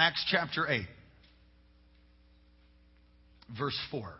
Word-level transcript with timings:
Acts 0.00 0.24
chapter 0.30 0.66
8, 0.66 0.80
verse 3.58 3.78
4. 3.90 4.14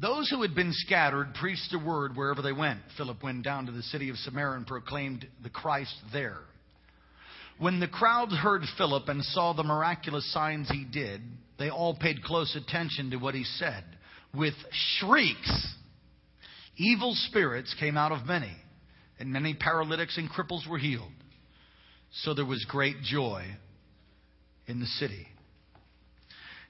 Those 0.00 0.30
who 0.30 0.42
had 0.42 0.54
been 0.54 0.70
scattered 0.72 1.34
preached 1.40 1.72
the 1.72 1.80
word 1.80 2.14
wherever 2.14 2.40
they 2.40 2.52
went. 2.52 2.78
Philip 2.96 3.20
went 3.24 3.42
down 3.42 3.66
to 3.66 3.72
the 3.72 3.82
city 3.82 4.10
of 4.10 4.16
Samaria 4.18 4.58
and 4.58 4.66
proclaimed 4.68 5.26
the 5.42 5.50
Christ 5.50 5.92
there. 6.12 6.38
When 7.58 7.80
the 7.80 7.88
crowds 7.88 8.36
heard 8.36 8.62
Philip 8.78 9.08
and 9.08 9.24
saw 9.24 9.54
the 9.54 9.64
miraculous 9.64 10.32
signs 10.32 10.70
he 10.70 10.84
did, 10.84 11.20
they 11.58 11.68
all 11.68 11.96
paid 11.96 12.22
close 12.22 12.54
attention 12.54 13.10
to 13.10 13.16
what 13.16 13.34
he 13.34 13.42
said. 13.42 13.82
With 14.32 14.54
shrieks, 15.00 15.74
evil 16.76 17.16
spirits 17.26 17.74
came 17.80 17.96
out 17.96 18.12
of 18.12 18.24
many, 18.24 18.54
and 19.18 19.32
many 19.32 19.52
paralytics 19.52 20.16
and 20.16 20.30
cripples 20.30 20.64
were 20.70 20.78
healed. 20.78 21.10
So 22.22 22.34
there 22.34 22.44
was 22.44 22.64
great 22.68 23.02
joy 23.02 23.44
in 24.66 24.80
the 24.80 24.86
city. 24.86 25.26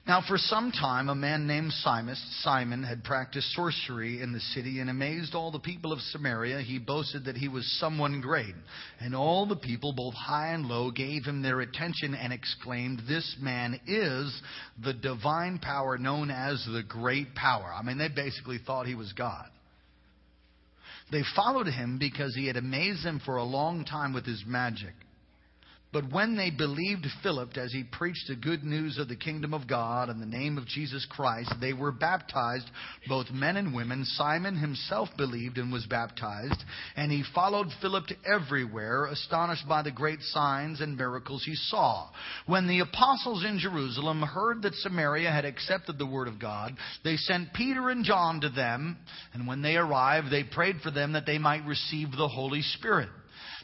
Now, 0.07 0.21
for 0.27 0.37
some 0.37 0.71
time, 0.71 1.09
a 1.09 1.15
man 1.15 1.47
named 1.47 1.71
Simon, 1.71 2.83
had 2.83 3.03
practiced 3.03 3.51
sorcery 3.53 4.21
in 4.21 4.33
the 4.33 4.39
city 4.39 4.79
and 4.79 4.87
amazed 4.87 5.33
all 5.33 5.49
the 5.49 5.59
people 5.59 5.91
of 5.91 5.99
Samaria. 5.99 6.61
He 6.61 6.77
boasted 6.77 7.25
that 7.25 7.35
he 7.35 7.47
was 7.47 7.65
someone 7.79 8.21
great. 8.21 8.53
And 8.99 9.15
all 9.15 9.47
the 9.47 9.55
people, 9.55 9.93
both 9.93 10.13
high 10.13 10.53
and 10.53 10.67
low, 10.67 10.91
gave 10.91 11.25
him 11.25 11.41
their 11.41 11.61
attention 11.61 12.13
and 12.13 12.31
exclaimed, 12.31 13.01
This 13.07 13.35
man 13.39 13.79
is 13.87 14.41
the 14.83 14.93
divine 14.93 15.57
power 15.57 15.97
known 15.97 16.29
as 16.29 16.63
the 16.71 16.83
great 16.87 17.33
power. 17.33 17.73
I 17.73 17.81
mean, 17.81 17.97
they 17.97 18.09
basically 18.09 18.59
thought 18.63 18.85
he 18.85 18.93
was 18.93 19.11
God. 19.13 19.47
They 21.11 21.23
followed 21.35 21.67
him 21.67 21.97
because 21.97 22.35
he 22.35 22.45
had 22.45 22.57
amazed 22.57 23.03
them 23.03 23.21
for 23.25 23.37
a 23.37 23.43
long 23.43 23.85
time 23.85 24.13
with 24.13 24.25
his 24.25 24.43
magic. 24.45 24.93
But 25.95 26.11
when 26.11 26.35
they 26.35 26.49
believed 26.49 27.07
Philip 27.23 27.55
as 27.55 27.71
he 27.71 27.85
preached 27.85 28.27
the 28.27 28.35
good 28.35 28.65
news 28.65 28.97
of 28.97 29.07
the 29.07 29.15
kingdom 29.15 29.53
of 29.53 29.65
God 29.65 30.09
and 30.09 30.21
the 30.21 30.25
name 30.25 30.57
of 30.57 30.67
Jesus 30.67 31.07
Christ, 31.09 31.53
they 31.61 31.71
were 31.71 31.93
baptized, 31.93 32.69
both 33.07 33.31
men 33.31 33.55
and 33.55 33.73
women. 33.73 34.03
Simon 34.03 34.57
himself 34.57 35.07
believed 35.15 35.57
and 35.57 35.71
was 35.71 35.85
baptized, 35.85 36.61
and 36.97 37.13
he 37.13 37.23
followed 37.33 37.67
Philip 37.79 38.07
everywhere, 38.25 39.05
astonished 39.05 39.69
by 39.69 39.83
the 39.83 39.91
great 39.91 40.19
signs 40.19 40.81
and 40.81 40.97
miracles 40.97 41.45
he 41.45 41.55
saw. 41.55 42.09
When 42.45 42.67
the 42.67 42.81
apostles 42.81 43.45
in 43.45 43.57
Jerusalem 43.57 44.21
heard 44.21 44.63
that 44.63 44.75
Samaria 44.75 45.31
had 45.31 45.45
accepted 45.45 45.97
the 45.97 46.05
word 46.05 46.27
of 46.27 46.41
God, 46.41 46.75
they 47.05 47.15
sent 47.15 47.53
Peter 47.53 47.89
and 47.89 48.03
John 48.03 48.41
to 48.41 48.49
them, 48.49 48.97
and 49.33 49.47
when 49.47 49.61
they 49.61 49.77
arrived, 49.77 50.29
they 50.29 50.43
prayed 50.43 50.81
for 50.83 50.91
them 50.91 51.13
that 51.13 51.25
they 51.25 51.37
might 51.37 51.65
receive 51.65 52.11
the 52.11 52.27
Holy 52.27 52.63
Spirit 52.63 53.07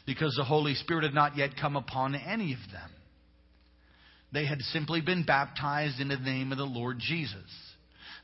because 0.06 0.34
the 0.36 0.44
Holy 0.44 0.74
Spirit 0.74 1.04
had 1.04 1.14
not 1.14 1.36
yet 1.36 1.50
come 1.60 1.76
upon 1.76 2.14
any 2.14 2.52
of 2.52 2.72
them. 2.72 2.90
They 4.32 4.46
had 4.46 4.60
simply 4.60 5.00
been 5.00 5.24
baptized 5.24 6.00
in 6.00 6.08
the 6.08 6.16
name 6.16 6.52
of 6.52 6.58
the 6.58 6.64
Lord 6.64 6.98
Jesus. 6.98 7.36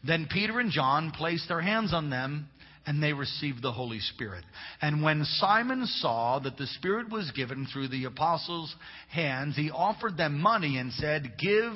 Then 0.04 0.28
Peter 0.30 0.58
and 0.58 0.70
John 0.70 1.10
placed 1.10 1.48
their 1.48 1.60
hands 1.60 1.92
on 1.92 2.08
them 2.10 2.48
and 2.88 3.02
they 3.02 3.12
received 3.12 3.60
the 3.60 3.70
Holy 3.70 4.00
Spirit. 4.00 4.42
And 4.80 5.02
when 5.02 5.22
Simon 5.22 5.84
saw 5.84 6.38
that 6.38 6.56
the 6.56 6.66
Spirit 6.66 7.10
was 7.12 7.30
given 7.32 7.68
through 7.70 7.88
the 7.88 8.06
apostles' 8.06 8.74
hands, 9.10 9.56
he 9.56 9.70
offered 9.70 10.16
them 10.16 10.40
money 10.40 10.78
and 10.78 10.90
said, 10.94 11.34
Give 11.38 11.74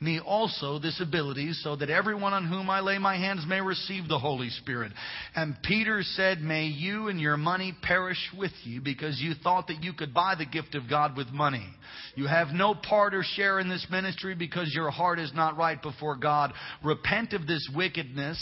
me 0.00 0.20
also 0.20 0.78
this 0.78 1.02
ability 1.02 1.52
so 1.52 1.76
that 1.76 1.90
everyone 1.90 2.32
on 2.32 2.48
whom 2.48 2.70
I 2.70 2.80
lay 2.80 2.96
my 2.96 3.18
hands 3.18 3.44
may 3.46 3.60
receive 3.60 4.08
the 4.08 4.18
Holy 4.18 4.48
Spirit. 4.48 4.92
And 5.36 5.54
Peter 5.62 6.00
said, 6.02 6.40
May 6.40 6.64
you 6.64 7.08
and 7.08 7.20
your 7.20 7.36
money 7.36 7.76
perish 7.82 8.30
with 8.34 8.52
you 8.62 8.80
because 8.80 9.20
you 9.20 9.34
thought 9.42 9.66
that 9.66 9.82
you 9.84 9.92
could 9.92 10.14
buy 10.14 10.34
the 10.34 10.46
gift 10.46 10.74
of 10.74 10.88
God 10.88 11.14
with 11.14 11.28
money. 11.28 11.66
You 12.14 12.26
have 12.26 12.54
no 12.54 12.74
part 12.74 13.14
or 13.14 13.22
share 13.22 13.60
in 13.60 13.68
this 13.68 13.86
ministry 13.90 14.34
because 14.34 14.72
your 14.74 14.90
heart 14.90 15.18
is 15.18 15.32
not 15.34 15.58
right 15.58 15.80
before 15.82 16.16
God. 16.16 16.54
Repent 16.82 17.34
of 17.34 17.46
this 17.46 17.68
wickedness 17.76 18.38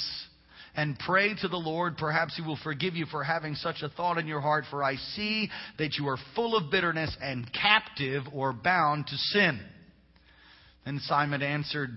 and 0.74 0.98
pray 0.98 1.34
to 1.40 1.48
the 1.48 1.56
Lord. 1.56 1.96
Perhaps 1.96 2.36
He 2.36 2.42
will 2.42 2.58
forgive 2.62 2.94
you 2.94 3.06
for 3.06 3.22
having 3.22 3.54
such 3.54 3.82
a 3.82 3.88
thought 3.90 4.18
in 4.18 4.26
your 4.26 4.40
heart, 4.40 4.64
for 4.70 4.82
I 4.82 4.96
see 4.96 5.50
that 5.78 5.94
you 5.98 6.08
are 6.08 6.18
full 6.34 6.56
of 6.56 6.70
bitterness 6.70 7.14
and 7.20 7.50
captive 7.52 8.24
or 8.32 8.52
bound 8.52 9.06
to 9.08 9.16
sin. 9.16 9.60
And 10.86 11.00
Simon 11.02 11.42
answered, 11.42 11.90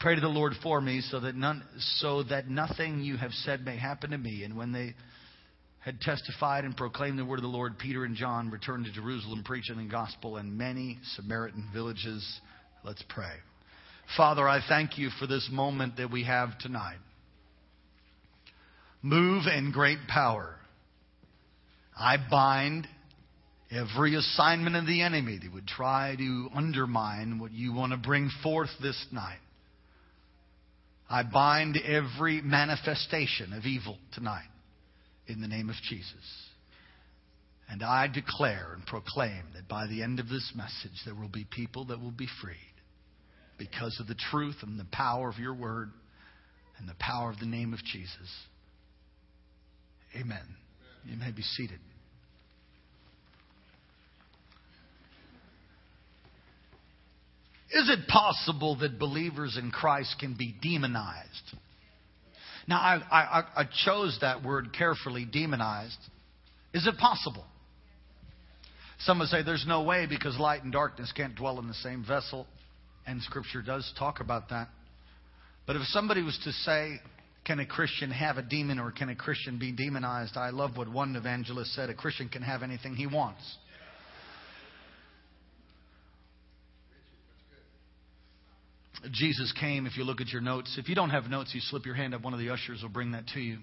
Pray 0.00 0.14
to 0.14 0.20
the 0.20 0.28
Lord 0.28 0.54
for 0.62 0.80
me 0.80 1.02
so 1.02 1.20
that, 1.20 1.34
none, 1.34 1.62
so 1.78 2.22
that 2.24 2.48
nothing 2.48 3.00
you 3.00 3.18
have 3.18 3.32
said 3.32 3.64
may 3.64 3.76
happen 3.76 4.10
to 4.10 4.18
me. 4.18 4.44
And 4.44 4.56
when 4.56 4.72
they 4.72 4.94
had 5.80 6.00
testified 6.00 6.64
and 6.64 6.74
proclaimed 6.74 7.18
the 7.18 7.24
word 7.24 7.38
of 7.38 7.42
the 7.42 7.48
Lord, 7.48 7.78
Peter 7.78 8.04
and 8.04 8.16
John 8.16 8.50
returned 8.50 8.86
to 8.86 8.92
Jerusalem 8.92 9.42
preaching 9.44 9.76
the 9.76 9.84
gospel 9.84 10.38
in 10.38 10.56
many 10.56 10.98
Samaritan 11.16 11.68
villages. 11.72 12.40
Let's 12.82 13.04
pray. 13.10 13.34
Father, 14.16 14.48
I 14.48 14.60
thank 14.66 14.96
you 14.96 15.10
for 15.18 15.26
this 15.26 15.48
moment 15.52 15.98
that 15.98 16.10
we 16.10 16.24
have 16.24 16.58
tonight 16.58 16.98
move 19.02 19.44
in 19.46 19.72
great 19.72 19.98
power. 20.08 20.56
I 21.98 22.16
bind 22.30 22.86
every 23.70 24.14
assignment 24.14 24.76
of 24.76 24.86
the 24.86 25.02
enemy 25.02 25.38
that 25.42 25.52
would 25.52 25.66
try 25.66 26.16
to 26.16 26.48
undermine 26.54 27.38
what 27.38 27.52
you 27.52 27.72
want 27.72 27.92
to 27.92 27.98
bring 27.98 28.30
forth 28.42 28.70
this 28.82 29.06
night. 29.12 29.38
I 31.08 31.22
bind 31.24 31.76
every 31.76 32.40
manifestation 32.40 33.52
of 33.52 33.64
evil 33.64 33.98
tonight 34.14 34.48
in 35.26 35.40
the 35.40 35.48
name 35.48 35.68
of 35.68 35.76
Jesus. 35.88 36.14
And 37.68 37.82
I 37.82 38.08
declare 38.08 38.72
and 38.74 38.84
proclaim 38.86 39.42
that 39.54 39.68
by 39.68 39.86
the 39.86 40.02
end 40.02 40.18
of 40.18 40.28
this 40.28 40.52
message, 40.56 40.98
there 41.04 41.14
will 41.14 41.28
be 41.28 41.46
people 41.48 41.84
that 41.86 42.00
will 42.00 42.10
be 42.10 42.28
freed 42.42 42.56
because 43.58 43.98
of 44.00 44.08
the 44.08 44.16
truth 44.30 44.56
and 44.62 44.78
the 44.78 44.86
power 44.90 45.28
of 45.28 45.38
your 45.38 45.54
word 45.54 45.90
and 46.78 46.88
the 46.88 46.96
power 46.98 47.30
of 47.30 47.38
the 47.38 47.46
name 47.46 47.72
of 47.72 47.78
Jesus. 47.84 48.28
Amen. 50.18 50.42
You 51.04 51.16
may 51.16 51.30
be 51.30 51.42
seated. 51.42 51.78
Is 57.72 57.88
it 57.88 58.08
possible 58.08 58.76
that 58.80 58.98
believers 58.98 59.56
in 59.56 59.70
Christ 59.70 60.16
can 60.18 60.34
be 60.36 60.54
demonized? 60.60 61.54
Now, 62.66 62.78
I, 62.78 63.00
I, 63.10 63.42
I, 63.62 63.64
chose 63.84 64.18
that 64.20 64.42
word 64.42 64.72
carefully, 64.76 65.24
demonized. 65.24 65.98
Is 66.74 66.86
it 66.86 66.96
possible? 66.98 67.44
Some 69.00 69.20
would 69.20 69.28
say 69.28 69.42
there's 69.42 69.64
no 69.66 69.82
way 69.82 70.06
because 70.08 70.38
light 70.38 70.62
and 70.62 70.72
darkness 70.72 71.12
can't 71.16 71.34
dwell 71.34 71.58
in 71.58 71.68
the 71.68 71.74
same 71.74 72.04
vessel, 72.06 72.46
and 73.06 73.22
Scripture 73.22 73.62
does 73.62 73.90
talk 73.98 74.20
about 74.20 74.50
that. 74.50 74.68
But 75.66 75.76
if 75.76 75.82
somebody 75.86 76.22
was 76.22 76.38
to 76.44 76.52
say, 76.52 77.00
can 77.44 77.58
a 77.58 77.66
Christian 77.66 78.10
have 78.10 78.36
a 78.36 78.42
demon 78.42 78.78
or 78.78 78.90
can 78.90 79.08
a 79.08 79.16
Christian 79.16 79.58
be 79.58 79.72
demonized? 79.72 80.36
I 80.36 80.50
love 80.50 80.76
what 80.76 80.88
one 80.88 81.16
evangelist 81.16 81.74
said 81.74 81.90
a 81.90 81.94
Christian 81.94 82.28
can 82.28 82.42
have 82.42 82.62
anything 82.62 82.94
he 82.94 83.06
wants. 83.06 83.42
Jesus 89.12 89.52
came, 89.58 89.86
if 89.86 89.96
you 89.96 90.04
look 90.04 90.20
at 90.20 90.28
your 90.28 90.42
notes. 90.42 90.76
If 90.78 90.88
you 90.88 90.94
don't 90.94 91.10
have 91.10 91.24
notes, 91.24 91.52
you 91.54 91.60
slip 91.60 91.86
your 91.86 91.94
hand 91.94 92.14
up, 92.14 92.22
one 92.22 92.34
of 92.34 92.38
the 92.38 92.50
ushers 92.50 92.82
will 92.82 92.90
bring 92.90 93.12
that 93.12 93.26
to 93.28 93.40
you. 93.40 93.58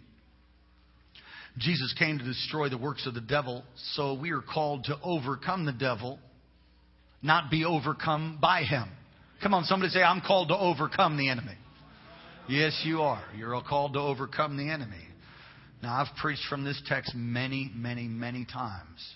Jesus 1.60 1.94
came 1.98 2.18
to 2.18 2.24
destroy 2.24 2.70
the 2.70 2.78
works 2.78 3.06
of 3.08 3.14
the 3.14 3.22
devil, 3.22 3.64
so 3.94 4.14
we 4.20 4.32
are 4.32 4.42
called 4.42 4.86
to 4.86 4.98
overcome 5.04 5.66
the 5.66 5.72
devil, 5.72 6.20
not 7.22 7.50
be 7.50 7.66
overcome 7.66 8.38
by 8.42 8.64
him. 8.64 8.90
Come 9.42 9.54
on, 9.54 9.64
somebody 9.64 9.92
say, 9.92 10.02
I'm 10.02 10.22
called 10.22 10.50
to 10.50 10.58
overcome 10.58 11.18
the 11.18 11.30
enemy. 11.30 11.56
Yes, 12.50 12.82
you 12.86 13.02
are. 13.02 13.24
You're 13.38 13.62
called 13.62 13.94
to 13.94 14.00
overcome 14.00 14.56
the 14.56 14.70
enemy. 14.70 15.06
Now, 15.84 16.02
I've 16.02 16.16
preached 16.16 16.46
from 16.50 16.64
this 16.64 16.82
text 16.88 17.14
many, 17.14 17.70
many, 17.76 18.08
many 18.08 18.46
times. 18.46 19.16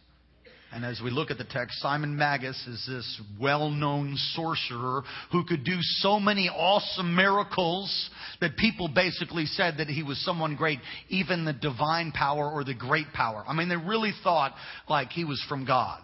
And 0.74 0.86
as 0.86 1.02
we 1.04 1.12
look 1.12 1.32
at 1.32 1.38
the 1.38 1.46
text, 1.46 1.80
Simon 1.80 2.18
Magus 2.18 2.58
is 2.68 2.86
this 2.88 3.22
well 3.40 3.70
known 3.70 4.16
sorcerer 4.36 5.04
who 5.32 5.46
could 5.46 5.64
do 5.64 5.78
so 5.80 6.20
many 6.20 6.50
awesome 6.50 7.16
miracles 7.16 8.10
that 8.42 8.58
people 8.58 8.90
basically 8.94 9.46
said 9.46 9.76
that 9.78 9.88
he 9.88 10.04
was 10.04 10.24
someone 10.26 10.56
great, 10.56 10.80
even 11.10 11.46
the 11.46 11.54
divine 11.54 12.12
power 12.12 12.50
or 12.50 12.64
the 12.64 12.74
great 12.74 13.12
power. 13.14 13.44
I 13.48 13.54
mean, 13.54 13.70
they 13.70 13.78
really 13.78 14.14
thought 14.24 14.54
like 14.90 15.10
he 15.10 15.26
was 15.26 15.44
from 15.48 15.66
God. 15.66 16.02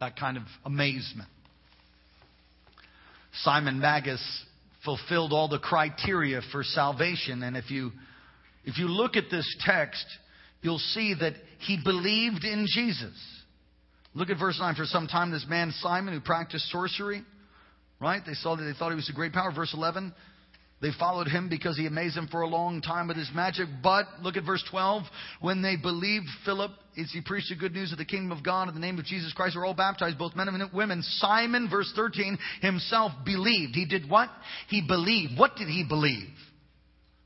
That 0.00 0.18
kind 0.18 0.36
of 0.36 0.44
amazement. 0.64 1.28
Simon 3.42 3.80
Magus 3.80 4.22
fulfilled 4.86 5.34
all 5.34 5.48
the 5.48 5.58
criteria 5.58 6.40
for 6.50 6.62
salvation. 6.62 7.42
And 7.42 7.58
if 7.58 7.70
you, 7.70 7.92
if 8.64 8.78
you 8.78 8.88
look 8.88 9.16
at 9.16 9.24
this 9.30 9.46
text, 9.60 10.06
you'll 10.62 10.78
see 10.78 11.14
that 11.20 11.34
he 11.58 11.78
believed 11.84 12.44
in 12.44 12.66
Jesus. 12.66 13.14
Look 14.14 14.30
at 14.30 14.38
verse 14.38 14.58
9. 14.58 14.74
For 14.76 14.86
some 14.86 15.08
time, 15.08 15.30
this 15.30 15.44
man 15.46 15.72
Simon, 15.80 16.14
who 16.14 16.20
practiced 16.20 16.70
sorcery, 16.70 17.22
right? 18.00 18.22
They 18.24 18.32
saw 18.32 18.56
that 18.56 18.62
they 18.62 18.72
thought 18.72 18.88
he 18.88 18.96
was 18.96 19.10
a 19.10 19.14
great 19.14 19.34
power. 19.34 19.52
Verse 19.54 19.74
11. 19.74 20.14
They 20.82 20.90
followed 20.98 21.28
him 21.28 21.48
because 21.48 21.78
he 21.78 21.86
amazed 21.86 22.16
them 22.16 22.28
for 22.28 22.42
a 22.42 22.46
long 22.46 22.82
time 22.82 23.08
with 23.08 23.16
his 23.16 23.30
magic. 23.34 23.66
But, 23.82 24.06
look 24.20 24.36
at 24.36 24.44
verse 24.44 24.62
12. 24.70 25.04
When 25.40 25.62
they 25.62 25.76
believed 25.76 26.26
Philip 26.44 26.70
is 26.96 27.10
he 27.12 27.22
preached 27.22 27.48
the 27.48 27.56
good 27.56 27.72
news 27.72 27.92
of 27.92 27.98
the 27.98 28.04
kingdom 28.04 28.30
of 28.36 28.44
God 28.44 28.68
in 28.68 28.74
the 28.74 28.80
name 28.80 28.98
of 28.98 29.06
Jesus 29.06 29.32
Christ. 29.32 29.56
We're 29.56 29.66
all 29.66 29.74
baptized, 29.74 30.18
both 30.18 30.36
men 30.36 30.48
and 30.48 30.72
women. 30.72 31.02
Simon, 31.02 31.68
verse 31.70 31.90
13, 31.96 32.38
himself 32.60 33.12
believed. 33.24 33.74
He 33.74 33.86
did 33.86 34.08
what? 34.08 34.28
He 34.68 34.82
believed. 34.86 35.38
What 35.38 35.56
did 35.56 35.68
he 35.68 35.84
believe? 35.86 36.28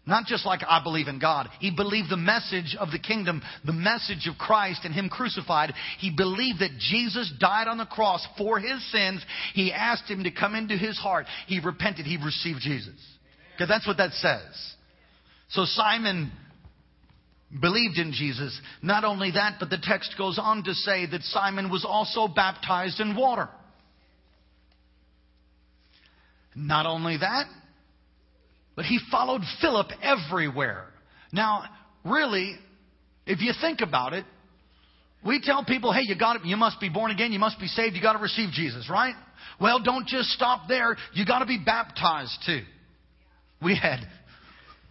Not 0.07 0.27
just 0.27 0.47
like 0.47 0.61
I 0.67 0.83
believe 0.83 1.09
in 1.09 1.19
God. 1.19 1.49
He 1.61 1.71
believed 1.71 2.11
the 2.11 2.17
message 2.17 2.77
of 2.79 2.91
the 2.91 2.99
kingdom, 2.99 3.43
the 3.65 3.73
message 3.73 4.27
of 4.29 4.39
Christ 4.39 4.81
and 4.85 4.95
Him 4.95 5.09
crucified. 5.09 5.73
He 5.99 6.11
believed 6.11 6.61
that 6.61 6.79
Jesus 6.79 7.33
died 7.39 7.69
on 7.69 7.79
the 7.79 7.85
cross 7.85 8.27
for 8.39 8.59
his 8.59 8.91
sins. 8.91 9.25
He 9.55 9.73
asked 9.73 10.11
Him 10.11 10.25
to 10.25 10.31
come 10.31 10.55
into 10.55 10.77
his 10.77 10.99
heart. 10.99 11.27
He 11.47 11.61
repented. 11.61 12.07
He 12.07 12.17
received 12.17 12.61
Jesus. 12.61 12.95
Because 13.61 13.69
that's 13.69 13.87
what 13.87 13.99
that 13.99 14.13
says. 14.13 14.75
So 15.51 15.67
Simon 15.67 16.33
believed 17.61 17.99
in 17.99 18.11
Jesus. 18.11 18.59
Not 18.81 19.05
only 19.05 19.33
that, 19.33 19.57
but 19.61 19.69
the 19.69 19.77
text 19.83 20.15
goes 20.17 20.39
on 20.39 20.65
to 20.65 20.73
say 20.73 21.05
that 21.05 21.21
Simon 21.25 21.71
was 21.71 21.85
also 21.87 22.27
baptized 22.27 23.01
in 23.01 23.15
water. 23.15 23.51
Not 26.57 26.87
only 26.87 27.19
that, 27.19 27.49
but 28.77 28.87
he 28.87 28.99
followed 29.11 29.43
Philip 29.61 29.89
everywhere. 30.03 30.87
Now, 31.31 31.65
really, 32.03 32.57
if 33.27 33.43
you 33.43 33.53
think 33.61 33.83
about 33.83 34.15
it, 34.15 34.25
we 35.23 35.39
tell 35.43 35.67
people, 35.67 35.93
hey, 35.93 36.05
you 36.05 36.19
got 36.19 36.41
to 36.41 36.49
you 36.49 36.57
must 36.57 36.81
be 36.81 36.89
born 36.89 37.11
again, 37.11 37.31
you 37.31 37.39
must 37.39 37.61
be 37.61 37.67
saved, 37.67 37.95
you 37.95 38.01
got 38.01 38.15
to 38.15 38.21
receive 38.21 38.53
Jesus, 38.53 38.89
right? 38.89 39.15
Well, 39.61 39.83
don't 39.83 40.07
just 40.07 40.31
stop 40.31 40.67
there. 40.67 40.97
You 41.13 41.27
got 41.27 41.41
to 41.41 41.47
be 41.47 41.59
baptized 41.63 42.39
too. 42.47 42.63
We 43.63 43.77
had 43.77 44.01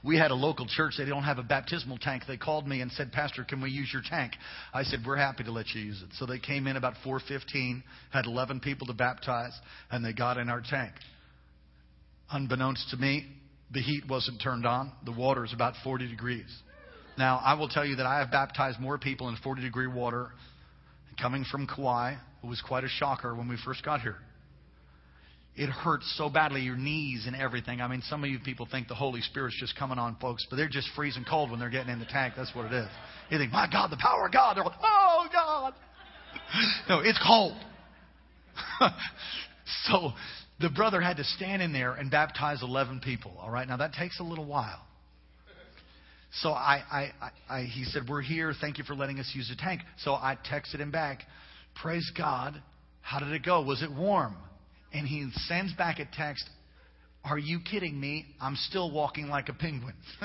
we 0.04 0.18
had 0.18 0.31
a 0.31 0.36
local 0.36 0.66
church, 0.66 0.94
they 0.98 1.06
don't 1.06 1.24
have 1.24 1.39
a 1.39 1.44
baptismal 1.44 1.98
tank. 1.98 2.24
They 2.25 2.38
called 2.38 2.66
me 2.66 2.80
and 2.80 2.92
said, 2.94 3.12
Pastor, 3.12 3.44
can 3.44 3.62
we 3.62 3.69
use 3.69 3.89
your 3.92 4.01
tank? 4.07 4.31
I 4.74 4.83
said, 4.83 5.00
We're 5.06 5.18
happy 5.18 5.44
to 5.44 5.51
let 5.51 5.69
you 5.74 5.81
use 5.81 6.01
it. 6.01 6.10
So 6.13 6.25
they 6.25 6.39
came 6.39 6.68
in 6.68 6.77
about 6.77 6.94
415, 7.04 7.83
had 8.12 8.25
11 8.25 8.62
people 8.62 8.88
to 8.88 8.94
baptize, 8.94 9.51
and 9.92 10.04
they 10.04 10.13
got 10.13 10.38
in 10.38 10.50
our 10.50 10.62
tank. 10.62 10.94
Unbeknownst 12.31 12.89
to 12.92 12.98
me, 12.98 13.25
the 13.71 13.81
heat 13.81 14.04
wasn't 14.07 14.42
turned 14.42 14.66
on. 14.66 14.92
The 15.04 15.12
water 15.12 15.44
is 15.44 15.54
about 15.54 15.74
40 15.83 16.07
degrees. 16.07 16.48
Now, 17.18 17.42
I 17.44 17.56
will 17.56 17.68
tell 17.68 17.86
you 17.86 17.98
that 17.98 18.06
I 18.06 18.19
have 18.19 18.31
baptized 18.31 18.80
more 18.80 18.98
people 18.98 19.27
in 19.27 19.36
40 19.44 19.62
degree 19.62 19.88
water 19.88 20.30
coming 21.22 21.44
from 21.51 21.68
Kauai. 21.68 22.13
It 22.42 22.48
was 22.48 22.62
quite 22.65 22.86
a 22.86 22.88
shocker 22.88 23.36
when 23.36 23.50
we 23.50 23.57
first 23.65 23.83
got 23.83 24.00
here. 24.00 24.15
It 25.59 25.67
hurts 25.67 26.09
so 26.17 26.29
badly, 26.29 26.61
your 26.61 26.77
knees 26.77 27.25
and 27.27 27.35
everything. 27.35 27.81
I 27.81 27.89
mean, 27.89 28.01
some 28.03 28.23
of 28.23 28.29
you 28.29 28.39
people 28.39 28.65
think 28.71 28.88
the 28.88 28.95
Holy 28.95 29.19
Spirit's 29.19 29.59
just 29.59 29.75
coming 29.75 30.00
on 30.00 30.15
folks, 30.21 30.47
but 30.50 30.56
they're 30.56 30.69
just 30.69 30.88
freezing 30.95 31.25
cold 31.29 31.51
when 31.51 31.59
they're 31.59 31.69
getting 31.69 31.91
in 31.91 32.00
the 32.00 32.06
tank. 32.06 32.35
That's 32.38 32.56
what 32.56 32.67
it 32.67 32.71
is. 32.71 32.88
You 33.29 33.39
think, 33.39 33.51
my 33.51 33.67
God, 33.69 33.91
the 33.91 33.97
power 33.97 34.27
of 34.27 34.31
God. 34.31 34.56
They're 34.56 34.63
like, 34.63 34.79
oh, 34.81 35.27
God. 35.33 35.73
no, 36.88 37.00
it's 37.01 37.19
cold. 37.27 37.57
so 39.83 40.13
the 40.61 40.69
brother 40.69 41.01
had 41.01 41.17
to 41.17 41.25
stand 41.25 41.62
in 41.62 41.73
there 41.73 41.91
and 41.91 42.09
baptize 42.09 42.63
11 42.63 43.01
people. 43.01 43.33
All 43.38 43.51
right, 43.51 43.67
now 43.67 43.75
that 43.75 43.91
takes 43.91 44.21
a 44.21 44.23
little 44.23 44.45
while. 44.45 44.85
So 46.41 46.51
I, 46.51 46.83
I, 46.89 47.31
I, 47.50 47.63
he 47.63 47.83
said, 47.83 48.03
We're 48.07 48.21
here. 48.21 48.53
Thank 48.62 48.77
you 48.77 48.85
for 48.85 48.95
letting 48.95 49.19
us 49.19 49.29
use 49.35 49.50
the 49.50 49.62
tank. 49.62 49.81
So 50.05 50.13
I 50.13 50.38
texted 50.50 50.79
him 50.79 50.91
back, 50.91 51.23
Praise 51.81 52.09
God. 52.17 52.63
How 53.01 53.19
did 53.19 53.33
it 53.33 53.44
go? 53.44 53.62
Was 53.62 53.83
it 53.83 53.91
warm? 53.91 54.38
And 54.94 55.07
he 55.07 55.30
sends 55.47 55.74
back 55.74 56.00
a 56.00 56.07
text, 56.13 56.50
Are 57.24 57.38
you 57.38 57.59
kidding 57.59 58.00
me? 58.00 58.25
I'm 58.41 58.56
still 58.56 58.91
walking 58.91 59.27
like 59.27 59.50
a 59.50 59.53
penguin. 59.53 59.94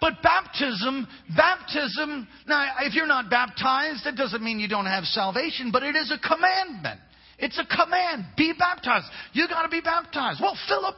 but 0.00 0.14
baptism, 0.22 1.06
baptism, 1.34 2.28
now 2.46 2.72
if 2.82 2.94
you're 2.94 3.06
not 3.06 3.30
baptized, 3.30 4.04
that 4.04 4.16
doesn't 4.16 4.42
mean 4.42 4.60
you 4.60 4.68
don't 4.68 4.86
have 4.86 5.04
salvation, 5.04 5.70
but 5.72 5.82
it 5.82 5.96
is 5.96 6.12
a 6.12 6.18
commandment. 6.18 7.00
It's 7.38 7.58
a 7.58 7.64
command. 7.64 8.24
Be 8.36 8.52
baptized. 8.58 9.06
You 9.32 9.48
got 9.48 9.62
to 9.62 9.68
be 9.68 9.80
baptized. 9.80 10.40
Well, 10.40 10.56
Philip 10.68 10.94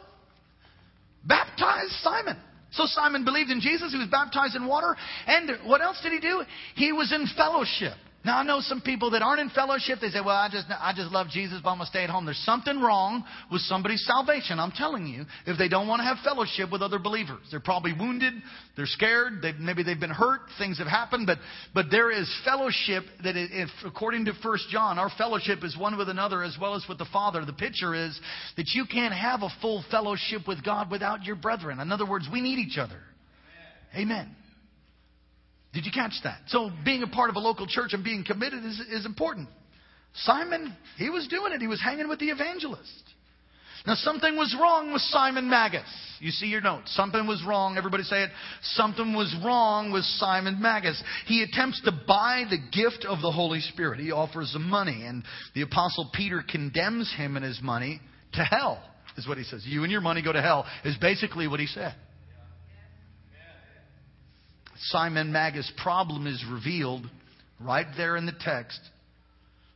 baptized 1.25 1.93
Simon. 2.03 2.37
So 2.73 2.85
Simon 2.87 3.25
believed 3.25 3.51
in 3.51 3.61
Jesus. 3.61 3.93
He 3.93 3.99
was 3.99 4.09
baptized 4.09 4.55
in 4.55 4.67
water. 4.67 4.97
And 5.27 5.51
what 5.69 5.81
else 5.81 6.01
did 6.03 6.13
he 6.13 6.21
do? 6.21 6.43
He 6.75 6.93
was 6.93 7.13
in 7.13 7.27
fellowship. 7.37 7.95
Now 8.25 8.39
I 8.39 8.43
know 8.43 8.61
some 8.61 8.81
people 8.81 9.11
that 9.13 9.23
aren't 9.23 9.41
in 9.41 9.49
fellowship. 9.51 10.01
They 10.01 10.09
say, 10.09 10.21
"Well, 10.21 10.35
I 10.35 10.49
just 10.49 10.67
I 10.69 10.93
just 10.95 11.13
love 11.13 11.29
Jesus, 11.29 11.61
but 11.63 11.71
I'm 11.71 11.79
gonna 11.79 11.89
stay 11.89 12.03
at 12.03 12.11
home." 12.11 12.25
There's 12.25 12.37
something 12.39 12.81
wrong 12.81 13.25
with 13.51 13.63
somebody's 13.63 14.05
salvation. 14.05 14.59
I'm 14.59 14.73
telling 14.73 15.07
you, 15.07 15.25
if 15.47 15.57
they 15.57 15.69
don't 15.69 15.87
want 15.87 16.01
to 16.01 16.05
have 16.05 16.19
fellowship 16.25 16.71
with 16.71 16.83
other 16.83 16.99
believers, 16.99 17.39
they're 17.51 17.61
probably 17.61 17.93
wounded, 17.93 18.35
they're 18.77 18.87
scared, 18.87 19.41
they 19.41 19.53
maybe 19.53 19.85
they've 19.85 20.01
been 20.01 20.11
hurt, 20.11 20.41
things 20.59 20.79
have 20.79 20.89
happened. 20.89 21.29
But 21.29 21.39
but 21.75 21.87
there 21.93 22.11
is 22.11 22.29
fellowship 22.45 23.05
that, 23.23 23.37
if, 23.37 23.71
according 23.85 24.25
to 24.25 24.35
First 24.43 24.69
John, 24.69 24.99
our 24.99 25.11
fellowship 25.17 25.63
is 25.63 25.77
one 25.77 25.97
with 25.97 26.09
another 26.09 26.43
as 26.43 26.59
well 26.61 26.75
as 26.75 26.85
with 26.89 26.99
the 26.99 27.09
Father. 27.13 27.45
The 27.45 27.53
picture 27.53 27.95
is 27.95 28.21
that 28.57 28.67
you 28.75 28.85
can't 28.85 29.15
have 29.15 29.43
a 29.43 29.49
full 29.63 29.85
fellowship 29.93 30.49
with 30.49 30.65
God 30.65 30.91
without 30.91 31.23
your 31.25 31.37
brethren. 31.37 31.79
In 31.79 31.93
other 31.93 32.07
words, 32.07 32.27
we 32.33 32.41
need 32.41 32.59
each 32.59 32.79
other. 32.79 33.01
Amen. 33.95 34.13
Amen. 34.17 34.37
Did 35.73 35.85
you 35.87 35.93
catch 35.93 36.15
that? 36.25 36.39
So 36.49 36.71
being 36.85 37.03
a 37.03 37.07
part 37.07 37.31
of 37.31 37.37
a 37.37 37.41
local 37.41 37.67
church 37.67 37.93
and 37.93 38.03
being 38.03 38.25
committed 38.25 38.65
is, 38.65 38.81
is 38.91 39.07
important. 39.07 39.49
Simon, 40.15 40.75
he 40.97 41.11
was 41.11 41.29
doing 41.29 41.53
it. 41.53 41.61
He 41.61 41.67
was 41.67 41.81
hanging 41.81 42.09
with 42.09 42.19
the 42.19 42.31
evangelist. 42.31 43.05
Now, 43.87 43.95
something 43.95 44.37
was 44.37 44.55
wrong 44.61 44.93
with 44.93 45.03
Simon 45.03 45.49
Magus. 45.49 45.89
You 46.21 46.31
see 46.31 46.47
your 46.47 46.61
notes. 46.61 46.95
Something 46.97 47.27
was 47.27 47.43
wrong. 47.47 47.77
Everybody 47.77 48.03
say 48.03 48.25
it. 48.25 48.31
Something 48.63 49.15
was 49.15 49.35
wrong 49.45 49.93
with 49.93 50.05
Simon 50.05 50.61
Magus. 50.61 51.01
He 51.27 51.43
attempts 51.43 51.81
to 51.83 51.93
buy 51.93 52.45
the 52.51 52.59
gift 52.59 53.07
of 53.09 53.23
the 53.23 53.31
Holy 53.31 53.61
Spirit. 53.61 54.01
He 54.01 54.11
offers 54.11 54.53
the 54.53 54.59
money, 54.59 55.05
and 55.07 55.23
the 55.55 55.63
Apostle 55.63 56.11
Peter 56.13 56.43
condemns 56.47 57.13
him 57.17 57.37
and 57.37 57.45
his 57.45 57.61
money 57.63 58.01
to 58.33 58.43
hell, 58.43 58.83
is 59.17 59.29
what 59.29 59.39
he 59.39 59.45
says. 59.45 59.65
You 59.65 59.85
and 59.85 59.93
your 59.93 60.01
money 60.01 60.23
go 60.23 60.33
to 60.33 60.43
hell, 60.43 60.67
is 60.85 60.97
basically 60.97 61.47
what 61.47 61.61
he 61.61 61.67
said. 61.67 61.95
Simon 64.81 65.33
Magus' 65.33 65.71
problem 65.83 66.27
is 66.27 66.45
revealed 66.51 67.09
right 67.61 67.87
there 67.97 68.17
in 68.17 68.27
the 68.27 68.35
text. 68.41 68.81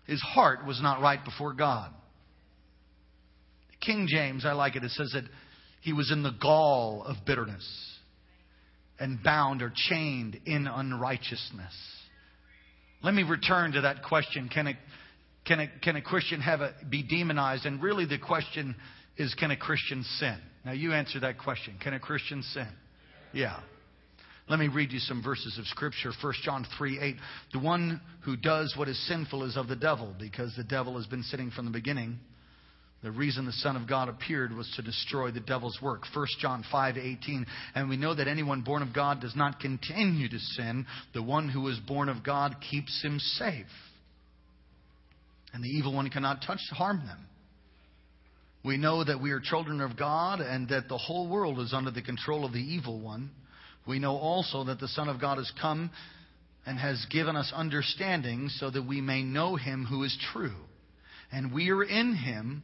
His 0.07 0.21
heart 0.21 0.67
was 0.67 0.81
not 0.83 1.01
right 1.01 1.23
before 1.25 1.53
God. 1.53 1.91
King 3.81 4.07
James, 4.09 4.45
I 4.45 4.53
like 4.53 4.77
it, 4.77 4.85
it 4.85 4.91
says 4.93 5.11
that 5.15 5.25
he 5.81 5.93
was 5.93 6.13
in 6.13 6.23
the 6.23 6.35
gall 6.41 7.05
of 7.05 7.17
bitterness 7.27 7.67
and 9.01 9.23
bound 9.23 9.63
or 9.63 9.73
chained 9.75 10.39
in 10.47 10.69
unrighteousness. 10.69 11.75
Let 13.03 13.15
me 13.15 13.25
return 13.25 13.73
to 13.73 13.81
that 13.81 14.05
question. 14.05 14.49
Can 14.49 14.69
a, 14.69 14.75
can 15.45 15.59
a, 15.59 15.67
can 15.83 15.97
a 15.97 16.03
Christian 16.03 16.41
have 16.41 16.61
a, 16.61 16.73
be 16.89 17.03
demonized? 17.03 17.67
And 17.67 17.83
really 17.83 18.07
the 18.07 18.19
question 18.19 18.77
is, 19.17 19.35
can 19.35 19.51
a 19.51 19.57
Christian 19.57 20.05
sin? 20.19 20.39
Now 20.65 20.73
you 20.73 20.93
answer 20.93 21.19
that 21.21 21.39
question. 21.39 21.77
Can 21.83 21.95
a 21.95 22.01
Christian 22.01 22.43
sin? 22.43 22.69
Yeah. 23.33 23.59
Let 24.53 24.59
me 24.59 24.69
read 24.69 24.93
you 24.93 24.99
some 24.99 25.23
verses 25.23 25.57
of 25.57 25.65
Scripture. 25.65 26.13
1 26.23 26.35
John 26.43 26.67
3 26.77 27.01
8. 27.01 27.17
The 27.55 27.59
one 27.59 28.03
who 28.21 28.37
does 28.37 28.75
what 28.77 28.87
is 28.87 29.09
sinful 29.09 29.45
is 29.45 29.57
of 29.57 29.67
the 29.67 29.77
devil, 29.77 30.15
because 30.21 30.53
the 30.55 30.63
devil 30.63 30.99
has 30.99 31.07
been 31.07 31.23
sinning 31.23 31.51
from 31.51 31.65
the 31.65 31.71
beginning. 31.71 32.19
The 33.03 33.13
reason 33.13 33.47
the 33.47 33.53
Son 33.53 33.77
of 33.77 33.89
God 33.89 34.11
appeared 34.11 34.53
was 34.55 34.71
to 34.77 34.83
destroy 34.83 35.31
the 35.31 35.41
devil's 35.41 35.79
work. 35.81 36.03
1 36.15 36.27
John 36.39 36.67
5 36.71 36.99
18. 36.99 37.47
And 37.75 37.89
we 37.89 37.97
know 37.97 38.15
that 38.15 38.29
anyone 38.29 38.61
born 38.61 38.83
of 38.83 38.93
God 38.93 39.23
does 39.23 39.35
not 39.35 39.59
continue 39.59 40.29
to 40.29 40.39
sin. 40.39 40.85
The 41.15 41.23
one 41.23 41.49
who 41.49 41.67
is 41.69 41.79
born 41.89 42.11
of 42.11 42.23
God 42.23 42.57
keeps 42.71 43.03
him 43.03 43.21
safe. 43.21 43.65
And 45.55 45.65
the 45.65 45.69
evil 45.69 45.95
one 45.95 46.11
cannot 46.11 46.43
touch, 46.47 46.61
harm 46.73 46.99
them. 47.07 47.27
We 48.63 48.77
know 48.77 49.03
that 49.03 49.19
we 49.19 49.31
are 49.31 49.41
children 49.41 49.81
of 49.81 49.97
God 49.97 50.41
and 50.41 50.69
that 50.69 50.91
the 50.91 50.99
whole 50.99 51.27
world 51.27 51.59
is 51.59 51.73
under 51.73 51.91
the 51.91 52.03
control 52.03 52.45
of 52.45 52.53
the 52.53 52.59
evil 52.59 53.01
one. 53.01 53.31
We 53.87 53.99
know 53.99 54.17
also 54.17 54.65
that 54.65 54.81
the 54.81 54.89
Son 54.89 55.09
of 55.09 55.21
God 55.21 55.39
has 55.39 55.51
come 55.61 55.91
and 56.65 56.79
has 56.79 57.05
given 57.11 57.37
us 57.37 57.53
understanding 57.55 58.49
so 58.49 58.71
that 58.71 58.87
we 58.87 59.01
may 59.01 59.23
know 59.23 59.57
him 59.57 59.85
who 59.85 60.05
is 60.05 60.17
true. 60.33 60.55
And 61.33 61.53
we 61.53 61.71
are 61.71 61.83
in 61.83 62.15
him 62.15 62.63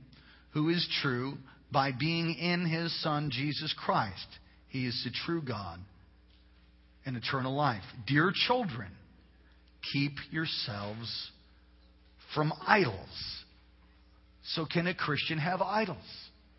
who 0.50 0.68
is 0.68 0.86
true 1.02 1.34
by 1.72 1.90
being 1.92 2.34
in 2.34 2.66
his 2.66 3.02
Son, 3.02 3.30
Jesus 3.32 3.74
Christ. 3.76 4.26
He 4.68 4.86
is 4.86 5.00
the 5.04 5.10
true 5.24 5.42
God 5.42 5.80
and 7.04 7.16
eternal 7.16 7.54
life. 7.54 7.82
Dear 8.06 8.32
children, 8.46 8.90
keep 9.92 10.12
yourselves 10.30 11.30
from 12.34 12.52
idols. 12.66 13.44
So, 14.54 14.66
can 14.66 14.86
a 14.86 14.94
Christian 14.94 15.38
have 15.38 15.60
idols? 15.60 15.96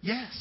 Yes. 0.02 0.32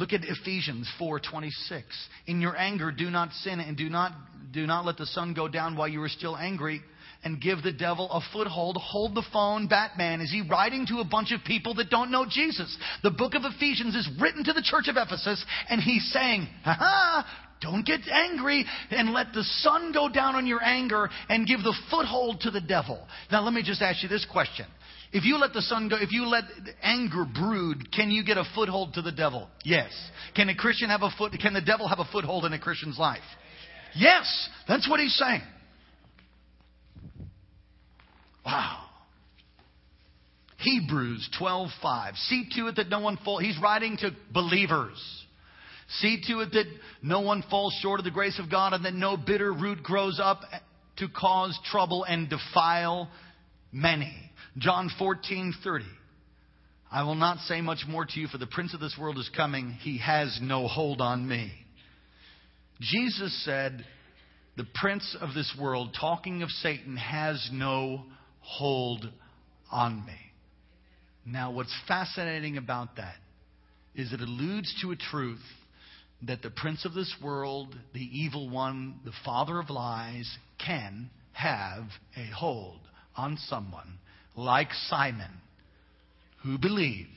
Look 0.00 0.14
at 0.14 0.24
Ephesians 0.24 0.90
4:26. 0.98 1.82
In 2.26 2.40
your 2.40 2.56
anger 2.56 2.90
do 2.90 3.10
not 3.10 3.34
sin 3.34 3.60
and 3.60 3.76
do 3.76 3.90
not 3.90 4.12
do 4.50 4.66
not 4.66 4.86
let 4.86 4.96
the 4.96 5.04
sun 5.04 5.34
go 5.34 5.46
down 5.46 5.76
while 5.76 5.88
you 5.88 6.02
are 6.02 6.08
still 6.08 6.38
angry 6.38 6.80
and 7.22 7.38
give 7.38 7.62
the 7.62 7.70
devil 7.70 8.10
a 8.10 8.22
foothold. 8.32 8.78
Hold 8.78 9.14
the 9.14 9.22
phone, 9.30 9.66
Batman. 9.66 10.22
Is 10.22 10.32
he 10.32 10.40
writing 10.40 10.86
to 10.86 11.00
a 11.00 11.04
bunch 11.04 11.32
of 11.32 11.44
people 11.44 11.74
that 11.74 11.90
don't 11.90 12.10
know 12.10 12.24
Jesus? 12.26 12.74
The 13.02 13.10
book 13.10 13.34
of 13.34 13.42
Ephesians 13.44 13.94
is 13.94 14.08
written 14.18 14.42
to 14.44 14.54
the 14.54 14.62
church 14.62 14.88
of 14.88 14.96
Ephesus 14.96 15.44
and 15.68 15.82
he's 15.82 16.10
saying, 16.14 16.48
ha 16.64 17.26
Don't 17.60 17.84
get 17.84 18.00
angry 18.10 18.64
and 18.90 19.12
let 19.12 19.34
the 19.34 19.44
sun 19.44 19.92
go 19.92 20.08
down 20.08 20.34
on 20.34 20.46
your 20.46 20.64
anger 20.64 21.10
and 21.28 21.46
give 21.46 21.60
the 21.60 21.76
foothold 21.90 22.40
to 22.40 22.50
the 22.50 22.62
devil. 22.62 23.06
Now, 23.30 23.42
let 23.42 23.52
me 23.52 23.62
just 23.62 23.82
ask 23.82 24.02
you 24.02 24.08
this 24.08 24.24
question. 24.24 24.64
If 25.12 25.24
you 25.24 25.38
let 25.38 25.52
the 25.52 25.62
sun 25.62 25.88
go, 25.88 25.96
if 25.96 26.12
you 26.12 26.26
let 26.26 26.44
anger 26.82 27.24
brood, 27.24 27.90
can 27.92 28.10
you 28.10 28.24
get 28.24 28.36
a 28.36 28.44
foothold 28.54 28.94
to 28.94 29.02
the 29.02 29.10
devil? 29.10 29.48
Yes. 29.64 29.90
Can 30.36 30.48
a 30.48 30.54
Christian 30.54 30.88
have 30.88 31.02
a 31.02 31.10
foot, 31.18 31.32
can 31.40 31.52
the 31.52 31.60
devil 31.60 31.88
have 31.88 31.98
a 31.98 32.04
foothold 32.12 32.44
in 32.44 32.52
a 32.52 32.58
Christian's 32.60 32.98
life? 32.98 33.18
Yes. 33.96 34.48
That's 34.68 34.88
what 34.88 35.00
he's 35.00 35.14
saying. 35.16 35.42
Wow. 38.46 38.84
Hebrews 40.58 41.28
12:5. 41.40 42.16
See 42.28 42.48
to 42.56 42.68
it 42.68 42.76
that 42.76 42.88
no 42.88 43.00
one 43.00 43.16
fall. 43.24 43.38
He's 43.38 43.58
writing 43.58 43.96
to 43.98 44.10
believers. 44.32 44.98
See 46.00 46.22
to 46.28 46.40
it 46.40 46.52
that 46.52 46.66
no 47.02 47.20
one 47.20 47.42
falls 47.50 47.74
short 47.80 47.98
of 47.98 48.04
the 48.04 48.12
grace 48.12 48.38
of 48.38 48.48
God 48.48 48.74
and 48.74 48.84
that 48.84 48.94
no 48.94 49.16
bitter 49.16 49.52
root 49.52 49.82
grows 49.82 50.20
up 50.22 50.42
to 50.98 51.08
cause 51.08 51.58
trouble 51.64 52.04
and 52.04 52.28
defile 52.28 53.08
many. 53.72 54.29
John 54.58 54.90
14:30. 54.98 55.84
I 56.92 57.04
will 57.04 57.14
not 57.14 57.38
say 57.40 57.60
much 57.60 57.84
more 57.86 58.04
to 58.04 58.20
you 58.20 58.26
for 58.26 58.38
the 58.38 58.48
prince 58.48 58.74
of 58.74 58.80
this 58.80 58.96
world 58.98 59.16
is 59.18 59.30
coming. 59.36 59.70
He 59.70 59.98
has 59.98 60.40
no 60.42 60.66
hold 60.66 61.00
on 61.00 61.26
me. 61.26 61.52
Jesus 62.80 63.44
said, 63.44 63.84
the 64.56 64.66
prince 64.74 65.16
of 65.20 65.32
this 65.32 65.54
world, 65.58 65.96
talking 65.98 66.42
of 66.42 66.50
Satan, 66.50 66.96
has 66.96 67.48
no 67.52 68.04
hold 68.40 69.08
on 69.70 70.04
me. 70.04 70.18
Now, 71.24 71.52
what's 71.52 71.74
fascinating 71.86 72.56
about 72.56 72.96
that 72.96 73.16
is 73.94 74.12
it 74.12 74.20
alludes 74.20 74.74
to 74.82 74.90
a 74.90 74.96
truth 74.96 75.42
that 76.22 76.42
the 76.42 76.50
prince 76.50 76.84
of 76.84 76.92
this 76.92 77.14
world, 77.22 77.76
the 77.94 78.00
evil 78.00 78.50
one, 78.50 78.98
the 79.04 79.12
father 79.24 79.60
of 79.60 79.70
lies, 79.70 80.28
can 80.64 81.08
have 81.32 81.84
a 82.16 82.26
hold 82.34 82.80
on 83.16 83.38
someone 83.48 83.98
like 84.36 84.72
Simon 84.88 85.30
who 86.42 86.58
believed 86.58 87.08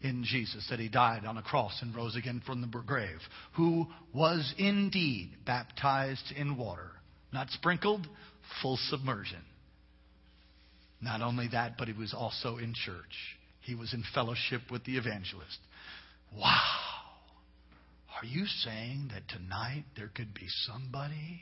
in 0.00 0.22
Jesus, 0.24 0.66
that 0.70 0.78
he 0.78 0.88
died 0.88 1.24
on 1.24 1.38
a 1.38 1.42
cross 1.42 1.80
and 1.82 1.94
rose 1.94 2.14
again 2.14 2.40
from 2.46 2.60
the 2.60 2.66
grave, 2.66 3.18
who 3.56 3.86
was 4.14 4.54
indeed 4.56 5.30
baptized 5.44 6.32
in 6.36 6.56
water, 6.56 6.90
not 7.32 7.50
sprinkled, 7.50 8.06
full 8.62 8.78
submersion. 8.88 9.42
Not 11.00 11.20
only 11.20 11.48
that, 11.48 11.72
but 11.76 11.88
he 11.88 11.94
was 11.94 12.14
also 12.14 12.58
in 12.58 12.74
church. 12.74 13.36
He 13.60 13.74
was 13.74 13.92
in 13.92 14.04
fellowship 14.14 14.62
with 14.70 14.84
the 14.84 14.96
evangelist. 14.96 15.58
Wow. 16.36 16.78
Are 18.20 18.26
you 18.26 18.46
saying 18.46 19.10
that 19.12 19.22
tonight 19.28 19.84
there 19.96 20.10
could 20.14 20.32
be 20.32 20.46
somebody? 20.66 21.40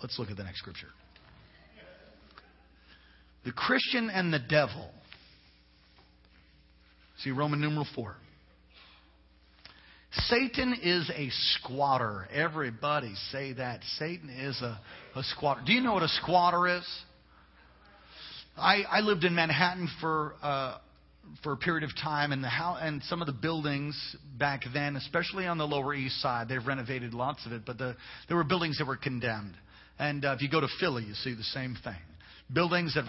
Let's 0.00 0.18
look 0.18 0.30
at 0.30 0.36
the 0.36 0.44
next 0.44 0.58
scripture. 0.58 0.88
The 3.44 3.52
Christian 3.52 4.10
and 4.10 4.32
the 4.32 4.38
devil. 4.38 4.90
See 7.18 7.30
Roman 7.30 7.60
numeral 7.60 7.86
4. 7.94 8.16
Satan 10.26 10.76
is 10.82 11.10
a 11.14 11.28
squatter. 11.30 12.28
Everybody 12.32 13.14
say 13.30 13.54
that. 13.54 13.80
Satan 13.98 14.28
is 14.28 14.60
a, 14.60 14.78
a 15.16 15.22
squatter. 15.22 15.62
Do 15.64 15.72
you 15.72 15.80
know 15.80 15.94
what 15.94 16.02
a 16.02 16.08
squatter 16.08 16.68
is? 16.68 16.86
I, 18.56 18.82
I 18.82 19.00
lived 19.00 19.24
in 19.24 19.34
Manhattan 19.34 19.88
for 20.00 20.34
uh, 20.42 20.78
for 21.42 21.52
a 21.52 21.56
period 21.56 21.84
of 21.84 21.90
time, 21.96 22.32
and 22.32 22.42
the 22.44 22.48
how, 22.48 22.76
and 22.80 23.02
some 23.04 23.22
of 23.22 23.26
the 23.26 23.32
buildings 23.32 23.96
back 24.38 24.62
then, 24.74 24.96
especially 24.96 25.46
on 25.46 25.56
the 25.56 25.66
Lower 25.66 25.94
East 25.94 26.20
Side, 26.20 26.48
they've 26.48 26.66
renovated 26.66 27.14
lots 27.14 27.46
of 27.46 27.52
it, 27.52 27.62
but 27.64 27.78
the, 27.78 27.96
there 28.28 28.36
were 28.36 28.44
buildings 28.44 28.78
that 28.78 28.86
were 28.86 28.96
condemned. 28.96 29.54
And 29.98 30.24
uh, 30.24 30.32
if 30.32 30.42
you 30.42 30.50
go 30.50 30.60
to 30.60 30.68
Philly, 30.80 31.04
you 31.04 31.14
see 31.14 31.34
the 31.34 31.44
same 31.44 31.76
thing 31.82 31.96
buildings 32.52 32.96
of 32.96 33.04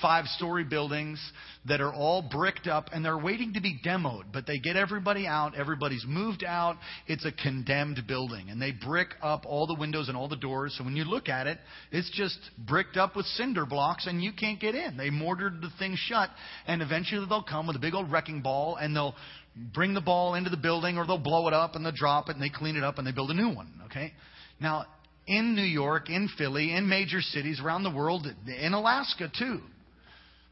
five 0.00 0.24
story 0.26 0.64
buildings 0.64 1.20
that 1.66 1.80
are 1.80 1.92
all 1.92 2.22
bricked 2.22 2.66
up 2.66 2.88
and 2.92 3.04
they're 3.04 3.18
waiting 3.18 3.52
to 3.52 3.60
be 3.60 3.78
demoed 3.84 4.24
but 4.32 4.46
they 4.46 4.58
get 4.58 4.76
everybody 4.76 5.26
out 5.26 5.54
everybody's 5.54 6.04
moved 6.06 6.44
out. 6.44 6.76
It's 7.06 7.24
a 7.24 7.32
condemned 7.32 8.02
building 8.06 8.48
and 8.50 8.60
they 8.60 8.72
brick 8.72 9.08
up 9.22 9.44
all 9.46 9.66
the 9.66 9.74
windows 9.74 10.08
and 10.08 10.16
all 10.16 10.28
the 10.28 10.36
doors. 10.36 10.74
So 10.78 10.84
when 10.84 10.96
you 10.96 11.04
look 11.04 11.28
at 11.28 11.46
it 11.46 11.58
it's 11.92 12.10
just 12.10 12.38
bricked 12.58 12.96
up 12.96 13.16
with 13.16 13.26
cinder 13.26 13.66
blocks 13.66 14.06
and 14.06 14.22
you 14.22 14.32
can't 14.32 14.60
get 14.60 14.74
in. 14.74 14.96
They 14.96 15.10
mortared 15.10 15.60
the 15.60 15.70
thing 15.78 15.96
shut 15.96 16.30
and 16.66 16.80
eventually 16.80 17.26
they'll 17.28 17.42
come 17.42 17.66
with 17.66 17.76
a 17.76 17.80
big 17.80 17.94
old 17.94 18.10
wrecking 18.10 18.42
ball 18.42 18.76
and 18.76 18.94
they'll 18.96 19.14
bring 19.74 19.94
the 19.94 20.00
ball 20.00 20.34
into 20.34 20.50
the 20.50 20.56
building 20.56 20.96
or 20.98 21.06
they'll 21.06 21.18
blow 21.18 21.48
it 21.48 21.54
up 21.54 21.74
and 21.74 21.84
they'll 21.84 21.92
drop 21.92 22.28
it 22.28 22.36
and 22.36 22.42
they 22.42 22.50
clean 22.50 22.76
it 22.76 22.84
up 22.84 22.98
and 22.98 23.06
they 23.06 23.12
build 23.12 23.30
a 23.30 23.34
new 23.34 23.54
one 23.54 23.82
okay? 23.86 24.12
Now 24.60 24.86
in 25.26 25.54
New 25.54 25.62
York, 25.62 26.08
in 26.08 26.28
Philly, 26.38 26.72
in 26.74 26.88
major 26.88 27.20
cities 27.20 27.60
around 27.62 27.82
the 27.82 27.90
world, 27.90 28.26
in 28.46 28.72
Alaska 28.72 29.30
too. 29.36 29.60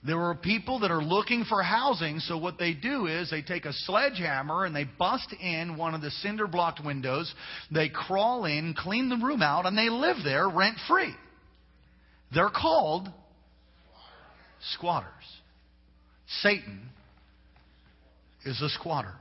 There 0.07 0.21
are 0.21 0.35
people 0.35 0.81
that 0.81 0.91
are 0.91 1.03
looking 1.03 1.45
for 1.45 1.63
housing, 1.63 2.19
so 2.21 2.37
what 2.37 2.59
they 2.59 2.75
do 2.75 3.07
is 3.07 3.31
they 3.31 3.41
take 3.41 3.65
a 3.65 3.73
sledgehammer 3.73 4.67
and 4.67 4.77
they 4.77 4.85
bust 4.85 5.35
in 5.41 5.79
one 5.79 5.95
of 5.95 6.03
the 6.03 6.11
cinder 6.11 6.47
blocked 6.47 6.85
windows. 6.85 7.33
They 7.73 7.89
crawl 7.89 8.45
in, 8.45 8.75
clean 8.77 9.09
the 9.09 9.17
room 9.17 9.41
out, 9.41 9.65
and 9.65 9.79
they 9.79 9.89
live 9.89 10.17
there 10.23 10.47
rent 10.47 10.77
free. 10.89 11.15
They're 12.35 12.51
called 12.51 13.09
squatters. 14.73 15.09
Satan 16.43 16.91
is 18.45 18.61
a 18.61 18.69
squatter. 18.69 19.15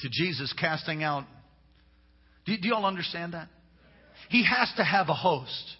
To 0.00 0.08
Jesus 0.10 0.52
casting 0.58 1.02
out 1.02 1.24
do, 2.46 2.56
do 2.56 2.68
you 2.68 2.74
all 2.74 2.86
understand 2.86 3.34
that? 3.34 3.48
He 4.28 4.44
has 4.44 4.72
to 4.76 4.84
have 4.84 5.08
a 5.08 5.14
host. 5.14 5.76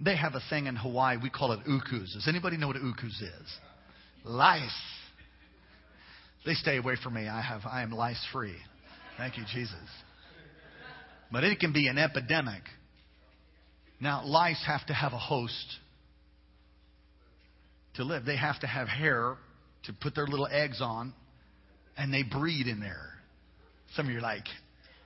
They 0.00 0.16
have 0.16 0.34
a 0.34 0.40
thing 0.48 0.66
in 0.66 0.76
Hawaii, 0.76 1.16
we 1.20 1.30
call 1.30 1.52
it 1.52 1.60
ukus. 1.68 2.14
Does 2.14 2.26
anybody 2.28 2.56
know 2.56 2.68
what 2.68 2.76
ukus 2.76 3.20
is? 3.20 3.58
Lice. 4.24 4.70
They 6.46 6.54
stay 6.54 6.76
away 6.76 6.94
from 7.02 7.14
me. 7.14 7.28
I 7.28 7.40
have 7.40 7.62
I 7.64 7.82
am 7.82 7.90
lice 7.90 8.24
free. 8.32 8.56
Thank 9.16 9.36
you, 9.36 9.44
Jesus. 9.52 9.74
But 11.32 11.44
it 11.44 11.58
can 11.58 11.72
be 11.72 11.88
an 11.88 11.98
epidemic. 11.98 12.62
Now, 14.00 14.24
lice 14.24 14.62
have 14.66 14.86
to 14.86 14.94
have 14.94 15.12
a 15.12 15.18
host 15.18 15.76
to 17.94 18.04
live. 18.04 18.24
They 18.24 18.36
have 18.36 18.60
to 18.60 18.66
have 18.66 18.86
hair 18.86 19.36
to 19.84 19.92
put 19.92 20.14
their 20.14 20.26
little 20.26 20.48
eggs 20.50 20.80
on, 20.80 21.12
and 21.96 22.14
they 22.14 22.22
breed 22.22 22.68
in 22.68 22.80
there. 22.80 23.17
Some 23.94 24.06
of 24.06 24.12
you 24.12 24.18
are 24.18 24.22
like, 24.22 24.44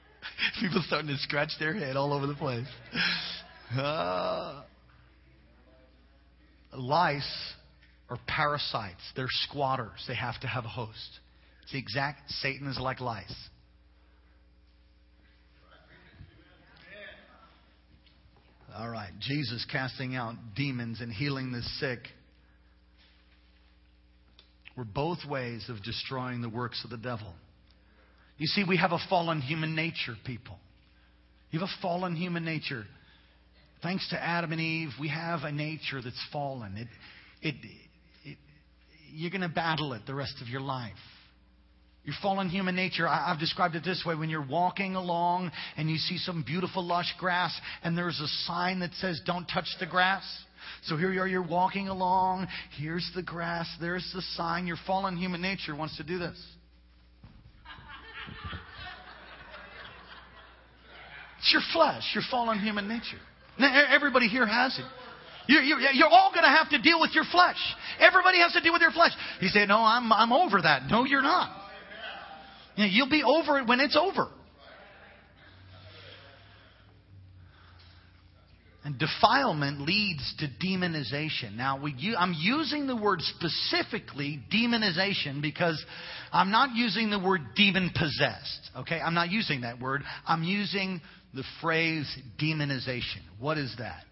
people 0.61 0.83
starting 0.87 1.09
to 1.09 1.17
scratch 1.19 1.51
their 1.59 1.75
head 1.75 1.97
all 1.97 2.13
over 2.13 2.27
the 2.27 2.35
place. 2.35 2.67
Uh, 3.77 4.63
lice 6.77 7.55
are 8.11 8.19
parasites. 8.27 9.01
They're 9.17 9.27
squatters. 9.49 10.05
They 10.07 10.15
have 10.15 10.39
to 10.41 10.47
have 10.47 10.65
a 10.65 10.69
host. 10.69 11.21
It's 11.63 11.73
the 11.73 11.79
exact, 11.79 12.31
Satan 12.31 12.69
is 12.69 12.79
like 12.79 13.01
lice. 13.01 13.35
All 18.77 18.89
right. 18.89 19.11
Jesus 19.21 19.67
casting 19.71 20.17
out 20.17 20.35
demons 20.57 21.01
and 21.01 21.13
healing 21.13 21.53
the 21.53 21.63
sick 21.79 22.01
were 24.77 24.85
both 24.85 25.19
ways 25.29 25.67
of 25.69 25.83
destroying 25.83 26.41
the 26.41 26.49
works 26.49 26.83
of 26.85 26.91
the 26.91 26.97
devil. 26.97 27.35
You 28.39 28.47
see, 28.47 28.65
we 28.67 28.77
have 28.77 28.93
a 28.93 28.99
fallen 29.09 29.41
human 29.41 29.77
nature, 29.77 30.17
people. 30.25 30.59
You 31.51 31.61
have 31.61 31.69
a 31.69 31.83
fallen 31.83 32.17
human 32.17 32.45
nature. 32.45 32.85
Thanks 33.83 34.09
to 34.11 34.23
Adam 34.23 34.53
and 34.53 34.61
Eve, 34.61 34.91
we 35.01 35.09
have 35.09 35.41
a 35.43 35.53
nature 35.53 36.01
that's 36.03 36.25
fallen. 36.33 36.77
It, 36.77 36.89
it, 37.43 37.55
it, 38.25 38.39
you're 39.13 39.31
going 39.31 39.43
to 39.43 39.49
battle 39.49 39.93
it 39.93 40.03
the 40.07 40.15
rest 40.15 40.37
of 40.41 40.49
your 40.49 40.61
life. 40.61 40.93
Your 42.05 42.15
fallen 42.21 42.49
human 42.49 42.75
nature, 42.75 43.07
I, 43.07 43.31
I've 43.31 43.39
described 43.39 43.77
it 43.77 43.85
this 43.85 44.03
way 44.07 44.15
when 44.15 44.29
you're 44.29 44.47
walking 44.47 44.95
along 44.97 45.53
and 45.77 45.91
you 45.91 45.97
see 45.97 46.19
some 46.19 46.43
beautiful, 46.45 46.85
lush 46.85 47.13
grass, 47.19 47.57
and 47.85 47.97
there's 47.97 48.19
a 48.21 48.29
sign 48.47 48.81
that 48.81 48.93
says, 48.95 49.21
Don't 49.27 49.47
touch 49.47 49.69
the 49.79 49.87
grass. 49.87 50.25
So 50.85 50.97
here 50.97 51.13
you 51.13 51.21
are, 51.21 51.29
you're 51.29 51.47
walking 51.47 51.89
along. 51.89 52.49
Here's 52.79 53.09
the 53.15 53.23
grass. 53.23 53.69
There's 53.81 54.09
the 54.15 54.23
sign. 54.37 54.67
Your 54.67 54.79
fallen 54.87 55.17
human 55.17 55.43
nature 55.43 55.77
wants 55.77 55.97
to 55.97 56.05
do 56.05 56.19
this. 56.19 56.41
Your 61.53 61.63
flesh, 61.73 62.03
your 62.15 62.25
fallen 62.31 62.59
human 62.59 62.89
nature. 62.89 63.21
Now, 63.59 63.87
everybody 63.91 64.29
here 64.29 64.47
has 64.47 64.79
it. 64.79 64.85
You're, 65.49 65.63
you're, 65.63 66.09
all 66.09 66.31
going 66.33 66.45
to 66.45 66.49
have 66.49 66.71
to 66.71 66.81
deal 66.81 67.01
with 67.01 67.11
your 67.15 67.25
flesh. 67.31 67.59
Everybody 67.99 68.39
has 68.39 68.53
to 68.53 68.61
deal 68.61 68.73
with 68.73 68.81
your 68.81 68.93
flesh. 68.93 69.11
You 69.41 69.49
say, 69.49 69.67
No, 69.67 69.79
I'm, 69.79 70.13
I'm 70.13 70.33
over 70.33 70.63
that. 70.63 70.83
No, 70.89 71.05
you're 71.05 71.23
not. 71.23 71.51
You 72.77 72.85
know, 72.85 72.91
you'll 72.91 73.11
be 73.11 73.23
over 73.23 73.59
it 73.59 73.67
when 73.67 73.81
it's 73.81 73.97
over. 73.97 74.29
And 78.85 78.99
defilement 78.99 79.81
leads 79.81 80.35
to 80.39 80.49
demonization. 80.65 81.57
Now, 81.57 81.81
we, 81.81 82.17
I'm 82.19 82.35
using 82.37 82.89
the 82.89 82.97
word 82.97 83.21
specifically 83.21 84.41
demonization 84.53 85.41
because 85.41 85.83
I'm 86.33 86.51
not 86.51 86.75
using 86.75 87.09
the 87.09 87.21
word 87.21 87.43
demon 87.55 87.93
possessed. 87.95 88.71
Okay? 88.79 88.99
I'm 88.99 89.15
not 89.15 89.31
using 89.31 89.61
that 89.61 89.81
word. 89.81 90.03
I'm 90.27 90.43
using 90.43 91.01
the 91.35 91.45
phrase 91.61 92.07
demonization. 92.41 93.23
What 93.39 93.59
is 93.59 93.75
that? 93.79 94.05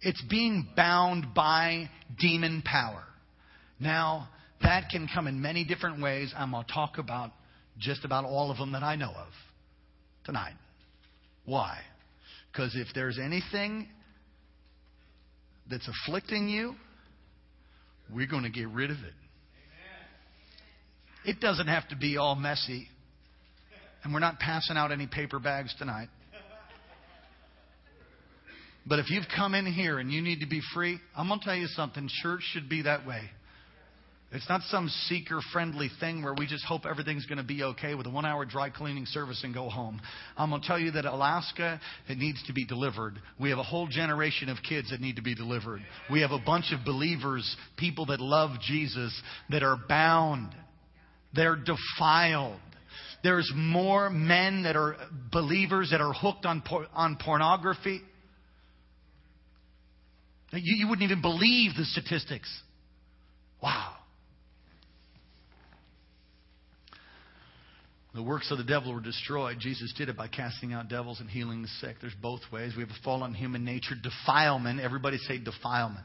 It's 0.00 0.22
being 0.28 0.68
bound 0.76 1.34
by 1.34 1.88
demon 2.18 2.62
power. 2.62 3.02
Now, 3.80 4.28
that 4.62 4.90
can 4.90 5.08
come 5.12 5.26
in 5.26 5.40
many 5.40 5.64
different 5.64 6.02
ways. 6.02 6.32
I'm 6.36 6.50
going 6.50 6.64
to 6.64 6.72
talk 6.72 6.98
about 6.98 7.30
just 7.78 8.04
about 8.04 8.24
all 8.24 8.50
of 8.50 8.58
them 8.58 8.72
that 8.72 8.82
I 8.82 8.96
know 8.96 9.10
of 9.10 9.28
tonight. 10.24 10.54
Why? 11.44 11.78
Because 12.52 12.74
if 12.76 12.88
there's 12.94 13.18
anything 13.18 13.88
that's 15.70 15.88
afflicting 15.88 16.48
you, 16.48 16.74
we're 18.12 18.26
going 18.26 18.44
to 18.44 18.50
get 18.50 18.68
rid 18.68 18.90
of 18.90 18.98
it. 18.98 19.14
It 21.24 21.40
doesn't 21.40 21.68
have 21.68 21.88
to 21.88 21.96
be 21.96 22.18
all 22.18 22.34
messy. 22.34 22.88
And 24.04 24.12
we're 24.12 24.20
not 24.20 24.38
passing 24.38 24.76
out 24.76 24.92
any 24.92 25.06
paper 25.06 25.38
bags 25.38 25.74
tonight. 25.78 26.08
But 28.86 28.98
if 28.98 29.10
you've 29.10 29.24
come 29.34 29.54
in 29.54 29.64
here 29.64 29.98
and 29.98 30.12
you 30.12 30.20
need 30.20 30.40
to 30.40 30.46
be 30.46 30.60
free, 30.74 30.98
I'm 31.16 31.28
going 31.28 31.40
to 31.40 31.44
tell 31.44 31.56
you 31.56 31.66
something. 31.68 32.08
Church 32.22 32.42
should 32.52 32.68
be 32.68 32.82
that 32.82 33.06
way. 33.06 33.22
It's 34.34 34.48
not 34.48 34.62
some 34.62 34.88
seeker 35.08 35.38
friendly 35.52 35.88
thing 36.00 36.22
where 36.22 36.34
we 36.34 36.46
just 36.46 36.64
hope 36.64 36.86
everything's 36.86 37.24
going 37.24 37.38
to 37.38 37.44
be 37.44 37.62
okay 37.62 37.94
with 37.94 38.06
a 38.06 38.10
one 38.10 38.26
hour 38.26 38.44
dry 38.44 38.68
cleaning 38.68 39.06
service 39.06 39.40
and 39.44 39.54
go 39.54 39.68
home. 39.68 40.02
I'm 40.36 40.50
going 40.50 40.60
to 40.60 40.66
tell 40.66 40.78
you 40.78 40.90
that 40.90 41.04
Alaska, 41.04 41.80
it 42.08 42.18
needs 42.18 42.42
to 42.48 42.52
be 42.52 42.66
delivered. 42.66 43.14
We 43.38 43.50
have 43.50 43.60
a 43.60 43.62
whole 43.62 43.86
generation 43.86 44.48
of 44.48 44.58
kids 44.68 44.90
that 44.90 45.00
need 45.00 45.16
to 45.16 45.22
be 45.22 45.36
delivered. 45.36 45.82
We 46.10 46.22
have 46.22 46.32
a 46.32 46.40
bunch 46.44 46.72
of 46.72 46.84
believers, 46.84 47.56
people 47.78 48.06
that 48.06 48.20
love 48.20 48.50
Jesus, 48.60 49.18
that 49.50 49.62
are 49.62 49.76
bound. 49.88 50.52
They're 51.32 51.56
defiled. 51.56 52.60
There's 53.24 53.50
more 53.56 54.10
men 54.10 54.64
that 54.64 54.76
are 54.76 54.96
believers 55.32 55.90
that 55.92 56.02
are 56.02 56.12
hooked 56.12 56.44
on, 56.44 56.60
por- 56.60 56.86
on 56.92 57.16
pornography. 57.16 58.02
You, 60.52 60.76
you 60.76 60.88
wouldn't 60.88 61.10
even 61.10 61.22
believe 61.22 61.72
the 61.74 61.86
statistics. 61.86 62.48
Wow. 63.62 63.94
The 68.14 68.22
works 68.22 68.50
of 68.50 68.58
the 68.58 68.64
devil 68.64 68.92
were 68.92 69.00
destroyed. 69.00 69.56
Jesus 69.58 69.94
did 69.96 70.10
it 70.10 70.18
by 70.18 70.28
casting 70.28 70.74
out 70.74 70.88
devils 70.90 71.18
and 71.20 71.28
healing 71.30 71.62
the 71.62 71.68
sick. 71.80 71.96
There's 72.02 72.14
both 72.20 72.40
ways. 72.52 72.74
We 72.76 72.82
have 72.82 72.90
a 72.90 73.04
fallen 73.04 73.32
human 73.32 73.64
nature. 73.64 73.94
Defilement, 74.00 74.80
everybody 74.80 75.16
say 75.16 75.38
defilement, 75.38 76.04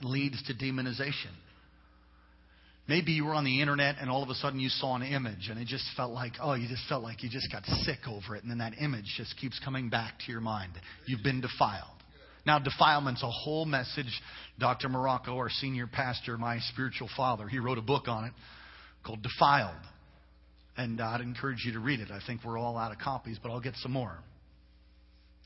leads 0.00 0.42
to 0.44 0.54
demonization. 0.54 1.34
Maybe 2.88 3.12
you 3.12 3.24
were 3.24 3.34
on 3.34 3.44
the 3.44 3.60
internet 3.60 3.96
and 4.00 4.08
all 4.08 4.22
of 4.22 4.30
a 4.30 4.34
sudden 4.34 4.60
you 4.60 4.68
saw 4.68 4.94
an 4.94 5.02
image 5.02 5.48
and 5.50 5.58
it 5.58 5.66
just 5.66 5.84
felt 5.96 6.12
like, 6.12 6.34
oh, 6.40 6.54
you 6.54 6.68
just 6.68 6.88
felt 6.88 7.02
like 7.02 7.22
you 7.22 7.28
just 7.28 7.50
got 7.50 7.64
sick 7.82 7.98
over 8.08 8.36
it. 8.36 8.42
And 8.42 8.50
then 8.50 8.58
that 8.58 8.74
image 8.80 9.12
just 9.16 9.36
keeps 9.38 9.60
coming 9.64 9.90
back 9.90 10.14
to 10.24 10.32
your 10.32 10.40
mind. 10.40 10.72
You've 11.06 11.24
been 11.24 11.40
defiled. 11.40 11.90
Now, 12.46 12.60
defilement's 12.60 13.24
a 13.24 13.30
whole 13.30 13.64
message. 13.64 14.22
Dr. 14.60 14.88
Marocco, 14.88 15.36
our 15.36 15.50
senior 15.50 15.88
pastor, 15.88 16.38
my 16.38 16.60
spiritual 16.72 17.08
father, 17.16 17.48
he 17.48 17.58
wrote 17.58 17.78
a 17.78 17.82
book 17.82 18.06
on 18.06 18.26
it 18.26 18.32
called 19.04 19.20
Defiled. 19.22 19.74
And 20.76 21.00
I'd 21.00 21.22
encourage 21.22 21.64
you 21.64 21.72
to 21.72 21.80
read 21.80 21.98
it. 21.98 22.10
I 22.12 22.20
think 22.24 22.42
we're 22.44 22.58
all 22.58 22.78
out 22.78 22.92
of 22.92 22.98
copies, 22.98 23.38
but 23.42 23.50
I'll 23.50 23.60
get 23.60 23.74
some 23.76 23.92
more. 23.92 24.16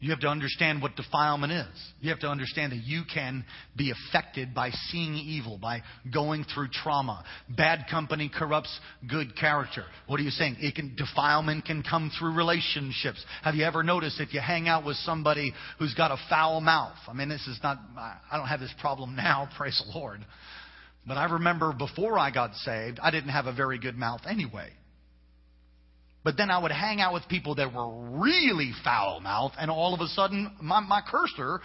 You 0.03 0.11
have 0.11 0.21
to 0.21 0.29
understand 0.29 0.81
what 0.81 0.97
defilement 0.97 1.53
is. 1.53 1.93
You 2.01 2.09
have 2.09 2.21
to 2.21 2.29
understand 2.29 2.73
that 2.73 2.83
you 2.85 3.03
can 3.13 3.45
be 3.77 3.93
affected 3.93 4.55
by 4.55 4.71
seeing 4.71 5.15
evil, 5.15 5.59
by 5.59 5.83
going 6.13 6.45
through 6.45 6.69
trauma. 6.69 7.23
Bad 7.55 7.85
company 7.91 8.31
corrupts 8.35 8.75
good 9.07 9.37
character. 9.37 9.85
What 10.07 10.19
are 10.19 10.23
you 10.23 10.31
saying? 10.31 10.57
It 10.59 10.75
can, 10.75 10.97
defilement 10.97 11.67
can 11.67 11.83
come 11.83 12.11
through 12.19 12.35
relationships. 12.35 13.23
Have 13.43 13.55
you 13.55 13.65
ever 13.65 13.83
noticed 13.83 14.21
if 14.21 14.33
you 14.33 14.41
hang 14.41 14.69
out 14.69 14.87
with 14.87 14.97
somebody 14.97 15.53
who's 15.79 15.93
got 15.93 16.11
a 16.11 16.17
foul 16.31 16.63
mouth? 16.63 16.97
I 17.07 17.13
mean, 17.13 17.29
this 17.29 17.47
is 17.47 17.61
not, 17.63 17.79
I 17.95 18.39
don't 18.39 18.49
have 18.49 18.61
this 18.61 18.75
problem 18.81 19.17
now, 19.17 19.51
praise 19.59 19.83
the 19.87 19.99
Lord. 19.99 20.25
But 21.07 21.19
I 21.19 21.25
remember 21.25 21.75
before 21.75 22.19
I 22.19 22.31
got 22.31 22.55
saved, 22.55 23.01
I 23.03 23.11
didn't 23.11 23.31
have 23.31 23.47
a 23.47 23.53
very 23.53 23.79
good 23.79 23.97
mouth 23.97 24.23
anyway. 24.27 24.71
But 26.23 26.37
then 26.37 26.51
I 26.51 26.59
would 26.59 26.73
hang 26.73 27.01
out 27.01 27.15
with 27.15 27.27
people 27.29 27.55
that 27.55 27.73
were 27.73 28.21
really 28.21 28.73
foul 28.85 29.21
mouthed, 29.21 29.55
and 29.59 29.71
all 29.71 29.95
of 29.95 30.01
a 30.01 30.07
sudden, 30.09 30.55
my, 30.61 30.81
my 30.81 31.01
cursor 31.09 31.61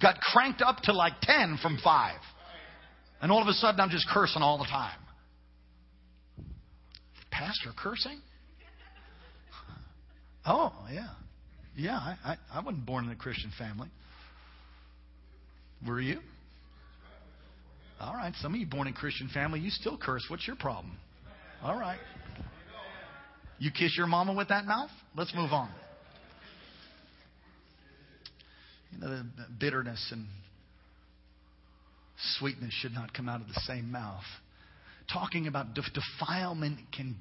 got 0.00 0.20
cranked 0.20 0.62
up 0.62 0.78
to 0.84 0.92
like 0.92 1.14
10 1.22 1.58
from 1.60 1.78
5. 1.82 2.14
And 3.20 3.32
all 3.32 3.42
of 3.42 3.48
a 3.48 3.52
sudden, 3.52 3.80
I'm 3.80 3.90
just 3.90 4.06
cursing 4.08 4.42
all 4.42 4.58
the 4.58 4.64
time. 4.64 4.98
Pastor 7.30 7.70
cursing? 7.76 8.20
Oh, 10.44 10.72
yeah. 10.92 11.08
Yeah, 11.76 11.96
I, 11.96 12.16
I, 12.24 12.36
I 12.54 12.60
wasn't 12.60 12.86
born 12.86 13.06
in 13.06 13.10
a 13.10 13.16
Christian 13.16 13.50
family. 13.58 13.88
Were 15.86 16.00
you? 16.00 16.20
All 18.00 18.14
right, 18.14 18.32
some 18.40 18.54
of 18.54 18.60
you 18.60 18.66
born 18.66 18.86
in 18.86 18.94
Christian 18.94 19.28
family, 19.32 19.60
you 19.60 19.70
still 19.70 19.98
curse. 20.00 20.24
What's 20.28 20.46
your 20.46 20.56
problem? 20.56 20.96
All 21.62 21.78
right. 21.78 21.98
You 23.58 23.70
kiss 23.70 23.96
your 23.96 24.06
mama 24.06 24.34
with 24.34 24.48
that 24.48 24.66
mouth? 24.66 24.90
Let's 25.16 25.34
move 25.34 25.52
on. 25.52 25.70
You 28.92 28.98
know, 28.98 29.08
the 29.08 29.26
bitterness 29.58 30.08
and 30.12 30.26
sweetness 32.38 32.72
should 32.80 32.92
not 32.92 33.14
come 33.14 33.28
out 33.28 33.40
of 33.40 33.48
the 33.48 33.60
same 33.66 33.90
mouth. 33.90 34.24
Talking 35.12 35.46
about 35.46 35.74
defilement 35.74 36.78
can 36.94 37.16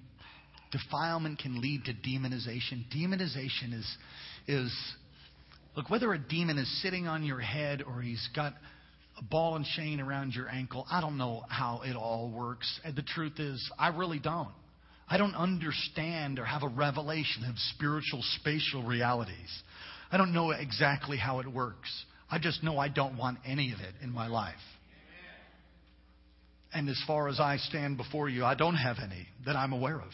defilement 0.72 1.40
can 1.40 1.62
lead 1.62 1.86
to 1.86 1.94
demonization. 1.94 2.84
Demonization 2.94 3.74
is 3.74 3.98
is 4.48 4.74
look 5.76 5.90
whether 5.90 6.14
a 6.14 6.20
demon 6.20 6.58
is 6.58 6.82
sitting 6.82 7.08
on 7.08 7.24
your 7.24 7.40
head 7.40 7.82
or 7.82 8.02
he's 8.02 8.28
got 8.36 8.54
a 9.18 9.24
ball 9.24 9.56
and 9.56 9.66
chain 9.66 10.02
around 10.02 10.34
your 10.34 10.50
ankle. 10.50 10.86
I 10.90 11.00
don't 11.00 11.18
know 11.18 11.44
how 11.48 11.82
it 11.86 11.96
all 11.96 12.30
works. 12.30 12.80
And 12.84 12.96
the 12.96 13.04
truth 13.04 13.40
is, 13.40 13.72
I 13.80 13.90
really 13.90 14.20
don't. 14.20 14.50
I 15.08 15.18
don't 15.18 15.36
understand 15.36 16.40
or 16.40 16.46
have 16.46 16.64
a 16.64 16.68
revelation 16.68 17.44
of 17.46 17.56
spiritual 17.76 18.24
spatial 18.40 18.84
realities. 18.84 19.64
I 20.12 20.18
don't 20.18 20.34
know 20.34 20.52
exactly 20.52 21.18
how 21.18 21.40
it 21.40 21.48
works. 21.48 21.90
I 22.30 22.40
just 22.40 22.64
know 22.64 22.80
I 22.80 22.90
don't 22.90 23.18
want 23.18 23.38
any 23.46 23.72
of 23.72 23.80
it 23.80 23.94
in 24.02 24.12
my 24.12 24.28
life. 24.28 24.56
And 26.74 26.90
as 26.90 27.02
far 27.08 27.30
as 27.30 27.40
I 27.40 27.58
stand 27.58 27.98
before 27.98 28.28
you, 28.28 28.44
I 28.44 28.56
don't 28.56 28.76
have 28.76 28.98
any 29.02 29.28
that 29.46 29.56
I'm 29.56 29.72
aware 29.72 30.02
of. 30.02 30.10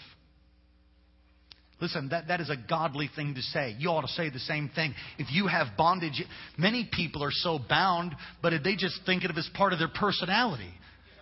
Listen, 1.82 2.10
that, 2.10 2.28
that 2.28 2.40
is 2.40 2.52
a 2.52 2.56
godly 2.70 3.10
thing 3.16 3.34
to 3.34 3.42
say. 3.42 3.76
You 3.80 3.90
ought 3.90 4.02
to 4.02 4.08
say 4.10 4.30
the 4.30 4.38
same 4.40 4.70
thing. 4.76 4.94
If 5.18 5.32
you 5.32 5.48
have 5.48 5.76
bondage, 5.76 6.24
many 6.56 6.88
people 6.94 7.24
are 7.24 7.32
so 7.32 7.58
bound, 7.58 8.16
but 8.44 8.54
they 8.64 8.76
just 8.76 9.00
think 9.06 9.24
of 9.24 9.32
it 9.32 9.38
as 9.38 9.50
part 9.56 9.74
of 9.74 9.80
their 9.80 9.88
personality. 9.88 10.72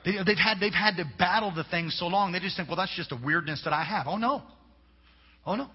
They, 0.05 0.13
have 0.13 0.25
had, 0.25 0.59
they've 0.59 0.73
had 0.73 0.95
to 0.97 1.05
battle 1.17 1.53
the 1.53 1.65
thing 1.65 1.89
so 1.89 2.07
long, 2.07 2.31
they 2.31 2.39
just 2.39 2.55
think, 2.55 2.69
well, 2.69 2.77
that's 2.77 2.95
just 2.95 3.11
a 3.11 3.19
weirdness 3.23 3.61
that 3.65 3.73
I 3.73 3.83
have. 3.83 4.07
Oh, 4.07 4.17
no. 4.17 4.43
Oh, 5.45 5.55
no. 5.55 5.67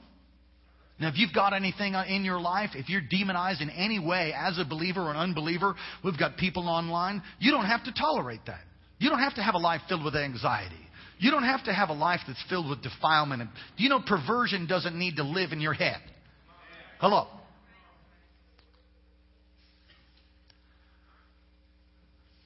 Now, 0.98 1.08
if 1.08 1.18
you've 1.18 1.32
got 1.34 1.52
anything 1.52 1.94
in 1.94 2.24
your 2.24 2.40
life, 2.40 2.70
if 2.74 2.88
you're 2.88 3.02
demonized 3.02 3.60
in 3.60 3.68
any 3.70 3.98
way 3.98 4.32
as 4.36 4.58
a 4.58 4.64
believer 4.64 5.02
or 5.02 5.10
an 5.10 5.16
unbeliever, 5.16 5.74
we've 6.04 6.18
got 6.18 6.36
people 6.36 6.68
online, 6.68 7.22
you 7.40 7.50
don't 7.50 7.64
have 7.66 7.84
to 7.84 7.92
tolerate 7.92 8.40
that. 8.46 8.60
You 8.98 9.10
don't 9.10 9.18
have 9.18 9.34
to 9.34 9.42
have 9.42 9.54
a 9.54 9.58
life 9.58 9.80
filled 9.88 10.04
with 10.04 10.14
anxiety. 10.14 10.76
You 11.18 11.30
don't 11.30 11.42
have 11.42 11.64
to 11.64 11.72
have 11.72 11.88
a 11.88 11.94
life 11.94 12.20
that's 12.26 12.42
filled 12.48 12.70
with 12.70 12.82
defilement. 12.82 13.50
Do 13.76 13.82
you 13.82 13.88
know 13.88 14.00
perversion 14.06 14.66
doesn't 14.66 14.96
need 14.96 15.16
to 15.16 15.24
live 15.24 15.52
in 15.52 15.60
your 15.60 15.74
head? 15.74 15.98
Hello. 17.00 17.26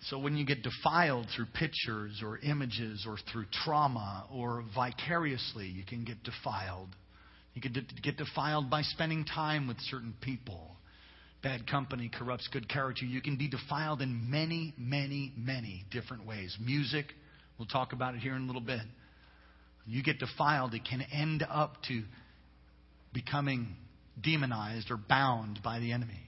So 0.09 0.19
when 0.19 0.37
you 0.37 0.47
get 0.47 0.63
defiled 0.63 1.27
through 1.35 1.47
pictures 1.55 2.23
or 2.23 2.39
images 2.39 3.05
or 3.07 3.19
through 3.31 3.45
trauma 3.65 4.27
or 4.33 4.65
vicariously, 4.75 5.67
you 5.67 5.85
can 5.85 6.05
get 6.05 6.23
defiled. 6.23 6.89
You 7.55 7.61
can 7.61 7.87
get 8.03 8.17
defiled 8.17 8.71
by 8.71 8.83
spending 8.83 9.25
time 9.25 9.69
with 9.69 9.79
certain 9.81 10.15
people. 10.23 10.77
Bad 11.43 11.67
company 11.71 12.11
corrupts 12.17 12.49
good 12.53 12.69
character. 12.69 13.05
You 13.05 13.21
can 13.21 13.37
be 13.37 13.49
defiled 13.49 14.01
in 14.01 14.31
many, 14.31 14.73
many, 14.79 15.33
many 15.37 15.85
different 15.91 16.27
ways. 16.27 16.57
Music, 16.65 17.07
we'll 17.59 17.69
talk 17.69 17.93
about 17.93 18.15
it 18.15 18.21
here 18.21 18.35
in 18.35 18.43
a 18.43 18.47
little 18.47 18.63
bit. 18.63 18.81
You 19.87 20.03
get 20.03 20.19
defiled, 20.19 20.75
it 20.75 20.83
can 20.89 21.03
end 21.13 21.45
up 21.49 21.83
to 21.89 22.03
becoming 23.13 23.77
demonized 24.23 24.91
or 24.91 24.97
bound 24.97 25.61
by 25.63 25.81
the 25.81 25.93
enemy. 25.93 26.28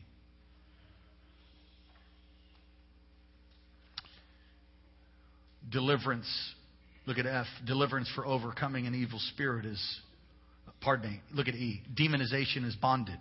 Deliverance, 5.69 6.29
look 7.07 7.19
at 7.19 7.27
F, 7.27 7.47
deliverance 7.67 8.11
for 8.15 8.27
overcoming 8.27 8.87
an 8.87 8.95
evil 8.95 9.19
spirit 9.33 9.67
is, 9.67 10.01
pardon 10.81 11.11
me, 11.11 11.21
look 11.33 11.49
at 11.49 11.55
E, 11.55 11.83
demonization 11.95 12.65
is 12.65 12.75
bondage. 12.77 13.19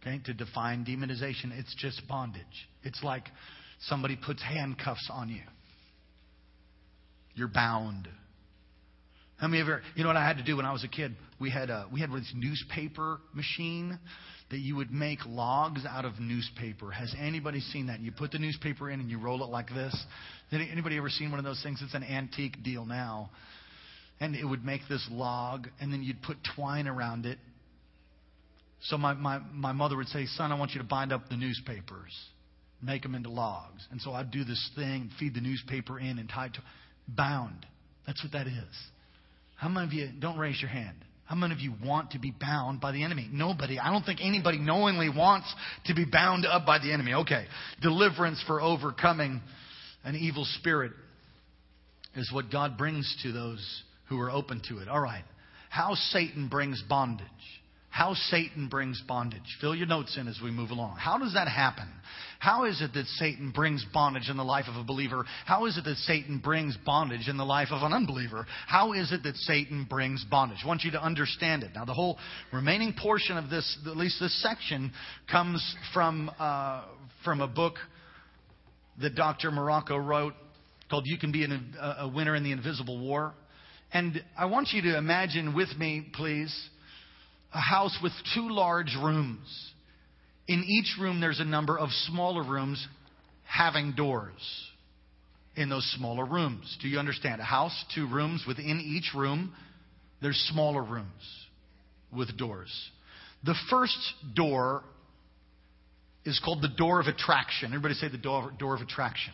Okay, 0.00 0.20
to 0.26 0.34
define 0.34 0.84
demonization, 0.84 1.50
it's 1.58 1.74
just 1.76 2.06
bondage. 2.06 2.44
It's 2.84 3.02
like 3.02 3.24
somebody 3.80 4.16
puts 4.16 4.42
handcuffs 4.42 5.08
on 5.12 5.28
you. 5.28 5.42
You're 7.34 7.48
bound. 7.48 8.08
How 9.38 9.48
many 9.48 9.60
of 9.60 9.68
you, 9.68 9.76
you 9.96 10.02
know 10.02 10.08
what 10.08 10.16
I 10.16 10.26
had 10.26 10.36
to 10.38 10.44
do 10.44 10.56
when 10.56 10.66
I 10.66 10.72
was 10.72 10.84
a 10.84 10.88
kid? 10.88 11.16
We 11.40 11.50
had 11.50 11.70
a, 11.70 11.86
we 11.92 12.00
had 12.00 12.10
this 12.10 12.32
newspaper 12.34 13.20
machine 13.32 13.98
that 14.50 14.58
you 14.58 14.76
would 14.76 14.90
make 14.90 15.18
logs 15.26 15.84
out 15.86 16.04
of 16.04 16.18
newspaper. 16.18 16.90
Has 16.90 17.14
anybody 17.20 17.60
seen 17.60 17.88
that? 17.88 18.00
You 18.00 18.12
put 18.12 18.32
the 18.32 18.38
newspaper 18.38 18.90
in 18.90 19.00
and 19.00 19.10
you 19.10 19.18
roll 19.18 19.42
it 19.42 19.50
like 19.50 19.68
this. 19.68 19.94
Anybody 20.50 20.96
ever 20.96 21.10
seen 21.10 21.30
one 21.30 21.38
of 21.38 21.44
those 21.44 21.62
things? 21.62 21.80
It's 21.82 21.94
an 21.94 22.04
antique 22.04 22.62
deal 22.62 22.86
now. 22.86 23.30
And 24.20 24.34
it 24.34 24.44
would 24.44 24.64
make 24.64 24.80
this 24.88 25.06
log, 25.10 25.68
and 25.80 25.92
then 25.92 26.02
you'd 26.02 26.22
put 26.22 26.38
twine 26.56 26.88
around 26.88 27.26
it. 27.26 27.38
So 28.82 28.96
my, 28.96 29.12
my, 29.12 29.38
my 29.52 29.72
mother 29.72 29.96
would 29.96 30.08
say, 30.08 30.26
Son, 30.26 30.50
I 30.50 30.58
want 30.58 30.72
you 30.72 30.80
to 30.80 30.86
bind 30.86 31.12
up 31.12 31.28
the 31.28 31.36
newspapers, 31.36 32.12
make 32.82 33.02
them 33.02 33.14
into 33.14 33.28
logs. 33.28 33.86
And 33.90 34.00
so 34.00 34.12
I'd 34.12 34.30
do 34.30 34.44
this 34.44 34.70
thing, 34.74 35.10
feed 35.20 35.34
the 35.34 35.40
newspaper 35.40 36.00
in 36.00 36.18
and 36.18 36.28
tie 36.28 36.46
it 36.46 36.54
to 36.54 36.62
bound. 37.06 37.66
That's 38.06 38.22
what 38.24 38.32
that 38.32 38.46
is. 38.46 38.76
How 39.56 39.68
many 39.68 39.86
of 39.86 39.92
you, 39.92 40.08
don't 40.18 40.38
raise 40.38 40.60
your 40.60 40.70
hand, 40.70 40.96
how 41.28 41.34
many 41.34 41.52
of 41.52 41.60
you 41.60 41.74
want 41.84 42.12
to 42.12 42.18
be 42.18 42.32
bound 42.40 42.80
by 42.80 42.90
the 42.90 43.04
enemy? 43.04 43.28
Nobody. 43.30 43.78
I 43.78 43.92
don't 43.92 44.02
think 44.02 44.20
anybody 44.22 44.58
knowingly 44.58 45.10
wants 45.10 45.54
to 45.84 45.94
be 45.94 46.06
bound 46.10 46.46
up 46.46 46.64
by 46.64 46.78
the 46.78 46.90
enemy. 46.90 47.12
Okay. 47.12 47.44
Deliverance 47.82 48.42
for 48.46 48.62
overcoming 48.62 49.42
an 50.04 50.16
evil 50.16 50.46
spirit 50.58 50.92
is 52.16 52.32
what 52.32 52.50
God 52.50 52.78
brings 52.78 53.14
to 53.24 53.32
those 53.32 53.82
who 54.08 54.18
are 54.18 54.30
open 54.30 54.62
to 54.70 54.78
it. 54.78 54.88
All 54.88 55.00
right. 55.00 55.24
How 55.68 55.94
Satan 55.94 56.48
brings 56.48 56.82
bondage. 56.88 57.26
How 57.90 58.14
Satan 58.14 58.68
brings 58.68 59.02
bondage. 59.08 59.56
Fill 59.60 59.74
your 59.74 59.86
notes 59.86 60.16
in 60.18 60.28
as 60.28 60.38
we 60.42 60.50
move 60.50 60.70
along. 60.70 60.96
How 60.98 61.18
does 61.18 61.34
that 61.34 61.48
happen? 61.48 61.88
How 62.38 62.64
is 62.64 62.80
it 62.80 62.92
that 62.94 63.06
Satan 63.06 63.50
brings 63.50 63.84
bondage 63.92 64.28
in 64.28 64.36
the 64.36 64.44
life 64.44 64.66
of 64.68 64.76
a 64.76 64.84
believer? 64.84 65.24
How 65.46 65.64
is 65.66 65.76
it 65.76 65.84
that 65.84 65.96
Satan 65.96 66.38
brings 66.38 66.76
bondage 66.84 67.28
in 67.28 67.36
the 67.36 67.44
life 67.44 67.68
of 67.70 67.82
an 67.82 67.92
unbeliever? 67.92 68.46
How 68.66 68.92
is 68.92 69.10
it 69.10 69.22
that 69.24 69.34
Satan 69.36 69.86
brings 69.88 70.24
bondage? 70.30 70.58
I 70.62 70.68
want 70.68 70.84
you 70.84 70.92
to 70.92 71.02
understand 71.02 71.64
it. 71.64 71.70
Now, 71.74 71.84
the 71.84 71.94
whole 71.94 72.18
remaining 72.52 72.94
portion 73.00 73.36
of 73.36 73.50
this, 73.50 73.78
at 73.86 73.96
least 73.96 74.20
this 74.20 74.40
section, 74.42 74.92
comes 75.30 75.76
from, 75.92 76.30
uh, 76.38 76.84
from 77.24 77.40
a 77.40 77.48
book 77.48 77.74
that 79.00 79.14
Dr. 79.14 79.50
Marocco 79.50 79.96
wrote 79.96 80.34
called 80.90 81.04
You 81.06 81.18
Can 81.18 81.32
Be 81.32 81.44
an, 81.44 81.74
a 81.80 82.08
Winner 82.08 82.34
in 82.34 82.44
the 82.44 82.52
Invisible 82.52 82.98
War. 83.00 83.34
And 83.92 84.22
I 84.38 84.46
want 84.46 84.68
you 84.72 84.82
to 84.82 84.98
imagine 84.98 85.54
with 85.54 85.76
me, 85.76 86.06
please, 86.14 86.54
a 87.52 87.60
house 87.60 87.96
with 88.02 88.12
two 88.34 88.48
large 88.50 88.94
rooms. 89.02 89.72
In 90.46 90.64
each 90.66 90.96
room, 91.00 91.20
there's 91.20 91.40
a 91.40 91.44
number 91.44 91.78
of 91.78 91.90
smaller 92.06 92.42
rooms 92.42 92.86
having 93.44 93.92
doors 93.92 94.68
in 95.56 95.68
those 95.68 95.84
smaller 95.96 96.24
rooms. 96.24 96.76
Do 96.80 96.88
you 96.88 96.98
understand? 96.98 97.40
A 97.40 97.44
house, 97.44 97.84
two 97.94 98.08
rooms. 98.08 98.44
Within 98.46 98.80
each 98.80 99.12
room, 99.14 99.52
there's 100.22 100.38
smaller 100.52 100.82
rooms 100.82 101.06
with 102.16 102.36
doors. 102.36 102.72
The 103.44 103.54
first 103.70 103.98
door 104.34 104.82
is 106.24 106.40
called 106.44 106.62
the 106.62 106.74
door 106.76 107.00
of 107.00 107.06
attraction. 107.06 107.68
Everybody 107.68 107.94
say 107.94 108.08
the 108.08 108.18
door, 108.18 108.52
door 108.58 108.74
of 108.74 108.80
attraction. 108.80 109.32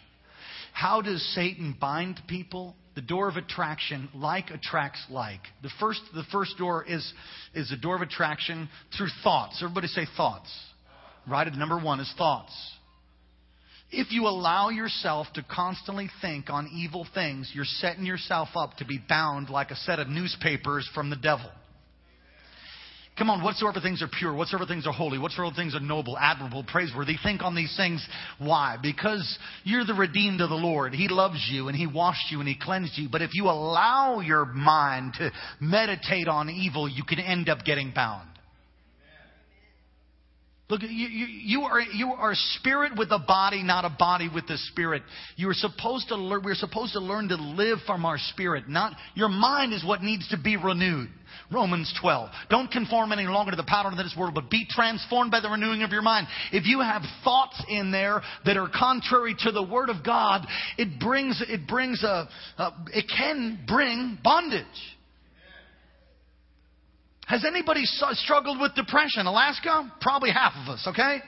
How 0.72 1.02
does 1.02 1.22
Satan 1.34 1.76
bind 1.80 2.20
people? 2.26 2.74
The 2.94 3.02
door 3.02 3.28
of 3.28 3.36
attraction, 3.36 4.08
like 4.14 4.50
attracts 4.50 5.04
like. 5.10 5.40
The 5.62 5.70
first, 5.80 6.00
the 6.14 6.22
first 6.30 6.56
door 6.58 6.84
is, 6.86 7.12
is 7.54 7.70
the 7.70 7.76
door 7.76 7.96
of 7.96 8.02
attraction 8.02 8.68
through 8.96 9.08
thoughts. 9.24 9.60
Everybody 9.62 9.88
say 9.88 10.06
thoughts. 10.16 10.48
Right 11.26 11.52
number 11.54 11.78
one 11.78 12.00
is 12.00 12.12
thoughts. 12.16 12.52
If 13.90 14.12
you 14.12 14.26
allow 14.26 14.70
yourself 14.70 15.26
to 15.34 15.44
constantly 15.48 16.10
think 16.20 16.50
on 16.50 16.68
evil 16.68 17.06
things, 17.14 17.50
you're 17.54 17.64
setting 17.64 18.04
yourself 18.04 18.48
up 18.54 18.76
to 18.78 18.84
be 18.84 19.00
bound 19.08 19.50
like 19.50 19.70
a 19.70 19.76
set 19.76 19.98
of 19.98 20.08
newspapers 20.08 20.88
from 20.94 21.10
the 21.10 21.16
devil. 21.16 21.50
Come 23.16 23.30
on, 23.30 23.44
whatsoever 23.44 23.80
things 23.80 24.02
are 24.02 24.08
pure, 24.08 24.34
whatsoever 24.34 24.66
things 24.66 24.88
are 24.88 24.92
holy, 24.92 25.18
whatsoever 25.18 25.54
things 25.54 25.76
are 25.76 25.80
noble, 25.80 26.18
admirable, 26.18 26.64
praiseworthy, 26.64 27.14
think 27.22 27.42
on 27.42 27.54
these 27.54 27.72
things. 27.76 28.04
Why? 28.38 28.76
Because 28.82 29.38
you're 29.62 29.84
the 29.84 29.94
redeemed 29.94 30.40
of 30.40 30.50
the 30.50 30.56
Lord. 30.56 30.94
He 30.94 31.06
loves 31.06 31.48
you 31.48 31.68
and 31.68 31.76
He 31.76 31.86
washed 31.86 32.32
you 32.32 32.40
and 32.40 32.48
He 32.48 32.58
cleansed 32.60 32.98
you. 32.98 33.08
But 33.08 33.22
if 33.22 33.30
you 33.34 33.44
allow 33.44 34.18
your 34.18 34.44
mind 34.46 35.14
to 35.18 35.30
meditate 35.60 36.26
on 36.26 36.50
evil, 36.50 36.88
you 36.88 37.04
can 37.04 37.20
end 37.20 37.48
up 37.48 37.64
getting 37.64 37.92
bound. 37.94 38.28
Look, 40.70 40.80
you, 40.80 40.88
you, 40.88 41.26
you, 41.26 41.60
are, 41.62 41.80
you 41.80 42.12
are 42.12 42.32
a 42.32 42.36
spirit 42.58 42.92
with 42.96 43.10
a 43.10 43.18
body, 43.18 43.62
not 43.62 43.84
a 43.84 43.94
body 43.98 44.30
with 44.32 44.44
a 44.44 44.56
spirit. 44.56 45.02
You 45.36 45.50
are 45.50 45.54
supposed 45.54 46.08
to 46.08 46.16
learn, 46.16 46.42
we're 46.42 46.54
supposed 46.54 46.94
to 46.94 47.00
learn 47.00 47.28
to 47.28 47.36
live 47.36 47.78
from 47.86 48.06
our 48.06 48.16
spirit. 48.16 48.66
Not, 48.66 48.94
your 49.14 49.28
mind 49.28 49.74
is 49.74 49.84
what 49.84 50.02
needs 50.02 50.26
to 50.30 50.38
be 50.42 50.56
renewed. 50.56 51.10
Romans 51.52 51.92
12. 52.00 52.30
Don't 52.48 52.70
conform 52.70 53.12
any 53.12 53.24
longer 53.24 53.50
to 53.50 53.56
the 53.56 53.64
pattern 53.64 53.92
of 53.92 53.98
this 53.98 54.14
world, 54.18 54.34
but 54.34 54.48
be 54.48 54.66
transformed 54.70 55.30
by 55.30 55.40
the 55.40 55.50
renewing 55.50 55.82
of 55.82 55.90
your 55.90 56.00
mind. 56.00 56.26
If 56.50 56.66
you 56.66 56.80
have 56.80 57.02
thoughts 57.22 57.62
in 57.68 57.90
there 57.90 58.22
that 58.46 58.56
are 58.56 58.68
contrary 58.68 59.36
to 59.40 59.52
the 59.52 59.62
Word 59.62 59.90
of 59.90 60.02
God, 60.02 60.46
it 60.78 60.98
brings, 60.98 61.42
it 61.46 61.66
brings 61.66 62.02
a, 62.02 62.26
a 62.56 62.70
it 62.92 63.04
can 63.14 63.64
bring 63.66 64.18
bondage. 64.24 64.64
Has 67.26 67.44
anybody 67.44 67.82
struggled 67.84 68.60
with 68.60 68.74
depression? 68.74 69.26
Alaska? 69.26 69.92
Probably 70.00 70.30
half 70.30 70.52
of 70.62 70.68
us, 70.68 70.86
okay? 70.88 71.18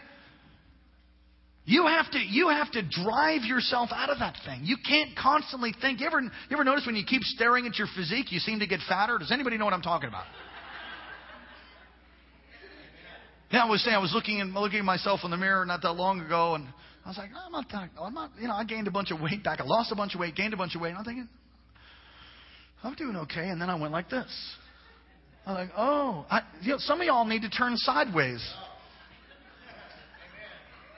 You 1.65 1.87
have 1.87 2.11
to 2.13 2.19
you 2.19 2.49
have 2.49 2.71
to 2.73 2.83
drive 2.83 3.43
yourself 3.43 3.91
out 3.93 4.09
of 4.09 4.21
that 4.21 4.37
thing. 4.45 4.61
You 4.63 4.77
can't 4.89 5.17
constantly 5.17 5.75
think. 5.81 6.01
You 6.01 6.07
ever 6.07 6.21
you 6.21 6.31
ever 6.53 6.63
notice 6.63 6.87
when 6.87 6.95
you 6.95 7.05
keep 7.05 7.23
staring 7.23 7.67
at 7.67 7.77
your 7.77 7.89
physique, 7.97 8.31
you 8.31 8.39
seem 8.39 8.61
to 8.61 8.69
get 8.69 8.81
fatter? 8.89 9.19
Does 9.19 9.33
anybody 9.33 9.59
know 9.59 9.65
what 9.65 9.75
I'm 9.75 9.83
talking 9.83 10.09
about? 10.09 10.27
Yeah, 13.51 13.65
I 13.65 13.71
was 13.71 13.83
saying 13.83 13.97
I 13.97 13.99
was 13.99 14.13
looking 14.15 14.39
looking 14.55 14.79
at 14.79 14.85
myself 14.85 15.21
in 15.25 15.31
the 15.31 15.37
mirror 15.37 15.65
not 15.65 15.83
that 15.83 15.93
long 15.93 16.21
ago, 16.21 16.55
and 16.55 16.69
I 17.05 17.09
was 17.09 17.19
like, 17.19 17.31
I'm 17.37 17.53
not, 17.53 17.67
I'm 18.01 18.15
not, 18.15 18.31
you 18.41 18.49
know, 18.49 18.55
I 18.55 18.65
gained 18.65 18.89
a 18.89 18.91
bunch 18.91 19.13
of 19.13 19.21
weight 19.21 19.45
back. 19.45 19.61
I 19.61 19.65
lost 19.65 19.93
a 19.93 19.97
bunch 19.97 20.15
of 20.15 20.21
weight, 20.21 20.35
gained 20.35 20.55
a 20.55 20.57
bunch 20.57 20.75
of 20.75 20.81
weight. 20.81 20.91
And 20.91 20.99
I'm 20.99 21.05
thinking, 21.05 21.29
I'm 22.83 22.95
doing 22.95 23.17
okay. 23.17 23.49
And 23.49 23.63
then 23.63 23.71
I 23.71 23.77
went 23.77 23.93
like 23.93 24.11
this. 24.11 24.27
I'm 25.47 25.55
like, 25.55 25.71
oh, 25.77 26.27
I, 26.29 26.41
you 26.63 26.73
know, 26.73 26.79
some 26.79 27.01
of 27.01 27.07
y'all 27.07 27.25
need 27.25 27.43
to 27.43 27.51
turn 27.51 27.77
sideways 27.77 28.45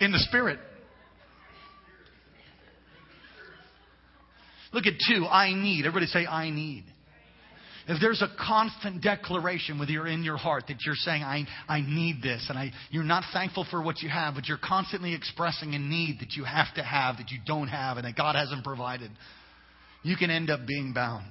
in 0.00 0.10
the 0.10 0.18
spirit. 0.20 0.58
Look 4.72 4.86
at 4.86 4.94
two. 5.06 5.26
I 5.26 5.52
need. 5.52 5.84
Everybody 5.86 6.06
say, 6.06 6.26
I 6.26 6.50
need. 6.50 6.84
If 7.88 8.02
there's 8.02 8.20
a 8.20 8.28
constant 8.46 9.02
declaration 9.02 9.78
with 9.78 9.88
you're 9.88 10.06
in 10.06 10.22
your 10.22 10.36
heart 10.36 10.64
that 10.68 10.76
you're 10.84 10.94
saying, 10.94 11.22
I, 11.22 11.46
I 11.66 11.80
need 11.80 12.20
this, 12.22 12.44
and 12.50 12.58
I, 12.58 12.70
you're 12.90 13.02
not 13.02 13.24
thankful 13.32 13.66
for 13.70 13.82
what 13.82 14.02
you 14.02 14.10
have, 14.10 14.34
but 14.34 14.46
you're 14.46 14.58
constantly 14.62 15.14
expressing 15.14 15.74
a 15.74 15.78
need 15.78 16.18
that 16.20 16.32
you 16.32 16.44
have 16.44 16.66
to 16.74 16.82
have, 16.82 17.16
that 17.16 17.30
you 17.30 17.38
don't 17.46 17.68
have, 17.68 17.96
and 17.96 18.04
that 18.04 18.14
God 18.14 18.34
hasn't 18.34 18.62
provided, 18.62 19.10
you 20.02 20.16
can 20.16 20.28
end 20.28 20.50
up 20.50 20.66
being 20.66 20.92
bound. 20.92 21.26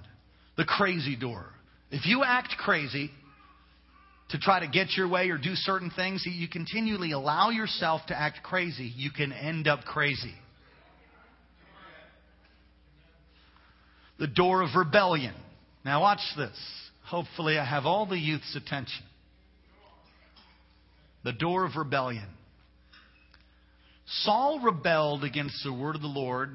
The 0.58 0.66
crazy 0.66 1.16
door. 1.16 1.46
If 1.92 2.06
you 2.06 2.24
act 2.24 2.56
crazy, 2.58 3.12
to 4.30 4.38
try 4.38 4.60
to 4.60 4.68
get 4.68 4.98
your 4.98 5.08
way 5.08 5.30
or 5.30 5.38
do 5.38 5.56
certain 5.56 5.90
things, 5.90 6.26
you 6.26 6.48
continually 6.50 7.12
allow 7.12 7.50
yourself 7.50 8.02
to 8.08 8.20
act 8.20 8.44
crazy, 8.44 8.92
you 8.96 9.10
can 9.10 9.32
end 9.32 9.68
up 9.68 9.86
crazy. 9.86 10.34
The 14.20 14.28
door 14.28 14.64
of 14.64 14.76
rebellion. 14.76 15.36
Now, 15.86 16.02
watch 16.02 16.20
this. 16.36 16.58
Hopefully, 17.06 17.58
I 17.58 17.64
have 17.64 17.86
all 17.86 18.06
the 18.06 18.18
youth's 18.18 18.56
attention. 18.56 19.04
The 21.24 21.32
door 21.32 21.66
of 21.66 21.76
rebellion. 21.78 22.28
Saul 24.24 24.60
rebelled 24.60 25.24
against 25.24 25.64
the 25.64 25.72
word 25.72 25.96
of 25.96 26.02
the 26.02 26.08
Lord 26.08 26.50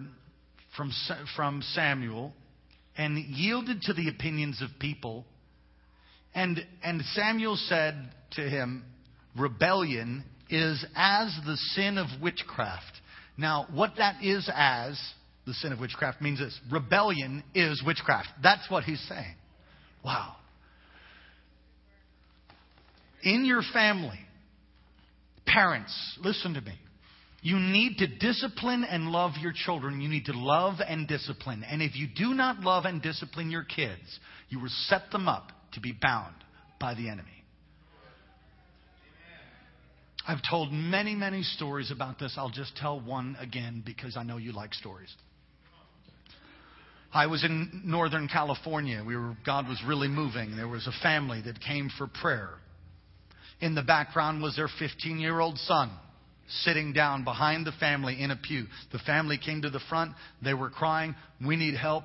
from, 0.77 0.93
from 1.37 1.63
Samuel 1.73 2.35
and 2.97 3.19
yielded 3.19 3.83
to 3.83 3.93
the 3.93 4.09
opinions 4.09 4.63
of 4.63 4.69
people 4.79 5.25
and, 6.35 6.65
and 6.83 7.03
Samuel 7.15 7.57
said 7.57 8.11
to 8.33 8.43
him, 8.43 8.85
Rebellion 9.37 10.25
is 10.49 10.85
as 10.95 11.37
the 11.47 11.57
sin 11.75 11.99
of 11.99 12.07
witchcraft. 12.23 13.01
Now, 13.37 13.67
what 13.73 13.93
that 13.99 14.23
is 14.23 14.49
as 14.55 15.01
the 15.47 15.55
sin 15.55 15.73
of 15.73 15.81
witchcraft 15.81 16.21
means 16.21 16.39
this 16.39 16.59
rebellion 16.71 17.43
is 17.55 17.83
witchcraft. 17.85 18.29
That's 18.43 18.71
what 18.71 18.85
he's 18.85 19.03
saying. 19.09 19.35
Wow. 20.05 20.37
In 23.23 23.45
your 23.45 23.63
family, 23.73 24.19
parents, 25.47 25.93
listen 26.23 26.55
to 26.55 26.61
me. 26.61 26.75
You 27.45 27.59
need 27.59 27.99
to 27.99 28.07
discipline 28.07 28.85
and 28.85 29.09
love 29.09 29.33
your 29.41 29.53
children. 29.53 30.01
You 30.01 30.09
need 30.09 30.27
to 30.27 30.33
love 30.33 30.77
and 30.87 31.09
discipline. 31.09 31.65
And 31.69 31.83
if 31.83 31.97
you 31.97 32.07
do 32.07 32.35
not 32.35 32.61
love 32.61 32.85
and 32.85 33.03
discipline 33.03 33.51
your 33.51 33.65
kids, 33.65 34.21
you 34.49 34.61
will 34.61 34.71
set 34.87 35.11
them 35.11 35.29
up 35.29 35.51
to 35.73 35.81
be 35.81 35.93
bound 36.01 36.37
by 36.79 36.95
the 36.95 37.09
enemy. 37.09 37.29
I've 40.27 40.43
told 40.49 40.73
many, 40.73 41.17
many 41.17 41.43
stories 41.43 41.91
about 41.91 42.21
this. 42.21 42.35
I'll 42.37 42.49
just 42.49 42.77
tell 42.77 43.01
one 43.01 43.37
again 43.41 43.83
because 43.85 44.17
I 44.17 44.23
know 44.23 44.37
you 44.37 44.53
like 44.53 44.73
stories. 44.73 45.13
I 47.13 47.27
was 47.27 47.43
in 47.43 47.83
Northern 47.85 48.29
California. 48.29 49.03
We 49.05 49.17
were, 49.17 49.37
God 49.45 49.67
was 49.67 49.83
really 49.85 50.07
moving. 50.07 50.55
There 50.55 50.69
was 50.69 50.87
a 50.87 51.03
family 51.03 51.43
that 51.45 51.61
came 51.61 51.91
for 51.99 52.07
prayer. 52.07 52.51
In 53.61 53.75
the 53.75 53.83
background 53.83 54.43
was 54.43 54.55
their 54.55 54.71
15 54.79 55.19
year 55.19 55.41
old 55.41 55.59
son 55.59 55.91
sitting 56.61 56.93
down 56.93 57.25
behind 57.25 57.67
the 57.67 57.73
family 57.73 58.21
in 58.21 58.31
a 58.31 58.37
pew. 58.37 58.67
The 58.93 58.99
family 59.01 59.39
came 59.39 59.63
to 59.63 59.71
the 59.71 59.81
front. 59.89 60.13
They 60.43 60.55
were 60.55 60.71
crying, 60.71 61.15
We 61.45 61.57
need 61.57 61.75
help. 61.75 62.05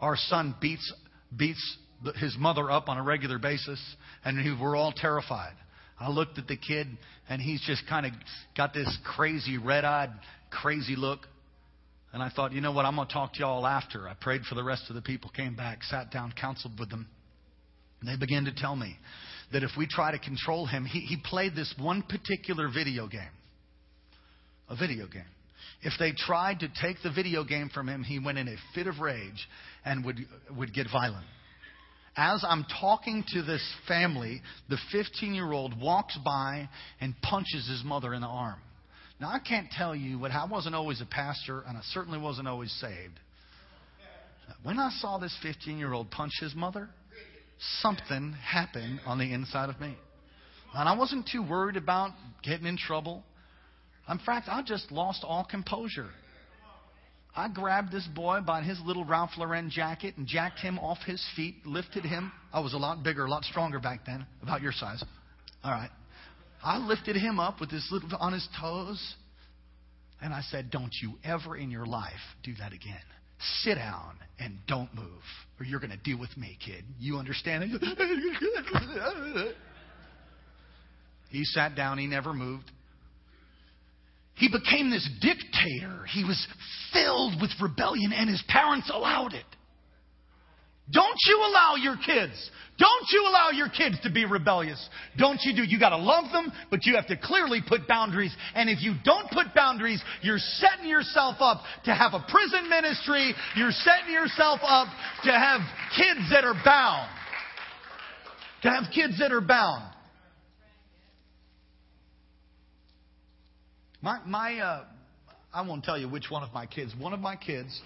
Our 0.00 0.16
son 0.16 0.54
beats, 0.60 0.92
beats 1.36 1.76
his 2.16 2.36
mother 2.38 2.70
up 2.70 2.88
on 2.88 2.98
a 2.98 3.02
regular 3.02 3.38
basis, 3.38 3.80
and 4.24 4.36
we 4.36 4.60
were 4.60 4.76
all 4.76 4.92
terrified. 4.92 5.54
I 5.98 6.10
looked 6.10 6.38
at 6.38 6.48
the 6.48 6.56
kid, 6.56 6.88
and 7.28 7.40
he's 7.40 7.62
just 7.62 7.86
kind 7.88 8.06
of 8.06 8.12
got 8.56 8.74
this 8.74 8.98
crazy, 9.04 9.58
red 9.58 9.84
eyed, 9.84 10.10
crazy 10.50 10.96
look. 10.96 11.20
And 12.12 12.22
I 12.22 12.30
thought, 12.30 12.52
you 12.52 12.60
know 12.60 12.72
what? 12.72 12.84
I'm 12.84 12.96
going 12.96 13.08
to 13.08 13.14
talk 13.14 13.32
to 13.34 13.40
y'all 13.40 13.66
after. 13.66 14.08
I 14.08 14.14
prayed 14.14 14.42
for 14.48 14.54
the 14.54 14.62
rest 14.62 14.84
of 14.88 14.94
the 14.94 15.02
people, 15.02 15.30
came 15.30 15.56
back, 15.56 15.82
sat 15.82 16.10
down, 16.10 16.32
counseled 16.38 16.78
with 16.78 16.90
them. 16.90 17.08
And 18.00 18.08
they 18.08 18.16
began 18.16 18.44
to 18.44 18.52
tell 18.54 18.76
me 18.76 18.96
that 19.52 19.62
if 19.62 19.70
we 19.76 19.86
try 19.86 20.12
to 20.12 20.18
control 20.18 20.66
him, 20.66 20.84
he, 20.84 21.00
he 21.00 21.16
played 21.16 21.54
this 21.54 21.72
one 21.78 22.02
particular 22.02 22.68
video 22.68 23.06
game. 23.06 23.22
A 24.68 24.76
video 24.76 25.06
game. 25.06 25.22
If 25.82 25.92
they 25.98 26.12
tried 26.12 26.60
to 26.60 26.68
take 26.80 26.96
the 27.02 27.10
video 27.10 27.44
game 27.44 27.68
from 27.68 27.88
him, 27.88 28.02
he 28.02 28.18
went 28.18 28.38
in 28.38 28.48
a 28.48 28.56
fit 28.74 28.86
of 28.86 29.00
rage 29.00 29.48
and 29.84 30.04
would, 30.04 30.18
would 30.56 30.72
get 30.72 30.86
violent. 30.90 31.26
As 32.16 32.44
I'm 32.46 32.64
talking 32.80 33.24
to 33.32 33.42
this 33.42 33.62
family, 33.88 34.40
the 34.68 34.78
15 34.92 35.34
year 35.34 35.52
old 35.52 35.80
walks 35.80 36.16
by 36.24 36.68
and 37.00 37.14
punches 37.22 37.68
his 37.68 37.82
mother 37.84 38.14
in 38.14 38.20
the 38.20 38.28
arm. 38.28 38.58
Now, 39.20 39.28
I 39.28 39.38
can't 39.38 39.70
tell 39.70 39.94
you 39.94 40.18
what 40.18 40.30
I 40.30 40.44
wasn't 40.44 40.74
always 40.74 41.00
a 41.00 41.06
pastor, 41.06 41.62
and 41.66 41.76
I 41.76 41.80
certainly 41.92 42.18
wasn't 42.18 42.48
always 42.48 42.72
saved. 42.80 43.18
When 44.62 44.78
I 44.78 44.90
saw 45.00 45.18
this 45.18 45.36
15 45.42 45.78
year 45.78 45.92
old 45.92 46.10
punch 46.10 46.32
his 46.40 46.54
mother, 46.54 46.88
something 47.80 48.32
happened 48.32 49.00
on 49.06 49.18
the 49.18 49.32
inside 49.32 49.68
of 49.68 49.80
me. 49.80 49.96
And 50.74 50.88
I 50.88 50.96
wasn't 50.96 51.28
too 51.30 51.42
worried 51.42 51.76
about 51.76 52.10
getting 52.42 52.66
in 52.66 52.76
trouble. 52.76 53.22
In 54.08 54.18
fact, 54.18 54.48
I 54.50 54.62
just 54.62 54.92
lost 54.92 55.24
all 55.24 55.44
composure. 55.44 56.10
I 57.36 57.48
grabbed 57.48 57.90
this 57.90 58.06
boy 58.14 58.40
by 58.46 58.62
his 58.62 58.80
little 58.84 59.04
Ralph 59.04 59.30
Lauren 59.36 59.68
jacket 59.68 60.16
and 60.16 60.26
jacked 60.26 60.60
him 60.60 60.78
off 60.78 60.98
his 61.04 61.24
feet, 61.34 61.66
lifted 61.66 62.04
him. 62.04 62.30
I 62.52 62.60
was 62.60 62.74
a 62.74 62.78
lot 62.78 63.02
bigger, 63.02 63.24
a 63.24 63.30
lot 63.30 63.42
stronger 63.44 63.80
back 63.80 64.06
then, 64.06 64.24
about 64.40 64.62
your 64.62 64.70
size. 64.70 65.02
All 65.64 65.72
right. 65.72 65.90
I 66.62 66.78
lifted 66.78 67.16
him 67.16 67.40
up 67.40 67.60
with 67.60 67.70
his 67.70 67.86
little 67.90 68.08
on 68.18 68.32
his 68.32 68.48
toes, 68.60 69.14
and 70.22 70.32
I 70.32 70.42
said, 70.42 70.70
"Don't 70.70 70.94
you 71.02 71.14
ever 71.24 71.56
in 71.56 71.70
your 71.70 71.86
life 71.86 72.12
do 72.42 72.54
that 72.54 72.72
again. 72.72 73.02
Sit 73.62 73.74
down 73.74 74.16
and 74.38 74.58
don't 74.66 74.94
move, 74.94 75.22
or 75.58 75.66
you're 75.66 75.80
going 75.80 75.90
to 75.90 75.96
deal 75.98 76.18
with 76.18 76.34
me, 76.36 76.56
kid. 76.64 76.84
You 76.98 77.18
understand?" 77.18 77.64
he 81.28 81.44
sat 81.44 81.74
down. 81.74 81.98
He 81.98 82.06
never 82.06 82.32
moved. 82.32 82.70
He 84.34 84.48
became 84.48 84.90
this 84.90 85.08
dictator. 85.20 86.04
He 86.12 86.24
was 86.24 86.46
filled 86.92 87.40
with 87.40 87.50
rebellion, 87.60 88.12
and 88.12 88.28
his 88.28 88.42
parents 88.48 88.90
allowed 88.92 89.34
it. 89.34 89.44
Don't 90.92 91.18
you 91.26 91.36
allow 91.38 91.76
your 91.76 91.96
kids, 91.96 92.50
don't 92.76 93.06
you 93.12 93.22
allow 93.28 93.50
your 93.50 93.68
kids 93.68 94.00
to 94.02 94.10
be 94.10 94.24
rebellious. 94.24 94.88
Don't 95.16 95.38
you 95.44 95.54
do. 95.54 95.62
You 95.62 95.78
got 95.78 95.90
to 95.90 95.96
love 95.96 96.32
them, 96.32 96.52
but 96.70 96.84
you 96.84 96.96
have 96.96 97.06
to 97.06 97.16
clearly 97.16 97.60
put 97.66 97.86
boundaries. 97.86 98.34
And 98.54 98.68
if 98.68 98.82
you 98.82 98.94
don't 99.04 99.30
put 99.30 99.54
boundaries, 99.54 100.02
you're 100.22 100.38
setting 100.38 100.88
yourself 100.88 101.36
up 101.38 101.62
to 101.84 101.94
have 101.94 102.14
a 102.14 102.24
prison 102.28 102.68
ministry. 102.68 103.32
You're 103.56 103.70
setting 103.70 104.12
yourself 104.12 104.58
up 104.64 104.88
to 105.22 105.30
have 105.30 105.60
kids 105.96 106.30
that 106.32 106.44
are 106.44 106.60
bound. 106.64 107.08
To 108.62 108.70
have 108.70 108.84
kids 108.92 109.20
that 109.20 109.30
are 109.30 109.40
bound. 109.40 109.93
My, 114.04 114.20
my 114.26 114.58
uh, 114.58 114.84
I 115.50 115.66
won't 115.66 115.82
tell 115.82 115.96
you 115.96 116.10
which 116.10 116.26
one 116.30 116.42
of 116.42 116.52
my 116.52 116.66
kids. 116.66 116.92
One 117.00 117.14
of 117.14 117.20
my 117.20 117.36
kids 117.36 117.80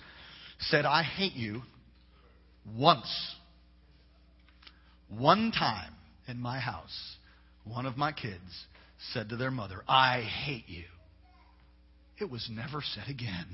said, 0.58 0.84
I 0.84 1.04
hate 1.04 1.34
you 1.34 1.62
once. 2.76 3.06
One 5.16 5.52
time 5.52 5.92
in 6.26 6.40
my 6.40 6.58
house, 6.58 7.16
one 7.64 7.86
of 7.86 7.96
my 7.96 8.10
kids 8.10 8.66
said 9.12 9.28
to 9.28 9.36
their 9.36 9.52
mother, 9.52 9.84
I 9.86 10.22
hate 10.22 10.64
you. 10.66 10.86
It 12.20 12.28
was 12.28 12.50
never 12.50 12.82
said 12.82 13.08
again. 13.08 13.46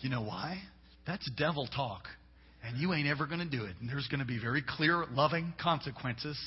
You 0.00 0.10
know 0.10 0.20
why? 0.20 0.58
That's 1.06 1.30
devil 1.30 1.66
talk. 1.66 2.02
And 2.62 2.76
you 2.76 2.92
ain't 2.92 3.08
ever 3.08 3.26
going 3.26 3.40
to 3.40 3.48
do 3.48 3.64
it. 3.64 3.74
And 3.80 3.88
there's 3.88 4.06
going 4.08 4.20
to 4.20 4.26
be 4.26 4.38
very 4.38 4.62
clear, 4.68 5.06
loving 5.12 5.54
consequences 5.58 6.38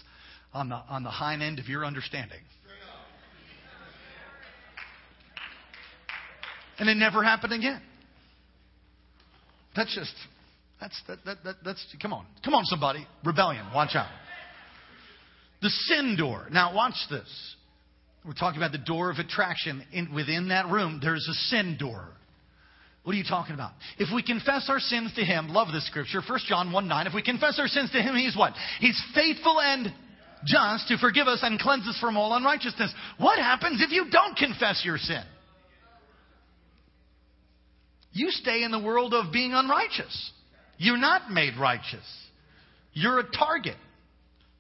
on 0.54 0.70
the, 0.70 0.76
on 0.76 1.02
the 1.02 1.10
high 1.10 1.34
end 1.34 1.58
of 1.58 1.66
your 1.66 1.86
understanding. 1.86 2.42
And 6.80 6.90
it 6.90 6.96
never 6.96 7.24
happened 7.24 7.54
again. 7.54 7.82
That's 9.76 9.94
just, 9.96 10.14
that's, 10.80 11.00
that, 11.08 11.20
that, 11.26 11.38
that, 11.44 11.56
that's, 11.64 11.86
come 12.02 12.14
on. 12.14 12.26
Come 12.44 12.54
on, 12.54 12.66
somebody. 12.66 13.06
Rebellion. 13.24 13.66
Watch 13.74 13.96
out. 13.96 14.10
The 15.62 15.70
sin 15.70 16.16
door. 16.18 16.48
Now, 16.52 16.74
watch 16.74 16.96
this. 17.10 17.56
We're 18.26 18.34
talking 18.34 18.58
about 18.58 18.72
the 18.72 18.80
door 18.80 19.10
of 19.10 19.18
attraction. 19.18 19.84
In, 19.94 20.14
within 20.14 20.50
that 20.50 20.70
room, 20.70 21.00
there's 21.02 21.28
a 21.30 21.34
sin 21.50 21.78
door. 21.80 22.08
What 23.04 23.14
are 23.14 23.18
you 23.18 23.24
talking 23.24 23.56
about? 23.56 23.72
If 23.98 24.14
we 24.14 24.22
confess 24.22 24.68
our 24.70 24.80
sins 24.80 25.12
to 25.16 25.24
Him, 25.24 25.50
love 25.50 25.70
this 25.74 25.88
scripture, 25.88 26.22
1 26.28 26.40
John 26.48 26.72
1 26.72 26.88
9. 26.88 27.08
If 27.08 27.14
we 27.16 27.24
confess 27.24 27.58
our 27.60 27.68
sins 27.68 27.92
to 27.92 28.02
Him, 28.02 28.16
He's 28.16 28.38
what? 28.38 28.54
He's 28.80 29.02
faithful 29.16 29.60
and 29.60 29.92
just 30.46 30.88
to 30.90 30.98
forgive 30.98 31.28
us 31.28 31.40
and 31.42 31.60
cleanse 31.60 31.88
us 31.88 31.98
from 32.00 32.18
all 32.18 32.36
unrighteousness. 32.36 32.94
What 33.18 33.40
happens 33.40 33.82
if 33.82 33.92
you 33.92 34.06
don't 34.12 34.38
confess 34.38 34.84
your 34.86 34.98
sin? 34.98 35.24
You 38.14 38.30
stay 38.32 38.64
in 38.64 38.72
the 38.72 38.80
world 38.80 39.14
of 39.14 39.32
being 39.32 39.54
unrighteous. 39.54 40.32
You're 40.78 40.98
not 40.98 41.32
made 41.32 41.54
righteous. 41.60 42.06
You're 42.94 43.20
a 43.20 43.32
target. 43.32 43.78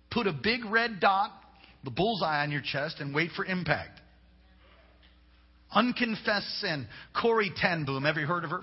Put 0.09 0.27
a 0.27 0.33
big 0.33 0.65
red 0.65 0.99
dot, 0.99 1.31
the 1.83 1.91
bullseye 1.91 2.43
on 2.43 2.51
your 2.51 2.61
chest, 2.61 2.97
and 2.99 3.13
wait 3.13 3.31
for 3.35 3.45
impact. 3.45 3.99
Unconfessed 5.73 6.59
sin. 6.59 6.87
Corrie 7.19 7.51
ten 7.55 7.85
Boom, 7.85 8.05
ever 8.05 8.21
heard 8.21 8.43
of 8.43 8.51
her? 8.51 8.61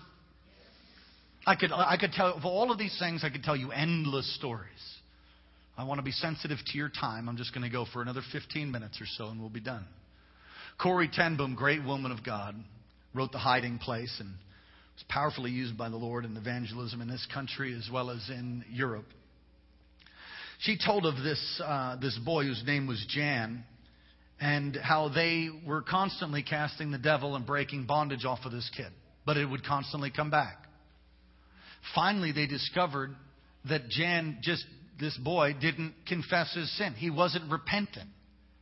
I 1.46 1.56
could, 1.56 1.72
I 1.72 1.96
could 1.98 2.12
tell, 2.12 2.34
of 2.34 2.44
all 2.44 2.70
of 2.70 2.78
these 2.78 2.96
things, 2.98 3.24
I 3.24 3.30
could 3.30 3.42
tell 3.42 3.56
you 3.56 3.70
endless 3.70 4.36
stories. 4.36 4.68
I 5.78 5.84
want 5.84 5.98
to 5.98 6.04
be 6.04 6.10
sensitive 6.10 6.58
to 6.66 6.76
your 6.76 6.90
time. 6.90 7.28
I'm 7.28 7.36
just 7.36 7.54
going 7.54 7.64
to 7.64 7.70
go 7.70 7.86
for 7.90 8.02
another 8.02 8.20
15 8.32 8.70
minutes 8.70 9.00
or 9.00 9.06
so 9.06 9.28
and 9.28 9.40
we'll 9.40 9.48
be 9.48 9.60
done. 9.60 9.86
Corrie 10.80 11.08
ten 11.10 11.36
Boom, 11.36 11.54
great 11.54 11.82
woman 11.84 12.12
of 12.12 12.22
God, 12.22 12.54
wrote 13.14 13.32
The 13.32 13.38
Hiding 13.38 13.78
Place 13.78 14.14
and 14.20 14.34
was 14.98 15.04
powerfully 15.08 15.52
used 15.52 15.78
by 15.78 15.88
the 15.88 15.96
Lord 15.96 16.24
in 16.24 16.36
evangelism 16.36 17.00
in 17.00 17.08
this 17.08 17.24
country 17.32 17.72
as 17.72 17.88
well 17.92 18.10
as 18.10 18.28
in 18.30 18.64
Europe. 18.70 19.06
She 20.60 20.76
told 20.84 21.06
of 21.06 21.22
this, 21.22 21.62
uh, 21.64 21.96
this 22.00 22.18
boy 22.24 22.44
whose 22.44 22.64
name 22.66 22.88
was 22.88 23.04
Jan 23.08 23.62
and 24.40 24.74
how 24.74 25.08
they 25.08 25.50
were 25.64 25.82
constantly 25.82 26.42
casting 26.42 26.90
the 26.90 26.98
devil 26.98 27.36
and 27.36 27.46
breaking 27.46 27.86
bondage 27.86 28.24
off 28.24 28.40
of 28.44 28.50
this 28.50 28.68
kid, 28.76 28.88
but 29.24 29.36
it 29.36 29.46
would 29.46 29.64
constantly 29.64 30.10
come 30.10 30.30
back. 30.30 30.64
Finally, 31.94 32.32
they 32.32 32.46
discovered 32.46 33.14
that 33.68 33.88
Jan, 33.90 34.38
just 34.42 34.64
this 34.98 35.16
boy, 35.18 35.54
didn't 35.60 35.94
confess 36.08 36.52
his 36.54 36.76
sin. 36.76 36.94
He 36.94 37.10
wasn't 37.10 37.52
repentant. 37.52 38.08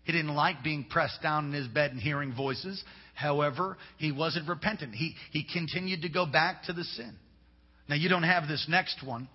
He 0.04 0.12
didn't 0.12 0.34
like 0.34 0.62
being 0.62 0.84
pressed 0.84 1.22
down 1.22 1.46
in 1.46 1.52
his 1.52 1.68
bed 1.68 1.92
and 1.92 2.00
hearing 2.00 2.34
voices. 2.34 2.82
However, 3.16 3.78
he 3.96 4.12
wasn't 4.12 4.46
repentant. 4.46 4.94
He, 4.94 5.14
he 5.32 5.42
continued 5.50 6.02
to 6.02 6.10
go 6.10 6.26
back 6.26 6.64
to 6.64 6.74
the 6.74 6.84
sin. 6.84 7.14
Now, 7.88 7.94
you 7.94 8.10
don't 8.10 8.24
have 8.24 8.46
this 8.46 8.66
next 8.68 9.02
one 9.02 9.26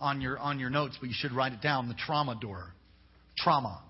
on 0.00 0.22
your, 0.22 0.38
on 0.38 0.58
your 0.58 0.70
notes, 0.70 0.96
but 0.98 1.08
you 1.10 1.14
should 1.14 1.32
write 1.32 1.52
it 1.52 1.60
down 1.60 1.88
the 1.88 1.94
trauma 1.94 2.38
door. 2.40 2.72
Trauma. 3.36 3.82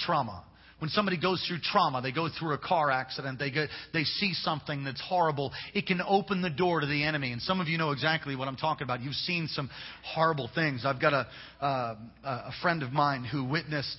Trauma. 0.00 0.44
When 0.80 0.90
somebody 0.90 1.20
goes 1.20 1.44
through 1.46 1.58
trauma, 1.62 2.02
they 2.02 2.10
go 2.10 2.28
through 2.28 2.54
a 2.54 2.58
car 2.58 2.90
accident, 2.90 3.38
they, 3.38 3.52
go, 3.52 3.66
they 3.92 4.02
see 4.02 4.32
something 4.34 4.82
that's 4.82 5.00
horrible, 5.00 5.52
it 5.72 5.86
can 5.86 6.00
open 6.04 6.42
the 6.42 6.50
door 6.50 6.80
to 6.80 6.86
the 6.86 7.04
enemy. 7.04 7.30
And 7.30 7.40
some 7.40 7.60
of 7.60 7.68
you 7.68 7.78
know 7.78 7.92
exactly 7.92 8.34
what 8.34 8.48
I'm 8.48 8.56
talking 8.56 8.82
about. 8.82 9.02
You've 9.02 9.14
seen 9.14 9.46
some 9.46 9.70
horrible 10.04 10.50
things. 10.52 10.82
I've 10.84 11.00
got 11.00 11.12
a, 11.12 11.28
uh, 11.64 11.94
a 12.24 12.50
friend 12.60 12.82
of 12.82 12.90
mine 12.90 13.22
who 13.22 13.44
witnessed 13.44 13.98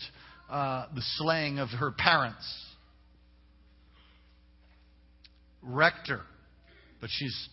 uh, 0.49 0.87
the 0.93 1.01
slaying 1.15 1.59
of 1.59 1.69
her 1.69 1.91
parents 1.91 2.43
Rector, 5.63 6.21
but 7.01 7.09
she's 7.11 7.49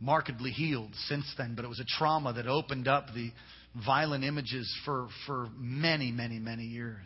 markedly 0.00 0.50
healed 0.50 0.90
since 1.08 1.24
then. 1.38 1.54
But 1.54 1.64
it 1.64 1.68
was 1.68 1.80
a 1.80 1.98
trauma 1.98 2.32
that 2.34 2.46
opened 2.46 2.88
up 2.88 3.06
the 3.14 3.30
violent 3.84 4.24
images 4.24 4.72
for, 4.84 5.08
for 5.26 5.48
many, 5.58 6.10
many, 6.10 6.38
many 6.38 6.64
years. 6.64 7.04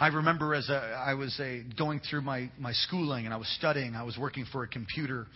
I 0.00 0.08
remember 0.08 0.54
as 0.54 0.68
a, 0.68 0.74
I 0.74 1.14
was 1.14 1.38
a, 1.40 1.64
going 1.76 2.00
through 2.08 2.20
my, 2.22 2.50
my 2.58 2.72
schooling 2.72 3.24
and 3.24 3.34
I 3.34 3.36
was 3.36 3.48
studying. 3.58 3.96
I 3.96 4.04
was 4.04 4.16
working 4.16 4.46
for 4.52 4.62
a 4.62 4.68
computer, 4.68 5.26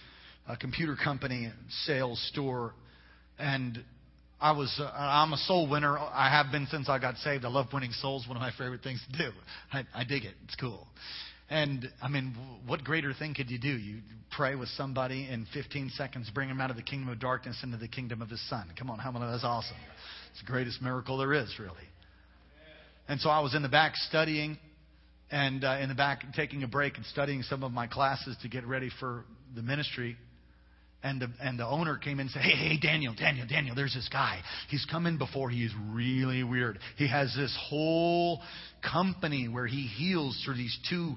a 0.48 0.56
computer 0.56 0.96
company, 1.02 1.50
sales 1.84 2.24
store, 2.32 2.72
and 3.38 3.82
I 4.40 4.52
was 4.52 4.72
uh, 4.80 4.90
I'm 4.94 5.32
a 5.32 5.36
soul 5.36 5.68
winner. 5.68 5.98
I 5.98 6.28
have 6.30 6.52
been 6.52 6.66
since 6.70 6.88
I 6.88 6.98
got 6.98 7.16
saved. 7.18 7.44
I 7.44 7.48
love 7.48 7.66
winning 7.72 7.92
souls. 7.92 8.26
One 8.28 8.36
of 8.36 8.40
my 8.40 8.52
favorite 8.52 8.82
things 8.82 9.00
to 9.10 9.18
do. 9.18 9.30
I, 9.72 9.84
I 9.94 10.04
dig 10.04 10.24
it. 10.24 10.34
It's 10.44 10.56
cool. 10.56 10.86
And 11.52 11.86
I 12.00 12.08
mean, 12.08 12.34
what 12.66 12.82
greater 12.82 13.12
thing 13.12 13.34
could 13.34 13.50
you 13.50 13.58
do? 13.58 13.68
You 13.68 13.98
pray 14.34 14.54
with 14.54 14.70
somebody 14.70 15.28
in 15.30 15.46
15 15.52 15.90
seconds, 15.90 16.30
bring 16.32 16.48
them 16.48 16.62
out 16.62 16.70
of 16.70 16.76
the 16.76 16.82
kingdom 16.82 17.10
of 17.10 17.20
darkness 17.20 17.58
into 17.62 17.76
the 17.76 17.88
kingdom 17.88 18.22
of 18.22 18.30
His 18.30 18.40
Son. 18.48 18.72
Come 18.78 18.88
on, 18.88 18.98
how 18.98 19.12
many 19.12 19.26
that's 19.26 19.44
awesome? 19.44 19.76
It's 20.30 20.40
the 20.40 20.50
greatest 20.50 20.80
miracle 20.80 21.18
there 21.18 21.34
is, 21.34 21.54
really. 21.58 21.74
And 23.06 23.20
so 23.20 23.28
I 23.28 23.40
was 23.40 23.54
in 23.54 23.60
the 23.60 23.68
back 23.68 23.96
studying, 23.96 24.56
and 25.30 25.62
uh, 25.62 25.76
in 25.78 25.90
the 25.90 25.94
back 25.94 26.24
taking 26.34 26.62
a 26.62 26.68
break 26.68 26.96
and 26.96 27.04
studying 27.04 27.42
some 27.42 27.62
of 27.62 27.70
my 27.70 27.86
classes 27.86 28.34
to 28.40 28.48
get 28.48 28.66
ready 28.66 28.88
for 28.98 29.26
the 29.54 29.60
ministry. 29.60 30.16
And 31.04 31.20
the, 31.20 31.28
and 31.40 31.58
the 31.58 31.66
owner 31.66 31.96
came 31.96 32.20
in 32.20 32.26
and 32.26 32.30
said, 32.30 32.42
Hey, 32.42 32.54
hey, 32.54 32.78
Daniel, 32.80 33.12
Daniel, 33.18 33.44
Daniel, 33.48 33.74
there's 33.74 33.94
this 33.94 34.08
guy. 34.10 34.40
He's 34.68 34.86
come 34.88 35.06
in 35.06 35.18
before. 35.18 35.50
He's 35.50 35.72
really 35.90 36.44
weird. 36.44 36.78
He 36.96 37.08
has 37.08 37.34
this 37.36 37.56
whole 37.68 38.40
company 38.88 39.48
where 39.48 39.66
he 39.66 39.82
heals 39.82 40.40
through 40.44 40.54
these 40.54 40.76
two 40.88 41.14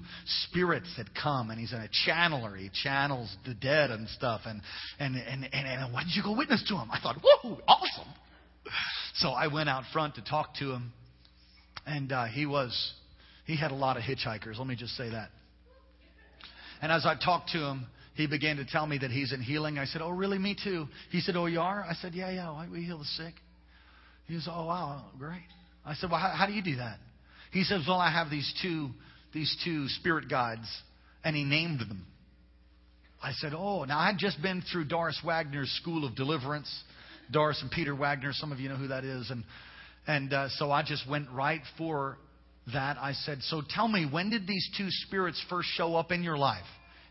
spirits 0.48 0.88
that 0.96 1.06
come, 1.20 1.50
and 1.50 1.60
he's 1.60 1.72
in 1.72 1.78
a 1.78 1.88
channeler. 2.08 2.58
He 2.58 2.68
channels 2.82 3.34
the 3.46 3.54
dead 3.54 3.90
and 3.90 4.08
stuff. 4.08 4.40
And, 4.44 4.60
and, 4.98 5.14
and, 5.14 5.44
and, 5.44 5.66
and 5.66 5.92
why 5.92 6.02
did 6.02 6.16
you 6.16 6.22
go 6.24 6.36
witness 6.36 6.64
to 6.68 6.74
him? 6.74 6.90
I 6.90 6.98
thought, 7.00 7.16
Whoa, 7.22 7.60
awesome. 7.68 8.12
So 9.14 9.28
I 9.28 9.46
went 9.46 9.68
out 9.68 9.84
front 9.92 10.16
to 10.16 10.24
talk 10.24 10.54
to 10.56 10.72
him, 10.72 10.92
and 11.86 12.10
uh, 12.10 12.24
he 12.24 12.44
was, 12.44 12.92
he 13.46 13.56
had 13.56 13.70
a 13.70 13.76
lot 13.76 13.96
of 13.96 14.02
hitchhikers. 14.02 14.58
Let 14.58 14.66
me 14.66 14.74
just 14.74 14.96
say 14.96 15.10
that. 15.10 15.30
And 16.82 16.90
as 16.90 17.06
I 17.06 17.14
talked 17.14 17.50
to 17.50 17.58
him, 17.58 17.86
he 18.16 18.26
began 18.26 18.56
to 18.56 18.64
tell 18.64 18.86
me 18.86 18.98
that 18.98 19.10
he's 19.10 19.32
in 19.32 19.42
healing. 19.42 19.78
I 19.78 19.84
said, 19.84 20.00
Oh, 20.00 20.10
really? 20.10 20.38
Me 20.38 20.56
too. 20.62 20.86
He 21.10 21.20
said, 21.20 21.36
Oh, 21.36 21.46
you 21.46 21.60
are? 21.60 21.84
I 21.88 21.94
said, 21.94 22.14
Yeah, 22.14 22.30
yeah. 22.30 22.68
We 22.68 22.82
heal 22.82 22.98
the 22.98 23.04
sick. 23.04 23.34
He 24.26 24.34
says, 24.34 24.48
Oh, 24.50 24.66
wow. 24.66 25.04
Great. 25.18 25.42
I 25.84 25.94
said, 25.94 26.10
Well, 26.10 26.18
how, 26.18 26.30
how 26.30 26.46
do 26.46 26.52
you 26.52 26.62
do 26.62 26.76
that? 26.76 26.98
He 27.52 27.62
says, 27.62 27.84
Well, 27.86 27.98
I 27.98 28.10
have 28.10 28.30
these 28.30 28.52
two, 28.62 28.88
these 29.34 29.54
two 29.64 29.86
spirit 29.88 30.30
guides. 30.30 30.66
And 31.24 31.36
he 31.36 31.44
named 31.44 31.80
them. 31.80 32.06
I 33.22 33.32
said, 33.32 33.52
Oh, 33.54 33.84
now 33.84 33.98
I'd 33.98 34.18
just 34.18 34.40
been 34.40 34.62
through 34.72 34.86
Doris 34.86 35.20
Wagner's 35.24 35.70
School 35.82 36.06
of 36.06 36.16
Deliverance. 36.16 36.72
Doris 37.30 37.60
and 37.60 37.70
Peter 37.70 37.94
Wagner, 37.94 38.32
some 38.32 38.50
of 38.50 38.60
you 38.60 38.68
know 38.68 38.76
who 38.76 38.88
that 38.88 39.04
is. 39.04 39.30
And, 39.30 39.44
and 40.06 40.32
uh, 40.32 40.48
so 40.50 40.70
I 40.70 40.82
just 40.82 41.08
went 41.08 41.28
right 41.30 41.60
for 41.76 42.16
that. 42.72 42.96
I 42.98 43.12
said, 43.12 43.42
So 43.42 43.62
tell 43.68 43.88
me, 43.88 44.08
when 44.10 44.30
did 44.30 44.46
these 44.46 44.66
two 44.78 44.86
spirits 44.88 45.42
first 45.50 45.68
show 45.74 45.96
up 45.96 46.12
in 46.12 46.22
your 46.22 46.38
life? 46.38 46.64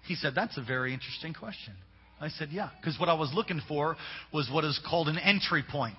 He 0.08 0.16
said, 0.16 0.34
That's 0.36 0.58
a 0.58 0.64
very 0.64 0.94
interesting 0.94 1.34
question. 1.34 1.74
I 2.20 2.30
said, 2.30 2.50
Yeah, 2.52 2.70
because 2.80 3.00
what 3.00 3.10
I 3.10 3.14
was 3.14 3.32
looking 3.34 3.62
for 3.68 3.98
was 4.34 4.50
what 4.52 4.64
is 4.64 4.80
called 4.88 5.10
an 5.10 5.18
entry 5.18 5.64
point. 5.70 5.98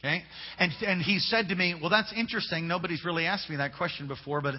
Okay? 0.00 0.22
And, 0.58 0.72
and 0.86 1.02
he 1.02 1.18
said 1.18 1.48
to 1.48 1.54
me, 1.54 1.74
Well, 1.80 1.90
that's 1.90 2.12
interesting. 2.16 2.68
Nobody's 2.68 3.04
really 3.04 3.26
asked 3.26 3.50
me 3.50 3.56
that 3.56 3.74
question 3.76 4.08
before, 4.08 4.40
but 4.40 4.54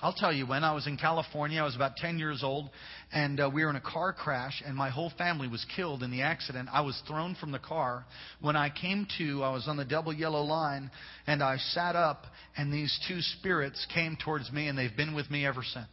I'll 0.00 0.12
tell 0.12 0.32
you 0.32 0.46
when. 0.46 0.64
I 0.64 0.72
was 0.72 0.86
in 0.86 0.96
California. 0.96 1.60
I 1.60 1.64
was 1.64 1.76
about 1.76 1.96
10 1.96 2.18
years 2.18 2.42
old, 2.42 2.70
and 3.12 3.38
uh, 3.38 3.50
we 3.52 3.62
were 3.62 3.70
in 3.70 3.76
a 3.76 3.80
car 3.80 4.12
crash, 4.12 4.60
and 4.66 4.76
my 4.76 4.90
whole 4.90 5.12
family 5.16 5.46
was 5.46 5.64
killed 5.76 6.02
in 6.02 6.10
the 6.10 6.22
accident. 6.22 6.68
I 6.72 6.80
was 6.80 7.00
thrown 7.06 7.36
from 7.36 7.52
the 7.52 7.60
car. 7.60 8.04
When 8.40 8.56
I 8.56 8.70
came 8.70 9.06
to, 9.18 9.44
I 9.44 9.52
was 9.52 9.68
on 9.68 9.76
the 9.76 9.84
double 9.84 10.12
yellow 10.12 10.42
line, 10.42 10.90
and 11.26 11.40
I 11.40 11.58
sat 11.58 11.94
up, 11.94 12.24
and 12.56 12.72
these 12.72 12.98
two 13.06 13.20
spirits 13.20 13.86
came 13.94 14.16
towards 14.16 14.50
me, 14.50 14.66
and 14.66 14.76
they've 14.76 14.96
been 14.96 15.14
with 15.14 15.30
me 15.30 15.46
ever 15.46 15.62
since. 15.62 15.86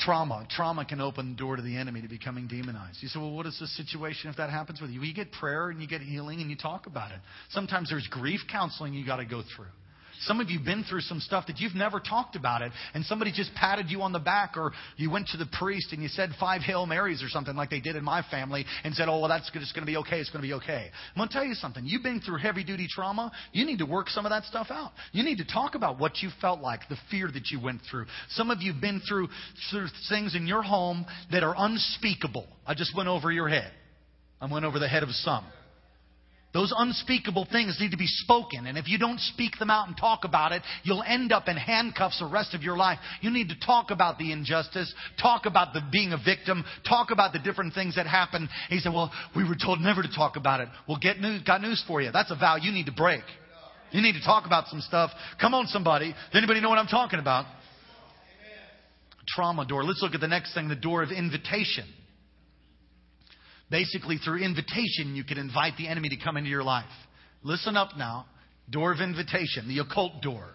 Trauma. 0.00 0.46
Trauma 0.50 0.84
can 0.84 1.00
open 1.00 1.30
the 1.30 1.36
door 1.36 1.56
to 1.56 1.62
the 1.62 1.76
enemy 1.76 2.02
to 2.02 2.08
becoming 2.08 2.46
demonized. 2.46 2.98
You 3.00 3.08
say, 3.08 3.18
well, 3.18 3.32
what 3.32 3.46
is 3.46 3.56
the 3.58 3.66
situation 3.66 4.30
if 4.30 4.36
that 4.36 4.50
happens 4.50 4.80
with 4.80 4.90
you? 4.90 5.02
You 5.02 5.14
get 5.14 5.32
prayer 5.32 5.70
and 5.70 5.80
you 5.80 5.86
get 5.86 6.00
healing 6.00 6.40
and 6.40 6.50
you 6.50 6.56
talk 6.56 6.86
about 6.86 7.12
it. 7.12 7.18
Sometimes 7.50 7.90
there's 7.90 8.06
grief 8.08 8.40
counseling 8.50 8.94
you 8.94 9.06
got 9.06 9.16
to 9.16 9.24
go 9.24 9.42
through. 9.56 9.66
Some 10.20 10.40
of 10.40 10.50
you 10.50 10.58
have 10.58 10.66
been 10.66 10.84
through 10.84 11.00
some 11.00 11.20
stuff 11.20 11.46
that 11.46 11.58
you've 11.58 11.74
never 11.74 12.00
talked 12.00 12.36
about 12.36 12.62
it, 12.62 12.72
and 12.94 13.04
somebody 13.04 13.32
just 13.32 13.54
patted 13.54 13.90
you 13.90 14.02
on 14.02 14.12
the 14.12 14.18
back, 14.18 14.56
or 14.56 14.72
you 14.96 15.10
went 15.10 15.28
to 15.28 15.38
the 15.38 15.46
priest 15.58 15.92
and 15.92 16.02
you 16.02 16.08
said 16.08 16.30
five 16.38 16.60
Hail 16.60 16.84
Marys 16.86 17.22
or 17.22 17.28
something 17.28 17.56
like 17.56 17.70
they 17.70 17.80
did 17.80 17.96
in 17.96 18.04
my 18.04 18.22
family, 18.30 18.66
and 18.84 18.94
said, 18.94 19.08
"Oh, 19.08 19.20
well, 19.20 19.28
that's 19.28 19.48
good. 19.50 19.62
It's 19.62 19.72
going 19.72 19.86
to 19.86 19.90
be 19.90 19.96
okay. 19.98 20.20
It's 20.20 20.30
going 20.30 20.42
to 20.42 20.48
be 20.48 20.54
okay." 20.54 20.90
I'm 21.14 21.18
going 21.18 21.28
to 21.28 21.32
tell 21.32 21.44
you 21.44 21.54
something. 21.54 21.84
You've 21.86 22.02
been 22.02 22.20
through 22.20 22.38
heavy 22.38 22.64
duty 22.64 22.86
trauma. 22.88 23.32
You 23.52 23.64
need 23.64 23.78
to 23.78 23.86
work 23.86 24.08
some 24.08 24.26
of 24.26 24.30
that 24.30 24.44
stuff 24.44 24.68
out. 24.70 24.92
You 25.12 25.22
need 25.22 25.38
to 25.38 25.46
talk 25.46 25.74
about 25.74 25.98
what 25.98 26.18
you 26.22 26.30
felt 26.40 26.60
like, 26.60 26.80
the 26.88 26.98
fear 27.10 27.30
that 27.32 27.50
you 27.50 27.60
went 27.60 27.80
through. 27.90 28.06
Some 28.30 28.50
of 28.50 28.60
you've 28.60 28.80
been 28.80 29.00
through, 29.08 29.28
through 29.70 29.86
things 30.08 30.34
in 30.34 30.46
your 30.46 30.62
home 30.62 31.06
that 31.32 31.42
are 31.42 31.54
unspeakable. 31.56 32.46
I 32.66 32.74
just 32.74 32.94
went 32.96 33.08
over 33.08 33.30
your 33.32 33.48
head. 33.48 33.72
I 34.40 34.50
went 34.50 34.64
over 34.64 34.78
the 34.78 34.88
head 34.88 35.02
of 35.02 35.10
some. 35.10 35.44
Those 36.52 36.74
unspeakable 36.76 37.46
things 37.52 37.78
need 37.80 37.92
to 37.92 37.96
be 37.96 38.08
spoken. 38.08 38.66
And 38.66 38.76
if 38.76 38.88
you 38.88 38.98
don't 38.98 39.20
speak 39.20 39.58
them 39.58 39.70
out 39.70 39.86
and 39.86 39.96
talk 39.96 40.24
about 40.24 40.50
it, 40.50 40.62
you'll 40.82 41.04
end 41.06 41.30
up 41.30 41.46
in 41.46 41.56
handcuffs 41.56 42.18
the 42.18 42.26
rest 42.26 42.54
of 42.54 42.62
your 42.62 42.76
life. 42.76 42.98
You 43.20 43.30
need 43.30 43.50
to 43.50 43.60
talk 43.64 43.92
about 43.92 44.18
the 44.18 44.32
injustice, 44.32 44.92
talk 45.22 45.46
about 45.46 45.74
the 45.74 45.80
being 45.92 46.12
a 46.12 46.16
victim, 46.16 46.64
talk 46.88 47.12
about 47.12 47.32
the 47.32 47.38
different 47.38 47.74
things 47.74 47.94
that 47.94 48.06
happen. 48.06 48.48
he 48.68 48.80
said, 48.80 48.92
Well, 48.92 49.12
we 49.36 49.44
were 49.44 49.54
told 49.54 49.80
never 49.80 50.02
to 50.02 50.12
talk 50.12 50.34
about 50.34 50.60
it. 50.60 50.68
Well, 50.88 50.98
get 51.00 51.20
news, 51.20 51.42
got 51.42 51.62
news 51.62 51.84
for 51.86 52.02
you. 52.02 52.10
That's 52.10 52.32
a 52.32 52.36
vow 52.36 52.56
you 52.56 52.72
need 52.72 52.86
to 52.86 52.92
break. 52.92 53.22
You 53.92 54.02
need 54.02 54.14
to 54.14 54.24
talk 54.24 54.46
about 54.46 54.66
some 54.66 54.80
stuff. 54.80 55.10
Come 55.40 55.54
on, 55.54 55.66
somebody. 55.66 56.10
Does 56.10 56.18
anybody 56.34 56.60
know 56.60 56.68
what 56.68 56.78
I'm 56.78 56.86
talking 56.86 57.20
about? 57.20 57.46
Trauma 59.28 59.64
door. 59.64 59.84
Let's 59.84 60.02
look 60.02 60.14
at 60.14 60.20
the 60.20 60.28
next 60.28 60.54
thing 60.54 60.68
the 60.68 60.74
door 60.74 61.04
of 61.04 61.10
invitation. 61.10 61.84
Basically, 63.70 64.16
through 64.18 64.42
invitation, 64.42 65.14
you 65.14 65.24
can 65.24 65.38
invite 65.38 65.74
the 65.78 65.88
enemy 65.88 66.08
to 66.08 66.16
come 66.16 66.36
into 66.36 66.50
your 66.50 66.64
life. 66.64 66.90
Listen 67.42 67.76
up 67.76 67.96
now. 67.96 68.26
Door 68.68 68.92
of 68.92 69.00
invitation, 69.00 69.68
the 69.68 69.78
occult 69.78 70.22
door. 70.22 70.48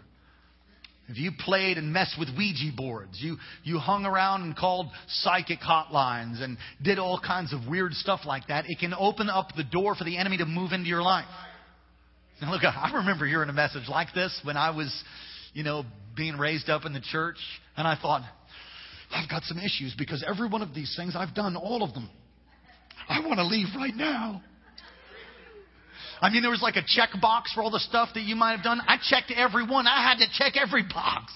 If 1.08 1.18
you 1.18 1.32
played 1.38 1.78
and 1.78 1.94
messed 1.94 2.18
with 2.18 2.30
Ouija 2.36 2.76
boards, 2.76 3.20
you, 3.22 3.38
you 3.64 3.78
hung 3.78 4.06
around 4.06 4.42
and 4.42 4.56
called 4.56 4.88
psychic 5.08 5.60
hotlines 5.60 6.42
and 6.42 6.58
did 6.82 6.98
all 6.98 7.20
kinds 7.20 7.54
of 7.54 7.68
weird 7.70 7.94
stuff 7.94 8.22
like 8.26 8.48
that, 8.48 8.66
it 8.68 8.80
can 8.80 8.94
open 8.94 9.30
up 9.30 9.50
the 9.56 9.64
door 9.64 9.94
for 9.96 10.04
the 10.04 10.18
enemy 10.18 10.38
to 10.38 10.46
move 10.46 10.72
into 10.72 10.88
your 10.88 11.04
life. 11.04 11.26
Now 12.42 12.52
look, 12.52 12.64
I 12.64 12.92
remember 12.96 13.28
hearing 13.28 13.50
a 13.50 13.54
message 13.54 13.88
like 13.88 14.14
this 14.16 14.38
when 14.44 14.58
I 14.58 14.72
was, 14.72 15.04
you 15.54 15.64
know, 15.64 15.84
being 16.18 16.38
raised 16.38 16.70
up 16.70 16.86
in 16.86 16.94
the 16.94 17.02
church, 17.12 17.38
and 17.78 17.88
I 17.88 17.98
thought, 18.02 18.24
I've 19.12 19.30
got 19.30 19.44
some 19.44 19.60
issues 19.60 19.94
because 19.98 20.24
every 20.28 20.50
one 20.50 20.64
of 20.64 20.74
these 20.74 20.96
things 20.98 21.16
I've 21.16 21.36
done, 21.36 21.56
all 21.56 21.84
of 21.84 21.94
them. 21.94 22.10
I 23.08 23.20
want 23.20 23.38
to 23.38 23.46
leave 23.46 23.68
right 23.76 23.96
now. 23.96 24.42
I 26.22 26.30
mean, 26.30 26.42
there 26.42 26.52
was 26.52 26.62
like 26.62 26.76
a 26.76 26.84
check 26.86 27.10
box 27.22 27.54
for 27.54 27.62
all 27.62 27.72
the 27.72 27.80
stuff 27.80 28.10
that 28.16 28.24
you 28.24 28.36
might 28.36 28.56
have 28.56 28.64
done. 28.64 28.80
I 28.88 28.98
checked 29.02 29.32
every 29.36 29.66
one. 29.66 29.86
I 29.86 30.02
had 30.02 30.18
to 30.20 30.28
check 30.34 30.54
every 30.56 30.84
box. 30.84 31.32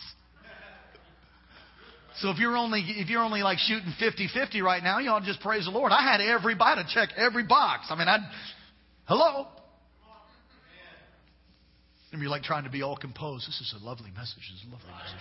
So 2.22 2.30
if 2.32 2.38
you're 2.38 2.58
only 2.58 2.82
if 2.82 3.10
you're 3.10 3.22
only 3.22 3.42
like 3.42 3.60
shooting 3.60 3.94
50-50 4.02 4.62
right 4.62 4.84
now, 4.84 5.00
to 5.20 5.26
just 5.26 5.42
praise 5.42 5.66
the 5.66 5.72
Lord. 5.72 5.92
I 5.92 6.04
had 6.04 6.22
everybody 6.22 6.84
to 6.84 6.90
check 6.94 7.10
every 7.16 7.46
box. 7.46 7.88
I 7.90 7.96
mean, 7.96 8.08
I 8.08 8.18
hello. 9.06 9.48
And 12.12 12.22
you're 12.22 12.32
like 12.32 12.44
trying 12.44 12.64
to 12.64 12.70
be 12.70 12.82
all 12.82 12.98
composed. 12.98 13.48
This 13.48 13.62
is 13.62 13.76
a 13.80 13.86
lovely 13.86 14.10
message. 14.12 14.38
This 14.38 14.62
is 14.62 14.68
a 14.68 14.72
lovely 14.72 14.90
message. 14.90 15.20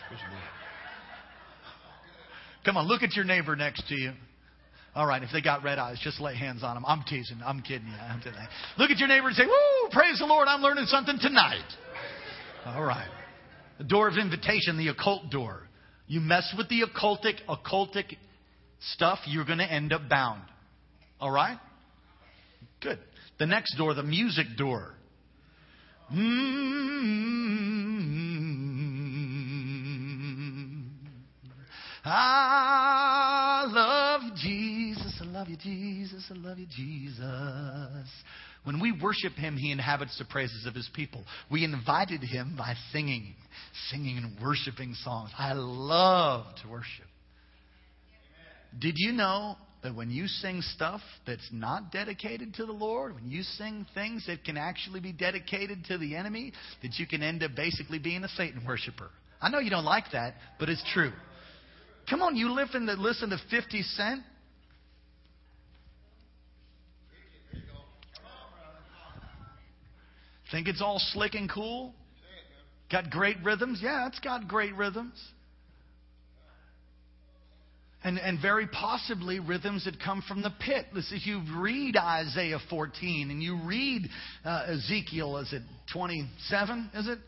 Come 2.65 2.77
on, 2.77 2.89
look 2.89 3.03
at 3.03 3.15
your 3.15 3.25
neighbor 3.25 3.55
next 3.55 3.87
to 3.89 3.95
you. 3.95 4.13
All 4.99 5.07
right, 5.07 5.23
if 5.23 5.31
they 5.33 5.41
got 5.41 5.63
red 5.63 5.79
eyes, 5.79 6.01
just 6.03 6.21
lay 6.21 6.35
hands 6.35 6.65
on 6.65 6.75
them. 6.75 6.85
I'm 6.85 7.05
teasing. 7.05 7.39
I'm 7.47 7.63
kidding 7.63 7.87
you. 7.87 7.95
I'm 7.95 8.19
kidding. 8.19 8.35
Look 8.79 8.91
at 8.91 8.99
your 8.99 9.07
neighbor 9.07 9.29
and 9.29 9.37
say, 9.37 9.45
Woo, 9.47 9.91
praise 9.93 10.19
the 10.19 10.27
Lord, 10.27 10.49
I'm 10.49 10.61
learning 10.61 10.87
something 10.87 11.17
tonight. 11.21 11.63
All 12.67 12.83
right. 12.83 13.09
The 13.79 13.85
door 13.85 14.09
of 14.09 14.19
invitation, 14.19 14.77
the 14.77 14.89
occult 14.89 15.31
door. 15.31 15.69
You 16.09 16.19
mess 16.19 16.53
with 16.59 16.69
the 16.69 16.83
occultic, 16.83 17.35
occultic 17.49 18.17
stuff, 18.95 19.21
you're 19.29 19.45
going 19.45 19.59
to 19.59 19.73
end 19.73 19.93
up 19.93 20.09
bound. 20.09 20.43
All 21.21 21.31
right? 21.31 21.61
Good. 22.81 22.99
The 23.39 23.47
next 23.47 23.77
door, 23.77 23.95
the 23.95 24.03
music 24.03 24.47
door. 24.57 24.95
Jesus. 26.11 26.19
I 32.05 33.08
love 35.39 35.49
you, 35.49 35.57
Jesus. 35.57 36.25
I 36.31 36.35
love 36.35 36.59
you, 36.59 36.67
Jesus. 36.67 38.09
When 38.65 38.81
we 38.81 38.93
worship 39.01 39.35
Him, 39.35 39.57
He 39.57 39.71
inhabits 39.71 40.19
the 40.19 40.25
praises 40.25 40.67
of 40.67 40.75
His 40.75 40.91
people. 40.95 41.23
We 41.49 41.63
invited 41.63 42.23
Him 42.23 42.57
by 42.59 42.75
singing, 42.93 43.35
singing 43.89 44.17
and 44.17 44.37
worshiping 44.45 44.95
songs. 45.05 45.31
I 45.39 45.53
love 45.53 46.47
to 46.63 46.69
worship. 46.69 47.07
Did 48.81 48.95
you 48.97 49.13
know 49.13 49.55
that 49.85 49.95
when 49.95 50.11
you 50.11 50.27
sing 50.27 50.61
stuff 50.61 51.01
that's 51.25 51.49
not 51.53 51.93
dedicated 51.93 52.55
to 52.55 52.67
the 52.67 52.73
Lord, 52.73 53.15
when 53.15 53.31
you 53.31 53.43
sing 53.43 53.87
things 53.95 54.27
that 54.27 54.45
can 54.45 54.57
actually 54.57 54.99
be 54.99 55.13
dedicated 55.13 55.85
to 55.85 55.99
the 55.99 56.17
enemy, 56.17 56.53
that 56.83 56.99
you 56.99 57.07
can 57.07 57.23
end 57.23 57.45
up 57.45 57.53
basically 57.55 58.01
being 58.01 58.25
a 58.25 58.29
Satan 58.31 58.65
worshiper. 58.67 59.09
I 59.41 59.51
know 59.51 59.61
you 59.61 59.71
don't 59.71 59.85
like 59.85 60.07
that, 60.13 60.35
but 60.59 60.69
it's 60.69 60.83
true. 60.93 61.13
Come 62.11 62.23
on, 62.23 62.35
you 62.35 62.53
listen 62.53 62.87
to, 62.87 62.95
listen 62.95 63.31
to 63.31 63.39
50 63.51 63.83
Cent. 63.83 64.23
Think 70.51 70.69
it's 70.69 70.81
all 70.81 70.99
slick 71.13 71.35
and 71.35 71.51
cool? 71.51 71.95
Got 72.91 73.11
great 73.11 73.37
rhythms? 73.45 73.81
Yeah, 73.83 74.07
it's 74.07 74.19
got 74.21 74.49
great 74.49 74.75
rhythms. 74.75 75.15
And, 78.05 78.19
and 78.19 78.41
very 78.41 78.67
possibly 78.69 79.41
rhythms 79.41 79.85
that 79.85 80.01
come 80.01 80.23
from 80.27 80.41
the 80.41 80.53
pit. 80.65 80.87
Listen, 80.93 81.17
if 81.17 81.27
you 81.27 81.43
read 81.61 81.97
Isaiah 81.97 82.61
14 82.71 83.31
and 83.31 83.43
you 83.43 83.61
read 83.65 84.09
uh, 84.45 84.67
Ezekiel, 84.69 85.37
is 85.39 85.53
it 85.53 85.63
27? 85.93 86.91
Is 86.95 87.09
it? 87.09 87.19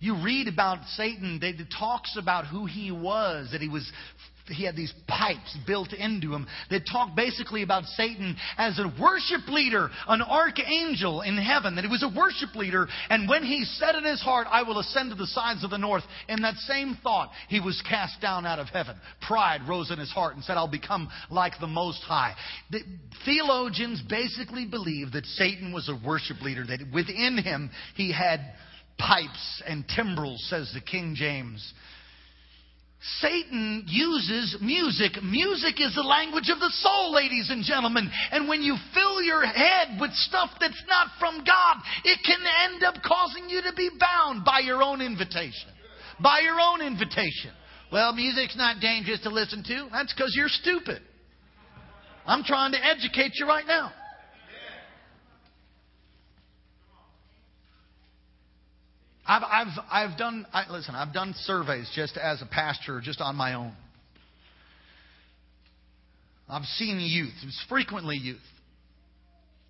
You 0.00 0.22
read 0.24 0.48
about 0.48 0.84
Satan, 0.96 1.38
it 1.42 1.58
talks 1.78 2.16
about 2.18 2.46
who 2.46 2.64
he 2.66 2.90
was, 2.90 3.50
that 3.52 3.60
he 3.60 3.68
was 3.68 3.90
he 4.46 4.64
had 4.64 4.76
these 4.76 4.92
pipes 5.06 5.56
built 5.66 5.92
into 5.92 6.34
him 6.34 6.46
that 6.70 6.82
talk 6.90 7.14
basically 7.14 7.62
about 7.62 7.84
Satan 7.84 8.36
as 8.56 8.78
a 8.78 8.92
worship 9.00 9.48
leader, 9.48 9.90
an 10.08 10.22
archangel 10.22 11.22
in 11.22 11.36
heaven, 11.36 11.76
that 11.76 11.84
he 11.84 11.90
was 11.90 12.02
a 12.02 12.18
worship 12.18 12.54
leader. 12.54 12.88
And 13.08 13.28
when 13.28 13.42
he 13.42 13.64
said 13.64 13.94
in 13.94 14.04
his 14.04 14.20
heart, 14.20 14.46
I 14.50 14.62
will 14.62 14.78
ascend 14.78 15.10
to 15.10 15.16
the 15.16 15.26
sides 15.26 15.64
of 15.64 15.70
the 15.70 15.78
north, 15.78 16.04
in 16.28 16.42
that 16.42 16.56
same 16.56 16.98
thought, 17.02 17.30
he 17.48 17.60
was 17.60 17.82
cast 17.88 18.20
down 18.20 18.46
out 18.46 18.58
of 18.58 18.68
heaven. 18.68 18.96
Pride 19.26 19.60
rose 19.68 19.90
in 19.90 19.98
his 19.98 20.10
heart 20.10 20.34
and 20.34 20.44
said, 20.44 20.56
I'll 20.56 20.68
become 20.68 21.08
like 21.30 21.54
the 21.60 21.66
Most 21.66 22.02
High. 22.02 22.34
The 22.70 22.80
theologians 23.24 24.02
basically 24.08 24.66
believe 24.66 25.12
that 25.12 25.26
Satan 25.26 25.72
was 25.72 25.88
a 25.88 26.06
worship 26.06 26.40
leader, 26.42 26.64
that 26.66 26.80
within 26.92 27.38
him 27.38 27.70
he 27.94 28.12
had 28.12 28.40
pipes 28.98 29.62
and 29.66 29.84
timbrels, 29.94 30.44
says 30.48 30.70
the 30.74 30.80
King 30.80 31.14
James. 31.16 31.72
Satan 33.20 33.84
uses 33.86 34.58
music. 34.60 35.22
Music 35.22 35.80
is 35.80 35.94
the 35.94 36.02
language 36.02 36.50
of 36.50 36.58
the 36.60 36.70
soul, 36.70 37.14
ladies 37.14 37.48
and 37.48 37.64
gentlemen. 37.64 38.10
And 38.30 38.46
when 38.46 38.62
you 38.62 38.76
fill 38.92 39.22
your 39.22 39.44
head 39.44 39.98
with 39.98 40.12
stuff 40.12 40.50
that's 40.60 40.82
not 40.86 41.08
from 41.18 41.38
God, 41.38 41.76
it 42.04 42.18
can 42.24 42.40
end 42.64 42.82
up 42.84 43.02
causing 43.02 43.48
you 43.48 43.62
to 43.62 43.72
be 43.74 43.88
bound 43.98 44.44
by 44.44 44.60
your 44.60 44.82
own 44.82 45.00
invitation. 45.00 45.70
By 46.22 46.40
your 46.40 46.60
own 46.60 46.82
invitation. 46.82 47.52
Well, 47.90 48.12
music's 48.12 48.56
not 48.56 48.80
dangerous 48.80 49.20
to 49.22 49.30
listen 49.30 49.64
to. 49.64 49.88
That's 49.90 50.12
because 50.12 50.34
you're 50.36 50.48
stupid. 50.48 51.00
I'm 52.26 52.44
trying 52.44 52.72
to 52.72 52.78
educate 52.84 53.32
you 53.36 53.46
right 53.46 53.66
now. 53.66 53.92
I've, 59.30 59.42
I've, 59.44 59.84
I've 60.10 60.18
done, 60.18 60.44
I, 60.52 60.68
listen, 60.72 60.96
I've 60.96 61.14
done 61.14 61.34
surveys 61.44 61.88
just 61.94 62.16
as 62.16 62.42
a 62.42 62.46
pastor, 62.46 63.00
just 63.00 63.20
on 63.20 63.36
my 63.36 63.54
own. 63.54 63.72
I've 66.48 66.64
seen 66.64 66.98
youth, 66.98 67.34
it's 67.44 67.64
frequently 67.68 68.16
youth. 68.16 68.38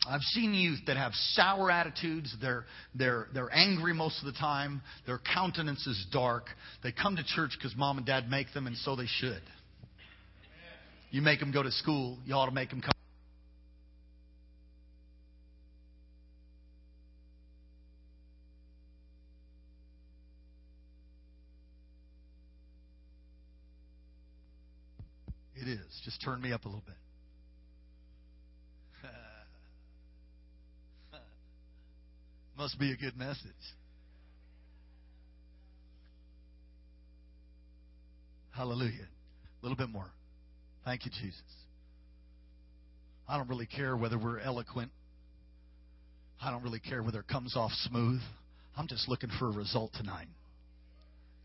I've 0.08 0.22
seen 0.22 0.54
youth 0.54 0.78
that 0.86 0.96
have 0.96 1.12
sour 1.34 1.70
attitudes. 1.70 2.34
They're, 2.40 2.64
they're, 2.94 3.26
they're 3.34 3.54
angry 3.54 3.92
most 3.92 4.20
of 4.20 4.32
the 4.32 4.38
time. 4.38 4.80
Their 5.04 5.20
countenance 5.34 5.86
is 5.86 6.06
dark. 6.10 6.44
They 6.82 6.90
come 6.90 7.16
to 7.16 7.22
church 7.22 7.50
because 7.58 7.76
mom 7.76 7.98
and 7.98 8.06
dad 8.06 8.30
make 8.30 8.46
them, 8.54 8.66
and 8.66 8.78
so 8.78 8.96
they 8.96 9.08
should. 9.18 9.42
You 11.10 11.20
make 11.20 11.38
them 11.38 11.52
go 11.52 11.62
to 11.62 11.70
school, 11.70 12.16
you 12.24 12.34
ought 12.34 12.46
to 12.46 12.52
make 12.52 12.70
them 12.70 12.80
come. 12.80 12.94
Is. 25.70 26.00
Just 26.04 26.22
turn 26.22 26.40
me 26.40 26.52
up 26.52 26.64
a 26.64 26.68
little 26.68 26.82
bit. 26.86 26.96
Must 32.58 32.78
be 32.78 32.92
a 32.92 32.96
good 32.96 33.16
message. 33.16 33.50
Hallelujah. 38.50 39.08
A 39.62 39.66
little 39.66 39.76
bit 39.76 39.88
more. 39.88 40.10
Thank 40.84 41.04
you, 41.04 41.10
Jesus. 41.10 41.42
I 43.28 43.36
don't 43.36 43.48
really 43.48 43.66
care 43.66 43.96
whether 43.96 44.18
we're 44.18 44.40
eloquent. 44.40 44.90
I 46.42 46.50
don't 46.50 46.62
really 46.62 46.80
care 46.80 47.02
whether 47.02 47.20
it 47.20 47.28
comes 47.28 47.56
off 47.56 47.70
smooth. 47.72 48.20
I'm 48.76 48.88
just 48.88 49.08
looking 49.08 49.30
for 49.38 49.48
a 49.48 49.52
result 49.52 49.92
tonight. 49.94 50.26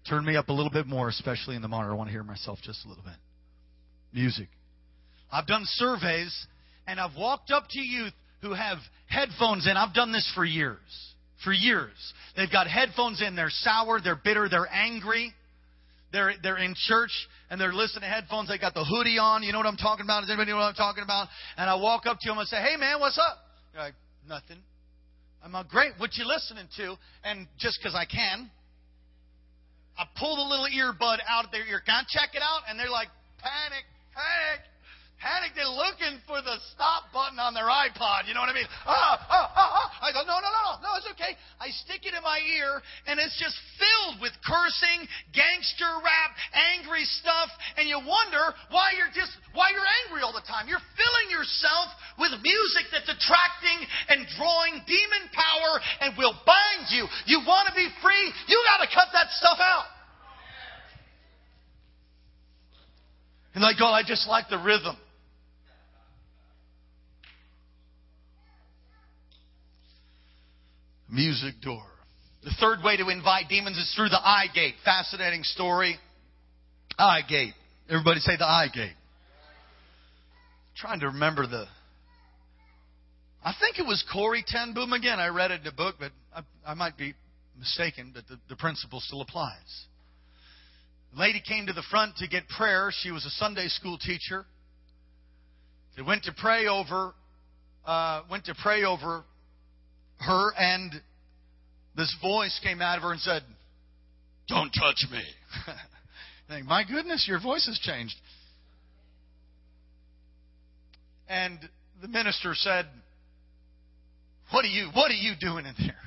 Turn 0.10 0.26
me 0.26 0.36
up 0.36 0.50
a 0.50 0.54
little 0.54 0.72
bit 0.72 0.88
more, 0.88 1.10
especially 1.10 1.56
in 1.56 1.62
the 1.62 1.68
monitor. 1.68 1.92
I 1.92 1.96
want 1.96 2.08
to 2.08 2.12
hear 2.12 2.24
myself 2.24 2.60
just 2.64 2.86
a 2.86 2.90
little 2.90 3.04
bit 3.04 3.16
music. 4.16 4.48
I've 5.32 5.46
done 5.46 5.64
surveys 5.66 6.34
and 6.88 7.00
I've 7.00 7.16
walked 7.18 7.52
up 7.52 7.68
to 7.70 7.80
youth 7.80 8.14
who 8.42 8.54
have 8.54 8.78
headphones 9.08 9.68
in. 9.68 9.76
I've 9.78 9.94
done 9.94 10.12
this 10.12 10.32
for 10.34 10.46
years. 10.46 10.80
For 11.44 11.52
years. 11.52 11.92
They've 12.36 12.52
got 12.52 12.68
headphones 12.68 13.22
in. 13.22 13.36
They're 13.36 13.50
sour. 13.50 14.00
They're 14.02 14.20
bitter. 14.22 14.48
They're 14.50 14.72
angry. 14.72 15.34
They're, 16.12 16.34
they're 16.42 16.58
in 16.58 16.76
church 16.88 17.12
and 17.50 17.60
they're 17.60 17.74
listening 17.74 18.04
to 18.04 18.08
headphones. 18.08 18.48
They 18.48 18.58
got 18.58 18.74
the 18.74 18.86
hoodie 18.86 19.20
on. 19.20 19.44
You 19.44 19.52
know 19.52 19.58
what 19.58 19.68
I'm 19.68 19.78
talking 19.78 20.06
about? 20.06 20.22
Does 20.22 20.30
anybody 20.30 20.52
know 20.52 20.58
what 20.58 20.72
I'm 20.72 20.74
talking 20.76 21.04
about? 21.04 21.28
And 21.58 21.70
I 21.70 21.76
walk 21.76 22.06
up 22.06 22.18
to 22.22 22.30
them 22.30 22.38
and 22.38 22.48
say, 22.48 22.58
Hey 22.58 22.78
man, 22.78 23.00
what's 23.00 23.18
up? 23.18 23.38
They're 23.74 23.84
like, 23.84 23.96
Nothing. 24.28 24.58
I'm 25.44 25.52
like, 25.52 25.68
Great. 25.68 25.92
What 25.98 26.16
you 26.16 26.26
listening 26.26 26.68
to? 26.78 26.96
And 27.26 27.48
just 27.60 27.80
because 27.82 27.96
I 27.96 28.06
can, 28.06 28.50
I 29.98 30.06
pull 30.18 30.38
the 30.38 30.44
little 30.44 30.68
earbud 30.68 31.18
out 31.28 31.46
of 31.46 31.52
their 31.52 31.68
ear. 31.68 31.82
Can 31.86 31.96
I 31.96 32.04
check 32.08 32.34
it 32.34 32.42
out? 32.42 32.62
And 32.70 32.80
they're 32.80 32.90
like, 32.90 33.10
Panic 33.40 33.86
panic. 34.16 34.64
Panic, 35.16 35.56
they're 35.56 35.72
looking 35.72 36.20
for 36.28 36.44
the 36.44 36.60
stop 36.76 37.08
button 37.16 37.40
on 37.40 37.56
their 37.56 37.72
iPod. 37.72 38.28
You 38.28 38.36
know 38.36 38.44
what 38.44 38.52
I 38.52 38.58
mean? 38.58 38.68
Ah, 38.84 39.16
ah, 39.26 39.48
ah, 39.48 39.72
ah. 39.82 39.88
I 40.04 40.12
go, 40.12 40.28
no, 40.28 40.38
no, 40.44 40.50
no, 40.52 40.66
no, 40.84 40.92
it's 41.00 41.08
okay. 41.16 41.40
I 41.58 41.72
stick 41.88 42.04
it 42.04 42.14
in 42.14 42.22
my 42.22 42.38
ear, 42.44 42.84
and 43.08 43.16
it's 43.18 43.34
just 43.40 43.56
filled 43.80 44.20
with 44.20 44.36
cursing, 44.44 45.08
gangster 45.32 45.88
rap, 46.04 46.36
angry 46.78 47.08
stuff, 47.24 47.48
and 47.80 47.88
you 47.88 47.98
wonder 47.98 48.54
why 48.70 48.92
you're 49.00 49.10
just 49.16 49.34
why 49.56 49.72
you're 49.72 49.88
angry 50.06 50.20
all 50.20 50.36
the 50.36 50.46
time. 50.46 50.68
You're 50.68 50.84
filling 51.00 51.28
yourself 51.32 51.96
with 52.20 52.36
music 52.44 52.92
that's 52.92 53.08
attracting 53.08 53.80
and 54.12 54.28
drawing 54.36 54.84
demon 54.84 55.24
power 55.32 55.72
and 56.04 56.14
will 56.20 56.36
bind 56.44 56.92
you. 56.92 57.08
You 57.24 57.40
want 57.48 57.72
to 57.72 57.74
be 57.74 57.88
free? 58.04 58.26
You 58.52 58.60
got 58.68 58.84
to 58.84 58.90
cut 58.92 59.10
that 59.16 59.32
stuff 59.40 59.64
out. 59.64 59.95
And 63.56 63.64
like, 63.64 63.78
oh, 63.80 63.86
I 63.86 64.04
just 64.06 64.28
like 64.28 64.50
the 64.50 64.58
rhythm. 64.58 64.98
Music 71.10 71.54
door. 71.62 71.84
The 72.44 72.52
third 72.60 72.80
way 72.84 72.98
to 72.98 73.08
invite 73.08 73.48
demons 73.48 73.78
is 73.78 73.92
through 73.96 74.10
the 74.10 74.20
eye 74.20 74.48
gate. 74.54 74.76
Fascinating 74.84 75.44
story. 75.44 75.98
Eye 77.00 77.22
gate. 77.28 77.54
Everybody 77.90 78.20
say 78.20 78.36
the 78.38 78.46
eye 78.46 78.68
gate. 78.74 78.92
I'm 78.92 80.76
trying 80.76 81.00
to 81.00 81.08
remember 81.08 81.48
the. 81.48 81.66
I 83.42 83.54
think 83.60 83.80
it 83.80 83.88
was 83.88 84.04
Corrie 84.12 84.44
ten 84.46 84.74
Boom 84.74 84.92
again. 84.92 85.20
I 85.20 85.30
read 85.30 85.52
it 85.52 85.62
in 85.62 85.68
a 85.68 85.72
book, 85.72 85.96
but 85.98 86.12
I, 86.36 86.42
I 86.70 86.74
might 86.74 86.98
be 86.98 87.14
mistaken, 87.58 88.12
but 88.14 88.28
the, 88.28 88.38
the 88.50 88.58
principle 88.58 89.00
still 89.00 89.22
applies 89.22 89.86
lady 91.16 91.42
came 91.46 91.68
to 91.68 91.74
the 91.74 91.84
front 91.90 92.18
to 92.18 92.28
get 92.28 92.48
prayer. 92.50 92.92
She 93.02 93.12
was 93.12 93.26
a 93.26 93.30
Sunday 93.32 93.68
school 93.68 93.98
teacher. 93.98 94.46
They 95.96 96.02
went 96.02 96.24
to 96.24 96.34
pray 96.38 96.68
over, 96.68 97.14
uh, 97.86 98.24
went 98.30 98.46
to 98.46 98.56
pray 98.62 98.84
over 98.84 99.24
her, 100.20 100.52
and 100.58 100.92
this 101.96 102.14
voice 102.22 102.60
came 102.62 102.82
out 102.82 102.98
of 102.98 103.04
her 103.04 103.12
and 103.12 103.22
said, 103.22 103.44
"Don't 104.48 104.72
touch 104.72 105.06
me." 105.10 105.24
think, 106.50 106.66
my 106.66 106.84
goodness, 106.84 107.26
your 107.28 107.40
voice 107.40 107.66
has 107.66 107.80
changed. 107.80 108.16
And 111.28 111.58
the 112.02 112.08
minister 112.08 112.54
said, 112.54 112.88
"What 114.52 114.66
are 114.66 114.70
you? 114.70 114.90
What 114.94 115.12
are 115.12 115.16
you 115.16 115.34
doing 115.40 115.66
in 115.66 115.76
there?" 115.80 116.05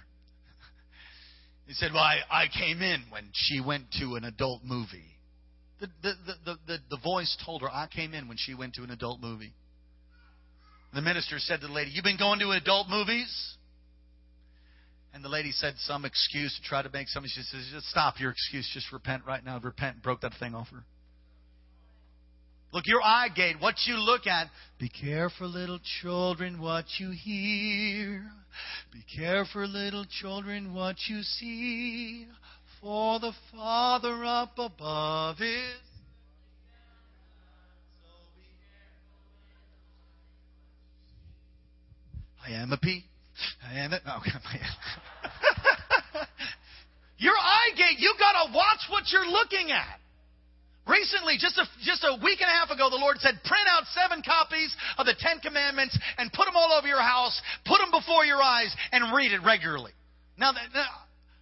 He 1.68 1.74
said, 1.74 1.92
Well, 1.92 2.02
I, 2.02 2.20
I 2.30 2.46
came 2.48 2.80
in 2.80 3.04
when 3.10 3.28
she 3.34 3.60
went 3.60 3.92
to 4.00 4.16
an 4.16 4.24
adult 4.24 4.64
movie. 4.64 5.04
The, 5.80 5.86
the, 6.02 6.14
the, 6.44 6.56
the, 6.66 6.78
the 6.90 6.96
voice 6.96 7.36
told 7.44 7.60
her, 7.60 7.68
I 7.68 7.86
came 7.94 8.14
in 8.14 8.26
when 8.26 8.38
she 8.38 8.54
went 8.54 8.74
to 8.74 8.82
an 8.82 8.90
adult 8.90 9.20
movie. 9.20 9.52
The 10.94 11.02
minister 11.02 11.38
said 11.38 11.60
to 11.60 11.66
the 11.66 11.72
lady, 11.72 11.90
You've 11.92 12.04
been 12.04 12.18
going 12.18 12.40
to 12.40 12.50
adult 12.52 12.88
movies? 12.88 13.56
And 15.12 15.22
the 15.22 15.28
lady 15.28 15.52
said 15.52 15.74
some 15.80 16.06
excuse 16.06 16.56
to 16.56 16.62
try 16.66 16.82
to 16.82 16.88
make 16.90 17.08
something. 17.08 17.30
She 17.32 17.42
says, 17.42 17.68
Just 17.70 17.86
stop 17.88 18.18
your 18.18 18.30
excuse. 18.30 18.68
Just 18.72 18.90
repent 18.90 19.24
right 19.26 19.44
now. 19.44 19.60
Repent 19.60 20.02
broke 20.02 20.22
that 20.22 20.32
thing 20.40 20.54
off 20.54 20.68
her. 20.68 20.84
Look, 22.72 22.86
your 22.86 23.02
eye 23.02 23.28
gate, 23.34 23.56
what 23.60 23.74
you 23.86 23.94
look 23.94 24.26
at. 24.26 24.48
Be 24.78 24.90
careful, 24.90 25.48
little 25.48 25.80
children, 26.02 26.60
what 26.60 26.84
you 26.98 27.10
hear. 27.10 28.24
Be 28.92 29.02
careful, 29.16 29.66
little 29.66 30.04
children, 30.20 30.74
what 30.74 30.96
you 31.08 31.22
see. 31.22 32.26
For 32.80 33.18
the 33.20 33.32
Father 33.52 34.24
up 34.24 34.52
above 34.58 35.36
is. 35.40 35.80
I 42.46 42.52
am 42.52 42.72
a 42.72 42.76
P. 42.78 43.04
I 43.66 43.78
am 43.78 43.92
a. 43.92 44.00
Oh, 44.06 44.18
okay. 44.18 44.30
Your 47.18 47.34
eye 47.34 47.70
gate, 47.76 47.98
you 47.98 48.14
gotta 48.18 48.52
watch 48.54 48.88
what 48.90 49.04
you're 49.10 49.28
looking 49.28 49.70
at. 49.70 50.00
Recently, 50.88 51.36
just 51.36 51.60
a, 51.60 51.68
just 51.84 52.00
a 52.00 52.16
week 52.24 52.40
and 52.40 52.48
a 52.48 52.56
half 52.56 52.72
ago, 52.72 52.88
the 52.88 52.96
Lord 52.96 53.20
said, 53.20 53.36
print 53.44 53.68
out 53.68 53.84
seven 53.92 54.24
copies 54.24 54.72
of 54.96 55.04
the 55.04 55.12
Ten 55.20 55.38
Commandments 55.38 55.92
and 56.16 56.32
put 56.32 56.48
them 56.48 56.56
all 56.56 56.72
over 56.72 56.88
your 56.88 57.04
house, 57.04 57.36
put 57.68 57.76
them 57.76 57.92
before 57.92 58.24
your 58.24 58.40
eyes, 58.40 58.72
and 58.90 59.12
read 59.12 59.36
it 59.36 59.44
regularly. 59.44 59.92
Now, 60.40 60.56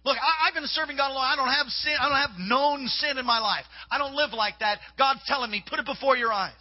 look, 0.03 0.17
I, 0.19 0.47
I've 0.47 0.53
been 0.53 0.67
serving 0.67 0.97
God 0.99 1.11
a 1.11 1.15
long. 1.15 1.23
I 1.23 1.39
don't 1.39 1.47
have 1.47 1.67
sin. 1.71 1.95
I 1.95 2.11
don't 2.11 2.19
have 2.27 2.35
known 2.43 2.87
sin 2.99 3.17
in 3.17 3.25
my 3.25 3.39
life. 3.39 3.63
I 3.89 3.97
don't 3.97 4.15
live 4.19 4.35
like 4.35 4.59
that. 4.59 4.83
God's 4.99 5.23
telling 5.25 5.49
me, 5.49 5.63
put 5.63 5.79
it 5.79 5.85
before 5.85 6.17
your 6.17 6.33
eyes. 6.33 6.59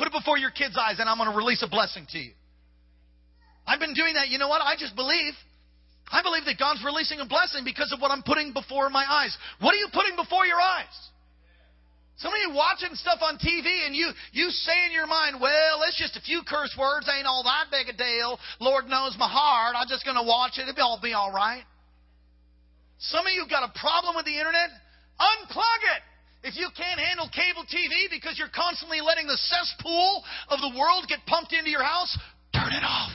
Put 0.00 0.08
it 0.08 0.12
before 0.16 0.38
your 0.38 0.50
kids' 0.50 0.76
eyes, 0.80 0.96
and 0.98 1.08
I'm 1.08 1.18
going 1.18 1.30
to 1.30 1.36
release 1.36 1.62
a 1.62 1.68
blessing 1.68 2.06
to 2.16 2.18
you. 2.18 2.32
I've 3.66 3.80
been 3.80 3.94
doing 3.94 4.14
that. 4.14 4.28
You 4.28 4.38
know 4.38 4.48
what? 4.48 4.62
I 4.62 4.76
just 4.78 4.96
believe. 4.96 5.34
I 6.08 6.22
believe 6.22 6.44
that 6.46 6.56
God's 6.56 6.80
releasing 6.84 7.20
a 7.20 7.26
blessing 7.26 7.60
because 7.64 7.92
of 7.92 8.00
what 8.00 8.10
I'm 8.10 8.22
putting 8.22 8.54
before 8.54 8.88
my 8.88 9.04
eyes. 9.04 9.36
What 9.60 9.74
are 9.74 9.78
you 9.78 9.88
putting 9.92 10.16
before 10.16 10.46
your 10.46 10.60
eyes? 10.60 10.96
Some 12.18 12.32
of 12.32 12.40
you 12.40 12.56
watching 12.56 12.94
stuff 12.94 13.20
on 13.20 13.36
TV 13.36 13.84
and 13.84 13.94
you, 13.94 14.08
you 14.32 14.48
say 14.48 14.86
in 14.86 14.92
your 14.92 15.06
mind, 15.06 15.36
well, 15.40 15.84
it's 15.86 15.98
just 16.00 16.16
a 16.16 16.22
few 16.22 16.40
curse 16.48 16.74
words, 16.78 17.06
ain't 17.12 17.26
all 17.26 17.44
that 17.44 17.68
big 17.70 17.92
a 17.92 17.96
deal. 17.96 18.38
Lord 18.58 18.86
knows 18.88 19.16
my 19.18 19.28
heart. 19.28 19.76
I'm 19.76 19.88
just 19.88 20.04
going 20.04 20.16
to 20.16 20.24
watch 20.24 20.56
it. 20.56 20.66
It'll 20.66 20.96
all 20.96 21.00
be 21.02 21.12
all 21.12 21.30
right. 21.30 21.64
Some 22.98 23.26
of 23.26 23.32
you 23.32 23.44
got 23.50 23.68
a 23.68 23.72
problem 23.78 24.16
with 24.16 24.24
the 24.24 24.32
internet. 24.32 24.72
Unplug 25.20 25.80
it. 25.92 26.02
If 26.48 26.56
you 26.56 26.68
can't 26.76 27.00
handle 27.00 27.28
cable 27.28 27.68
TV 27.68 28.08
because 28.08 28.38
you're 28.38 28.52
constantly 28.54 29.00
letting 29.04 29.26
the 29.26 29.36
cesspool 29.36 30.24
of 30.48 30.60
the 30.60 30.72
world 30.78 31.04
get 31.08 31.18
pumped 31.26 31.52
into 31.52 31.68
your 31.68 31.84
house, 31.84 32.16
turn 32.54 32.72
it 32.72 32.84
off. 32.84 33.12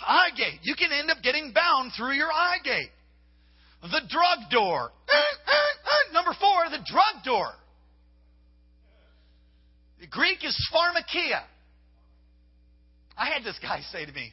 Eye 0.00 0.30
gate. 0.36 0.60
You 0.62 0.74
can 0.74 0.90
end 0.90 1.10
up 1.10 1.18
getting 1.22 1.52
bound 1.52 1.92
through 1.96 2.14
your 2.14 2.32
eye 2.32 2.58
gate. 2.64 2.90
The 3.82 4.00
drug 4.08 4.50
door. 4.50 4.90
Number 6.12 6.34
four, 6.40 6.64
the 6.70 6.84
drug 6.86 7.24
door. 7.24 7.52
The 10.00 10.06
Greek 10.06 10.44
is 10.44 10.56
pharmakeia. 10.72 11.42
I 13.16 13.30
had 13.30 13.44
this 13.44 13.58
guy 13.62 13.80
say 13.92 14.04
to 14.04 14.12
me, 14.12 14.32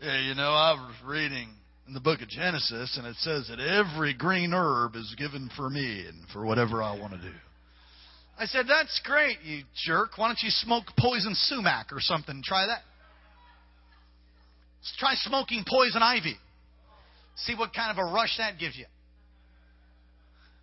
Yeah, 0.00 0.20
you 0.20 0.34
know, 0.34 0.50
I 0.50 0.72
was 0.72 0.94
reading 1.04 1.48
in 1.86 1.94
the 1.94 2.00
book 2.00 2.20
of 2.20 2.28
Genesis, 2.28 2.96
and 2.98 3.06
it 3.06 3.16
says 3.16 3.48
that 3.48 3.58
every 3.58 4.14
green 4.14 4.52
herb 4.52 4.96
is 4.96 5.14
given 5.18 5.50
for 5.56 5.70
me 5.70 6.04
and 6.06 6.28
for 6.32 6.44
whatever 6.44 6.82
I 6.82 6.98
want 6.98 7.12
to 7.14 7.18
do. 7.18 7.34
I 8.38 8.46
said, 8.46 8.66
That's 8.68 9.00
great, 9.04 9.38
you 9.44 9.62
jerk. 9.86 10.18
Why 10.18 10.28
don't 10.28 10.42
you 10.42 10.50
smoke 10.50 10.84
poison 10.98 11.34
sumac 11.34 11.92
or 11.92 12.00
something? 12.00 12.42
Try 12.44 12.66
that. 12.66 12.82
Let's 14.80 14.96
try 14.98 15.14
smoking 15.14 15.64
poison 15.68 16.02
ivy. 16.02 16.36
See 17.36 17.54
what 17.54 17.74
kind 17.74 17.96
of 17.96 17.98
a 17.98 18.12
rush 18.12 18.36
that 18.38 18.58
gives 18.58 18.76
you. 18.76 18.84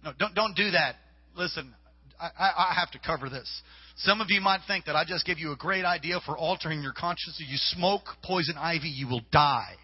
No, 0.03 0.13
don't, 0.17 0.33
don't 0.33 0.55
do 0.55 0.71
that. 0.71 0.95
Listen, 1.35 1.73
I, 2.19 2.29
I, 2.37 2.49
I 2.71 2.73
have 2.79 2.91
to 2.91 2.99
cover 2.99 3.29
this. 3.29 3.49
Some 3.97 4.21
of 4.21 4.27
you 4.29 4.39
might 4.39 4.61
think 4.65 4.85
that 4.85 4.95
I 4.95 5.03
just 5.03 5.25
gave 5.25 5.39
you 5.39 5.51
a 5.51 5.57
great 5.57 5.83
idea 5.83 6.19
for 6.25 6.37
altering 6.37 6.81
your 6.81 6.93
consciousness. 6.93 7.43
You 7.49 7.57
smoke 7.57 8.03
poison 8.23 8.55
ivy, 8.57 8.87
you 8.89 9.07
will 9.07 9.21
die. 9.31 9.75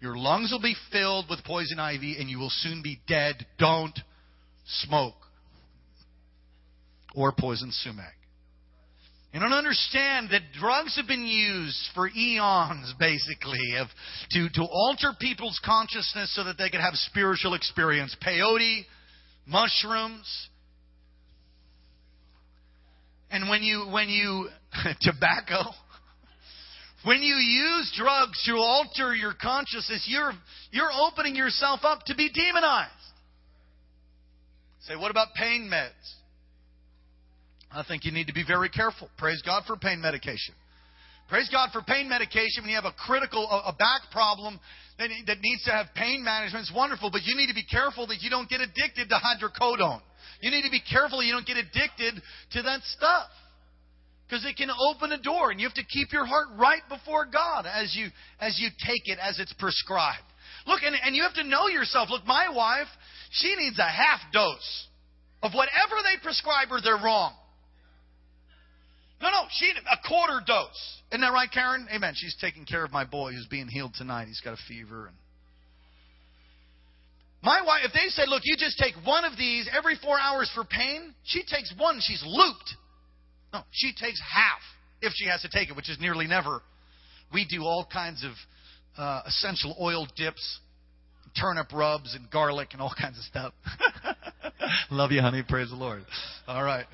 Your 0.00 0.16
lungs 0.18 0.52
will 0.52 0.60
be 0.60 0.76
filled 0.92 1.26
with 1.30 1.42
poison 1.44 1.78
ivy 1.78 2.16
and 2.18 2.28
you 2.28 2.38
will 2.38 2.50
soon 2.50 2.82
be 2.82 3.00
dead. 3.08 3.46
Don't 3.58 3.98
smoke. 4.66 5.14
Or 7.14 7.32
poison 7.32 7.72
sumac. 7.72 8.14
You 9.32 9.40
don't 9.40 9.52
understand 9.52 10.30
that 10.30 10.42
drugs 10.58 10.96
have 10.96 11.06
been 11.06 11.26
used 11.26 11.90
for 11.94 12.08
eons, 12.08 12.94
basically, 12.98 13.76
of, 13.78 13.88
to, 14.30 14.48
to 14.54 14.62
alter 14.62 15.12
people's 15.20 15.60
consciousness 15.64 16.34
so 16.34 16.44
that 16.44 16.56
they 16.56 16.70
could 16.70 16.80
have 16.80 16.94
spiritual 16.94 17.54
experience. 17.54 18.16
Peyote, 18.26 18.86
mushrooms. 19.46 20.48
And 23.30 23.50
when 23.50 23.62
you, 23.62 23.88
when 23.92 24.08
you, 24.08 24.48
tobacco, 25.02 25.70
when 27.04 27.22
you 27.22 27.34
use 27.34 27.92
drugs 27.96 28.42
to 28.46 28.56
alter 28.56 29.14
your 29.14 29.34
consciousness, 29.40 30.06
you're, 30.08 30.32
you're 30.70 30.90
opening 30.92 31.36
yourself 31.36 31.80
up 31.82 32.04
to 32.06 32.14
be 32.14 32.30
demonized. 32.32 32.90
Say, 34.80 34.96
what 34.96 35.10
about 35.10 35.28
pain 35.34 35.70
meds? 35.72 35.90
I 37.76 37.84
think 37.86 38.04
you 38.04 38.12
need 38.12 38.26
to 38.28 38.32
be 38.32 38.44
very 38.46 38.68
careful. 38.68 39.08
Praise 39.18 39.42
God 39.44 39.64
for 39.66 39.76
pain 39.76 40.00
medication. 40.00 40.54
Praise 41.28 41.48
God 41.50 41.70
for 41.72 41.82
pain 41.82 42.08
medication 42.08 42.62
when 42.62 42.70
you 42.70 42.76
have 42.76 42.86
a 42.86 42.94
critical, 42.94 43.44
a 43.50 43.72
back 43.72 44.08
problem 44.12 44.60
that, 44.98 45.10
that 45.26 45.38
needs 45.42 45.64
to 45.64 45.72
have 45.72 45.86
pain 45.94 46.22
management. 46.24 46.62
It's 46.62 46.74
wonderful, 46.74 47.10
but 47.10 47.22
you 47.24 47.36
need 47.36 47.48
to 47.48 47.54
be 47.54 47.66
careful 47.66 48.06
that 48.06 48.22
you 48.22 48.30
don't 48.30 48.48
get 48.48 48.60
addicted 48.60 49.08
to 49.10 49.18
hydrocodone. 49.18 50.00
You 50.40 50.50
need 50.50 50.62
to 50.62 50.70
be 50.70 50.80
careful 50.80 51.22
you 51.22 51.32
don't 51.32 51.46
get 51.46 51.56
addicted 51.56 52.14
to 52.52 52.62
that 52.62 52.80
stuff. 52.82 53.28
Because 54.26 54.44
it 54.44 54.56
can 54.56 54.70
open 54.70 55.12
a 55.12 55.20
door 55.20 55.50
and 55.50 55.60
you 55.60 55.66
have 55.66 55.74
to 55.74 55.84
keep 55.84 56.12
your 56.12 56.26
heart 56.26 56.48
right 56.58 56.82
before 56.88 57.26
God 57.26 57.66
as 57.66 57.94
you, 57.94 58.08
as 58.40 58.58
you 58.58 58.68
take 58.86 59.06
it 59.06 59.18
as 59.20 59.38
it's 59.38 59.52
prescribed. 59.52 60.26
Look, 60.66 60.82
and, 60.82 60.96
and 61.04 61.14
you 61.14 61.22
have 61.22 61.34
to 61.34 61.44
know 61.44 61.68
yourself. 61.68 62.08
Look, 62.10 62.26
my 62.26 62.48
wife, 62.48 62.88
she 63.30 63.54
needs 63.54 63.78
a 63.78 63.82
half 63.86 64.20
dose 64.32 64.86
of 65.42 65.52
whatever 65.52 66.02
they 66.02 66.22
prescribe 66.22 66.68
her, 66.68 66.80
they're 66.82 67.02
wrong. 67.02 67.34
No, 69.20 69.30
no, 69.30 69.42
she 69.50 69.70
a 69.70 70.08
quarter 70.08 70.40
dose. 70.46 71.00
Isn't 71.10 71.22
that 71.22 71.32
right, 71.32 71.50
Karen? 71.50 71.86
Amen. 71.94 72.12
She's 72.16 72.36
taking 72.40 72.64
care 72.66 72.84
of 72.84 72.92
my 72.92 73.04
boy 73.04 73.32
who's 73.32 73.46
being 73.46 73.68
healed 73.68 73.94
tonight. 73.94 74.26
He's 74.28 74.40
got 74.40 74.54
a 74.54 74.62
fever 74.68 75.06
and 75.06 75.16
my 77.46 77.62
wife, 77.64 77.82
if 77.84 77.92
they 77.92 78.08
said, 78.08 78.28
look, 78.28 78.42
you 78.44 78.56
just 78.56 78.76
take 78.76 78.94
one 79.04 79.24
of 79.24 79.38
these 79.38 79.68
every 79.72 79.94
four 80.02 80.18
hours 80.18 80.50
for 80.52 80.64
pain, 80.64 81.14
she 81.22 81.42
takes 81.42 81.72
one, 81.78 82.00
she's 82.00 82.22
looped. 82.26 82.74
No, 83.52 83.60
she 83.70 83.92
takes 83.92 84.20
half 84.20 84.58
if 85.00 85.12
she 85.14 85.26
has 85.26 85.42
to 85.42 85.48
take 85.48 85.70
it, 85.70 85.76
which 85.76 85.88
is 85.88 85.96
nearly 86.00 86.26
never. 86.26 86.60
We 87.32 87.46
do 87.46 87.62
all 87.62 87.86
kinds 87.90 88.24
of 88.24 88.32
uh, 88.98 89.22
essential 89.26 89.76
oil 89.80 90.08
dips, 90.16 90.58
turnip 91.40 91.72
rubs, 91.72 92.16
and 92.16 92.28
garlic, 92.32 92.70
and 92.72 92.82
all 92.82 92.92
kinds 93.00 93.16
of 93.16 93.24
stuff. 93.24 93.52
Love 94.90 95.12
you, 95.12 95.20
honey. 95.20 95.44
Praise 95.48 95.70
the 95.70 95.76
Lord. 95.76 96.04
All 96.48 96.64
right. 96.64 96.86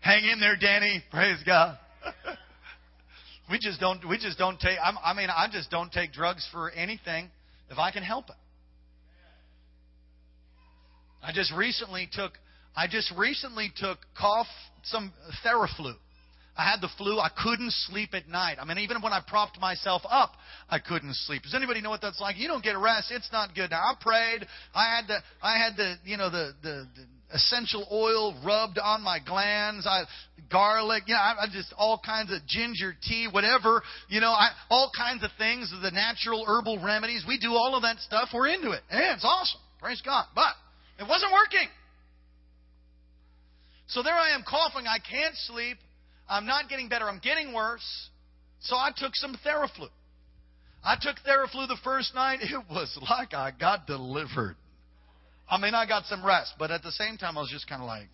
Hang 0.00 0.24
in 0.24 0.40
there, 0.40 0.56
Danny. 0.56 1.02
Praise 1.10 1.38
God. 1.44 1.78
we 3.50 3.58
just 3.58 3.80
don't. 3.80 4.06
We 4.08 4.18
just 4.18 4.38
don't 4.38 4.58
take. 4.60 4.78
I'm, 4.82 4.96
I 5.04 5.12
mean, 5.14 5.28
I 5.28 5.48
just 5.50 5.70
don't 5.70 5.92
take 5.92 6.12
drugs 6.12 6.46
for 6.52 6.70
anything 6.70 7.30
if 7.70 7.78
I 7.78 7.90
can 7.90 8.02
help 8.02 8.28
it. 8.30 8.36
I 11.22 11.32
just 11.32 11.52
recently 11.52 12.08
took. 12.12 12.32
I 12.76 12.86
just 12.86 13.12
recently 13.16 13.72
took 13.76 13.98
cough 14.16 14.46
some 14.84 15.12
Theraflu. 15.44 15.94
I 16.56 16.68
had 16.68 16.80
the 16.80 16.88
flu. 16.96 17.18
I 17.18 17.30
couldn't 17.40 17.72
sleep 17.72 18.10
at 18.14 18.28
night. 18.28 18.58
I 18.60 18.64
mean, 18.64 18.78
even 18.78 19.00
when 19.00 19.12
I 19.12 19.20
propped 19.24 19.60
myself 19.60 20.02
up, 20.08 20.32
I 20.68 20.78
couldn't 20.80 21.14
sleep. 21.14 21.42
Does 21.42 21.54
anybody 21.54 21.80
know 21.80 21.90
what 21.90 22.00
that's 22.00 22.20
like? 22.20 22.36
You 22.36 22.48
don't 22.48 22.64
get 22.64 22.76
rest. 22.76 23.12
It's 23.12 23.30
not 23.32 23.54
good. 23.54 23.70
Now 23.70 23.78
I 23.78 23.94
prayed. 24.00 24.46
I 24.74 24.96
had 24.96 25.06
the. 25.08 25.18
I 25.42 25.58
had 25.58 25.76
the. 25.76 25.96
You 26.04 26.16
know 26.16 26.30
the 26.30 26.52
the, 26.62 26.86
the 26.96 27.06
essential 27.32 27.86
oil 27.92 28.34
rubbed 28.44 28.78
on 28.78 29.02
my 29.02 29.18
glands, 29.24 29.86
I, 29.86 30.04
garlic, 30.50 31.04
you 31.06 31.14
know, 31.14 31.20
I, 31.20 31.44
I 31.44 31.46
just 31.52 31.72
all 31.76 32.00
kinds 32.04 32.32
of 32.32 32.46
ginger 32.46 32.94
tea, 33.02 33.28
whatever, 33.30 33.82
you 34.08 34.20
know, 34.20 34.30
I, 34.30 34.50
all 34.70 34.90
kinds 34.96 35.22
of 35.22 35.30
things, 35.36 35.72
the 35.82 35.90
natural 35.90 36.44
herbal 36.46 36.82
remedies. 36.82 37.24
We 37.26 37.38
do 37.38 37.52
all 37.52 37.74
of 37.76 37.82
that 37.82 37.98
stuff. 37.98 38.30
We're 38.32 38.48
into 38.48 38.70
it. 38.70 38.80
Yeah, 38.90 39.14
it's 39.14 39.24
awesome. 39.24 39.60
Praise 39.78 40.02
God. 40.04 40.26
But 40.34 40.54
it 40.98 41.08
wasn't 41.08 41.32
working. 41.32 41.68
So 43.88 44.02
there 44.02 44.14
I 44.14 44.34
am 44.34 44.42
coughing. 44.48 44.86
I 44.86 44.98
can't 44.98 45.34
sleep. 45.34 45.78
I'm 46.28 46.46
not 46.46 46.68
getting 46.68 46.88
better. 46.88 47.08
I'm 47.08 47.20
getting 47.20 47.54
worse. 47.54 48.10
So 48.60 48.76
I 48.76 48.90
took 48.94 49.14
some 49.14 49.36
Theraflu. 49.46 49.88
I 50.84 50.96
took 51.00 51.16
Theraflu 51.26 51.68
the 51.68 51.78
first 51.82 52.14
night. 52.14 52.40
It 52.42 52.64
was 52.70 52.98
like 53.08 53.34
I 53.34 53.50
got 53.58 53.86
delivered. 53.86 54.56
I 55.50 55.58
mean, 55.58 55.74
I 55.74 55.86
got 55.86 56.04
some 56.06 56.24
rest, 56.24 56.54
but 56.58 56.70
at 56.70 56.82
the 56.82 56.92
same 56.92 57.16
time, 57.16 57.38
I 57.38 57.40
was 57.40 57.50
just 57.50 57.68
kind 57.68 57.82
of 57.82 57.86
like 57.86 58.10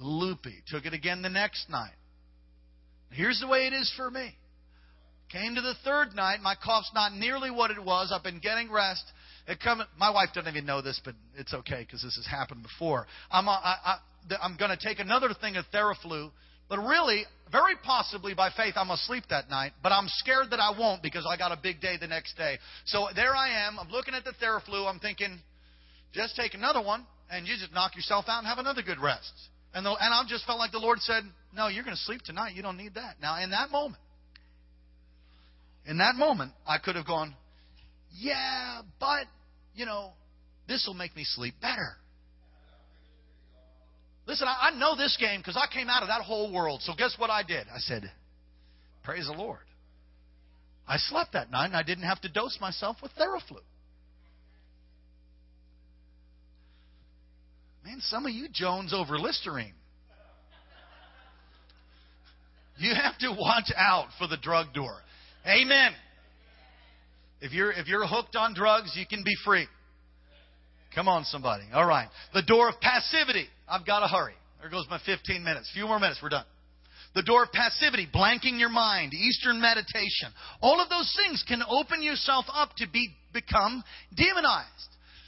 loopy. 0.00 0.62
Took 0.68 0.86
it 0.86 0.94
again 0.94 1.22
the 1.22 1.28
next 1.28 1.68
night. 1.68 1.94
Here's 3.10 3.40
the 3.40 3.46
way 3.46 3.66
it 3.66 3.72
is 3.72 3.92
for 3.96 4.10
me. 4.10 4.36
Came 5.30 5.54
to 5.54 5.60
the 5.60 5.74
third 5.84 6.14
night, 6.14 6.40
my 6.40 6.54
cough's 6.54 6.90
not 6.94 7.12
nearly 7.12 7.50
what 7.50 7.70
it 7.70 7.82
was. 7.82 8.10
I've 8.14 8.22
been 8.22 8.38
getting 8.38 8.72
rest, 8.72 9.04
It 9.46 9.60
come, 9.60 9.82
my 9.98 10.10
wife 10.10 10.30
doesn't 10.34 10.50
even 10.50 10.64
know 10.64 10.80
this, 10.80 11.00
but 11.04 11.14
it's 11.36 11.52
okay 11.52 11.80
because 11.80 12.02
this 12.02 12.16
has 12.16 12.26
happened 12.26 12.62
before. 12.62 13.06
I'm, 13.30 13.46
I, 13.46 13.52
I, 13.84 13.96
I'm 14.42 14.56
going 14.56 14.70
to 14.70 14.76
take 14.76 15.00
another 15.00 15.28
thing 15.38 15.56
of 15.56 15.66
Theraflu, 15.72 16.30
but 16.68 16.78
really, 16.78 17.24
very 17.50 17.74
possibly 17.82 18.34
by 18.34 18.50
faith, 18.50 18.74
I'm 18.76 18.88
going 18.88 18.98
to 18.98 19.04
sleep 19.04 19.24
that 19.30 19.48
night. 19.48 19.72
But 19.82 19.92
I'm 19.92 20.06
scared 20.08 20.50
that 20.50 20.60
I 20.60 20.78
won't 20.78 21.02
because 21.02 21.26
I 21.28 21.36
got 21.36 21.50
a 21.50 21.58
big 21.60 21.80
day 21.80 21.96
the 21.98 22.06
next 22.06 22.36
day. 22.36 22.58
So 22.84 23.08
there 23.14 23.34
I 23.34 23.66
am. 23.66 23.78
I'm 23.78 23.88
looking 23.88 24.14
at 24.14 24.24
the 24.24 24.32
Theraflu. 24.42 24.86
I'm 24.86 24.98
thinking, 24.98 25.38
just 26.12 26.36
take 26.36 26.54
another 26.54 26.82
one 26.82 27.06
and 27.30 27.46
you 27.46 27.54
just 27.58 27.72
knock 27.72 27.96
yourself 27.96 28.26
out 28.28 28.38
and 28.38 28.46
have 28.46 28.58
another 28.58 28.82
good 28.82 29.00
rest. 29.00 29.32
And, 29.74 29.84
the, 29.84 29.90
and 29.90 30.14
I 30.14 30.22
just 30.28 30.46
felt 30.46 30.58
like 30.58 30.72
the 30.72 30.78
Lord 30.78 30.98
said, 31.00 31.24
No, 31.54 31.68
you're 31.68 31.84
going 31.84 31.96
to 31.96 32.02
sleep 32.02 32.22
tonight. 32.22 32.54
You 32.54 32.62
don't 32.62 32.76
need 32.76 32.94
that. 32.94 33.16
Now, 33.20 33.42
in 33.42 33.50
that 33.50 33.70
moment, 33.70 34.02
in 35.86 35.98
that 35.98 36.16
moment, 36.16 36.52
I 36.66 36.78
could 36.78 36.96
have 36.96 37.06
gone, 37.06 37.34
Yeah, 38.12 38.82
but, 39.00 39.24
you 39.74 39.86
know, 39.86 40.12
this 40.66 40.84
will 40.86 40.94
make 40.94 41.16
me 41.16 41.24
sleep 41.24 41.54
better. 41.60 41.96
Listen, 44.28 44.46
I, 44.46 44.68
I 44.68 44.78
know 44.78 44.94
this 44.94 45.16
game 45.18 45.40
because 45.40 45.56
I 45.56 45.72
came 45.72 45.88
out 45.88 46.02
of 46.02 46.08
that 46.08 46.20
whole 46.20 46.52
world. 46.52 46.82
So 46.82 46.92
guess 46.96 47.16
what 47.18 47.30
I 47.30 47.42
did? 47.42 47.66
I 47.74 47.78
said, 47.78 48.12
Praise 49.02 49.26
the 49.26 49.32
Lord. 49.32 49.60
I 50.86 50.98
slept 50.98 51.32
that 51.32 51.50
night 51.50 51.66
and 51.66 51.76
I 51.76 51.82
didn't 51.82 52.04
have 52.04 52.20
to 52.20 52.28
dose 52.28 52.58
myself 52.60 52.98
with 53.02 53.10
Theraflu. 53.12 53.60
Man, 57.84 58.00
some 58.00 58.26
of 58.26 58.32
you 58.32 58.48
Jones 58.52 58.92
over 58.92 59.18
Listerine. 59.18 59.72
You 62.76 62.94
have 62.94 63.18
to 63.18 63.30
watch 63.30 63.72
out 63.76 64.08
for 64.18 64.28
the 64.28 64.36
drug 64.36 64.74
door. 64.74 64.94
Amen. 65.46 65.92
If 67.40 67.52
you're 67.52 67.72
if 67.72 67.88
you're 67.88 68.06
hooked 68.06 68.36
on 68.36 68.54
drugs, 68.54 68.92
you 68.94 69.06
can 69.06 69.24
be 69.24 69.34
free. 69.44 69.66
Come 70.94 71.08
on, 71.08 71.24
somebody. 71.24 71.64
All 71.72 71.86
right. 71.86 72.08
The 72.34 72.42
door 72.42 72.68
of 72.68 72.80
passivity. 72.80 73.46
I've 73.68 73.86
got 73.86 74.00
to 74.00 74.08
hurry. 74.08 74.34
There 74.60 74.70
goes 74.70 74.86
my 74.90 74.98
15 75.04 75.44
minutes. 75.44 75.70
A 75.70 75.74
few 75.74 75.86
more 75.86 76.00
minutes, 76.00 76.20
we're 76.22 76.30
done. 76.30 76.46
The 77.14 77.22
door 77.22 77.44
of 77.44 77.52
passivity, 77.52 78.06
blanking 78.12 78.58
your 78.58 78.68
mind, 78.68 79.14
Eastern 79.14 79.60
meditation. 79.60 80.30
All 80.60 80.80
of 80.80 80.88
those 80.88 81.12
things 81.16 81.44
can 81.46 81.62
open 81.68 82.02
yourself 82.02 82.44
up 82.52 82.70
to 82.76 82.86
be 82.88 83.10
become 83.32 83.82
demonized. 84.14 84.68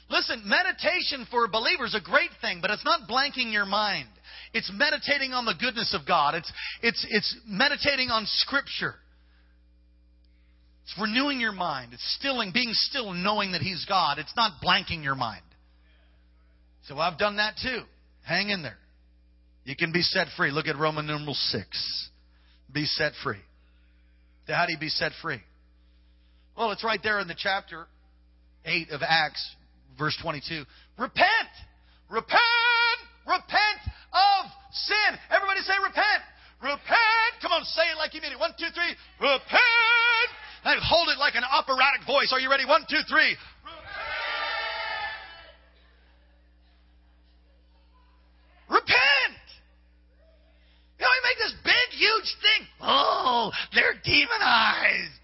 Listen, 0.09 0.43
meditation 0.45 1.25
for 1.31 1.47
believers 1.47 1.89
is 1.89 1.95
a 1.95 2.03
great 2.03 2.29
thing, 2.41 2.59
but 2.61 2.69
it's 2.69 2.85
not 2.85 3.09
blanking 3.09 3.51
your 3.51 3.65
mind. 3.65 4.09
It's 4.53 4.69
meditating 4.73 5.31
on 5.31 5.45
the 5.45 5.53
goodness 5.59 5.95
of 5.97 6.05
God. 6.05 6.35
It's, 6.35 6.51
it's, 6.81 7.05
it's 7.09 7.35
meditating 7.47 8.09
on 8.09 8.25
Scripture. 8.25 8.95
It's 10.83 10.99
renewing 10.99 11.39
your 11.39 11.53
mind. 11.53 11.93
It's 11.93 12.15
stilling, 12.19 12.51
being 12.53 12.71
still, 12.73 13.13
knowing 13.13 13.53
that 13.53 13.61
He's 13.61 13.85
God. 13.85 14.19
It's 14.19 14.35
not 14.35 14.61
blanking 14.61 15.03
your 15.03 15.15
mind. 15.15 15.43
So 16.87 16.97
I've 16.97 17.17
done 17.17 17.37
that 17.37 17.55
too. 17.61 17.81
Hang 18.23 18.49
in 18.49 18.63
there. 18.63 18.77
You 19.63 19.75
can 19.75 19.91
be 19.91 20.01
set 20.01 20.27
free. 20.35 20.51
Look 20.51 20.67
at 20.67 20.77
Roman 20.77 21.05
numeral 21.05 21.35
6. 21.35 22.09
Be 22.71 22.85
set 22.85 23.13
free. 23.23 23.41
How 24.47 24.65
do 24.65 24.73
you 24.73 24.79
be 24.79 24.89
set 24.89 25.11
free? 25.21 25.39
Well, 26.57 26.71
it's 26.71 26.83
right 26.83 26.99
there 27.01 27.19
in 27.19 27.27
the 27.27 27.35
chapter 27.37 27.85
8 28.65 28.89
of 28.91 29.01
Acts, 29.01 29.55
verse 29.97 30.17
22. 30.21 30.63
Repent! 30.97 31.51
Repent! 32.09 32.99
Repent 33.25 33.81
of 34.11 34.51
sin. 34.73 35.11
Everybody 35.29 35.61
say 35.61 35.77
repent. 35.77 36.21
Repent. 36.61 37.33
Come 37.41 37.53
on, 37.53 37.63
say 37.65 37.85
it 37.89 37.97
like 37.97 38.13
you 38.13 38.21
mean 38.21 38.33
it. 38.33 38.39
One, 38.39 38.51
two, 38.57 38.69
three. 38.73 38.93
Repent. 39.21 40.29
And 40.63 40.77
hold 40.83 41.09
it 41.09 41.17
like 41.17 41.33
an 41.33 41.45
operatic 41.45 42.05
voice. 42.05 42.29
Are 42.33 42.39
you 42.39 42.49
ready? 42.49 42.65
One, 42.65 42.85
two, 42.89 43.01
three. 43.09 43.37
Huge 52.21 52.35
thing. 52.41 52.67
Oh, 52.81 53.51
they're 53.73 53.93
demonized. 54.03 55.17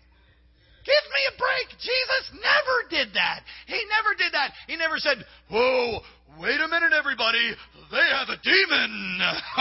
Give 0.86 1.06
me 1.12 1.22
a 1.28 1.38
break. 1.38 1.68
Jesus 1.80 2.26
never 2.34 2.90
did 2.90 3.14
that. 3.14 3.42
He 3.68 3.76
never 3.76 4.16
did 4.18 4.34
that. 4.34 4.54
He 4.68 4.76
never 4.78 4.98
said, 4.98 5.18
Whoa, 5.52 6.00
wait 6.40 6.62
a 6.62 6.68
minute, 6.68 6.94
everybody. 6.98 7.56
They 7.92 8.08
have 8.18 8.30
a 8.30 8.38
demon. 8.42 9.20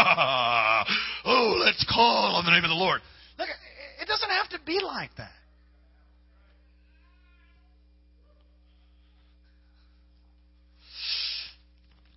oh, 1.25 1.61
let's 1.65 1.85
call 1.93 2.37
on 2.37 2.45
the 2.45 2.53
name 2.53 2.65
of 2.65 2.71
the 2.71 2.77
Lord. 2.77 3.01
Look, 3.39 3.49
it 4.01 4.07
doesn't 4.07 4.31
have 4.31 4.49
to 4.51 4.61
be 4.65 4.81
like 4.81 5.11
that. 5.17 5.33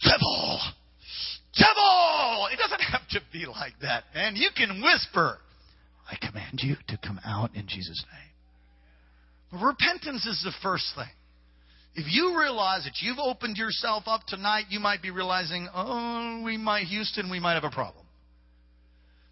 Devil! 0.02 0.79
Devil! 1.60 2.48
It 2.52 2.58
doesn't 2.58 2.82
have 2.82 3.08
to 3.10 3.20
be 3.32 3.46
like 3.46 3.74
that. 3.82 4.06
man. 4.16 4.36
you 4.36 4.50
can 4.56 4.82
whisper, 4.82 5.38
I 6.10 6.16
command 6.16 6.62
you 6.64 6.76
to 6.88 6.98
come 6.98 7.20
out 7.26 7.54
in 7.56 7.68
Jesus' 7.68 8.04
name. 8.12 9.62
Repentance 9.62 10.26
is 10.26 10.42
the 10.44 10.54
first 10.64 10.86
thing. 10.96 11.10
If 11.96 12.06
you 12.10 12.40
realize 12.40 12.86
that 12.86 13.02
you've 13.02 13.20
opened 13.20 13.58
yourself 13.58 14.04
up 14.06 14.22
tonight, 14.28 14.66
you 14.70 14.80
might 14.80 15.02
be 15.02 15.12
realizing, 15.12 15.68
oh, 15.74 16.44
we 16.46 16.56
might, 16.56 16.86
Houston, 16.86 17.30
we 17.30 17.40
might 17.40 17.56
have 17.56 17.64
a 17.64 17.72
problem. 17.72 18.06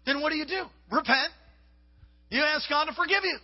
Then 0.04 0.20
what 0.20 0.30
do 0.30 0.36
you 0.36 0.44
do? 0.44 0.64
Repent. 0.90 1.32
You 2.30 2.42
ask 2.42 2.68
God 2.68 2.86
to 2.86 2.92
forgive 2.92 3.22
you. 3.24 3.38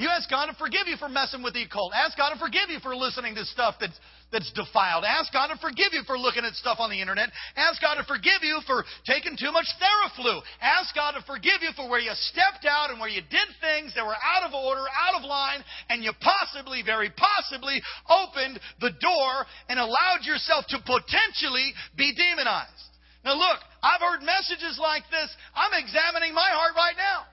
You 0.00 0.08
ask 0.08 0.32
God 0.32 0.48
to 0.48 0.56
forgive 0.56 0.88
you 0.88 0.96
for 0.96 1.12
messing 1.12 1.44
with 1.44 1.52
the 1.52 1.68
occult. 1.68 1.92
Ask 1.92 2.16
God 2.16 2.32
to 2.32 2.40
forgive 2.40 2.72
you 2.72 2.80
for 2.80 2.96
listening 2.96 3.36
to 3.36 3.44
stuff 3.44 3.76
that's, 3.76 3.92
that's 4.32 4.48
defiled. 4.56 5.04
Ask 5.04 5.28
God 5.28 5.52
to 5.52 5.60
forgive 5.60 5.92
you 5.92 6.00
for 6.08 6.16
looking 6.16 6.40
at 6.48 6.56
stuff 6.56 6.80
on 6.80 6.88
the 6.88 6.96
internet. 6.96 7.28
Ask 7.52 7.84
God 7.84 8.00
to 8.00 8.04
forgive 8.08 8.40
you 8.40 8.64
for 8.64 8.88
taking 9.04 9.36
too 9.36 9.52
much 9.52 9.68
Theraflu. 9.76 10.40
Ask 10.64 10.96
God 10.96 11.20
to 11.20 11.22
forgive 11.28 11.60
you 11.60 11.76
for 11.76 11.84
where 11.84 12.00
you 12.00 12.16
stepped 12.32 12.64
out 12.64 12.88
and 12.88 12.96
where 12.96 13.12
you 13.12 13.20
did 13.28 13.48
things 13.60 13.92
that 13.92 14.08
were 14.08 14.16
out 14.16 14.48
of 14.48 14.56
order, 14.56 14.88
out 14.88 15.20
of 15.20 15.28
line, 15.28 15.60
and 15.92 16.00
you 16.00 16.16
possibly, 16.16 16.80
very 16.80 17.12
possibly, 17.12 17.76
opened 18.08 18.56
the 18.80 18.96
door 19.04 19.32
and 19.68 19.76
allowed 19.76 20.24
yourself 20.24 20.64
to 20.72 20.80
potentially 20.80 21.76
be 22.00 22.16
demonized. 22.16 22.88
Now 23.20 23.36
look, 23.36 23.60
I've 23.84 24.00
heard 24.00 24.24
messages 24.24 24.80
like 24.80 25.04
this. 25.12 25.28
I'm 25.52 25.76
examining 25.76 26.32
my 26.32 26.48
heart 26.56 26.72
right 26.72 26.96
now. 26.96 27.29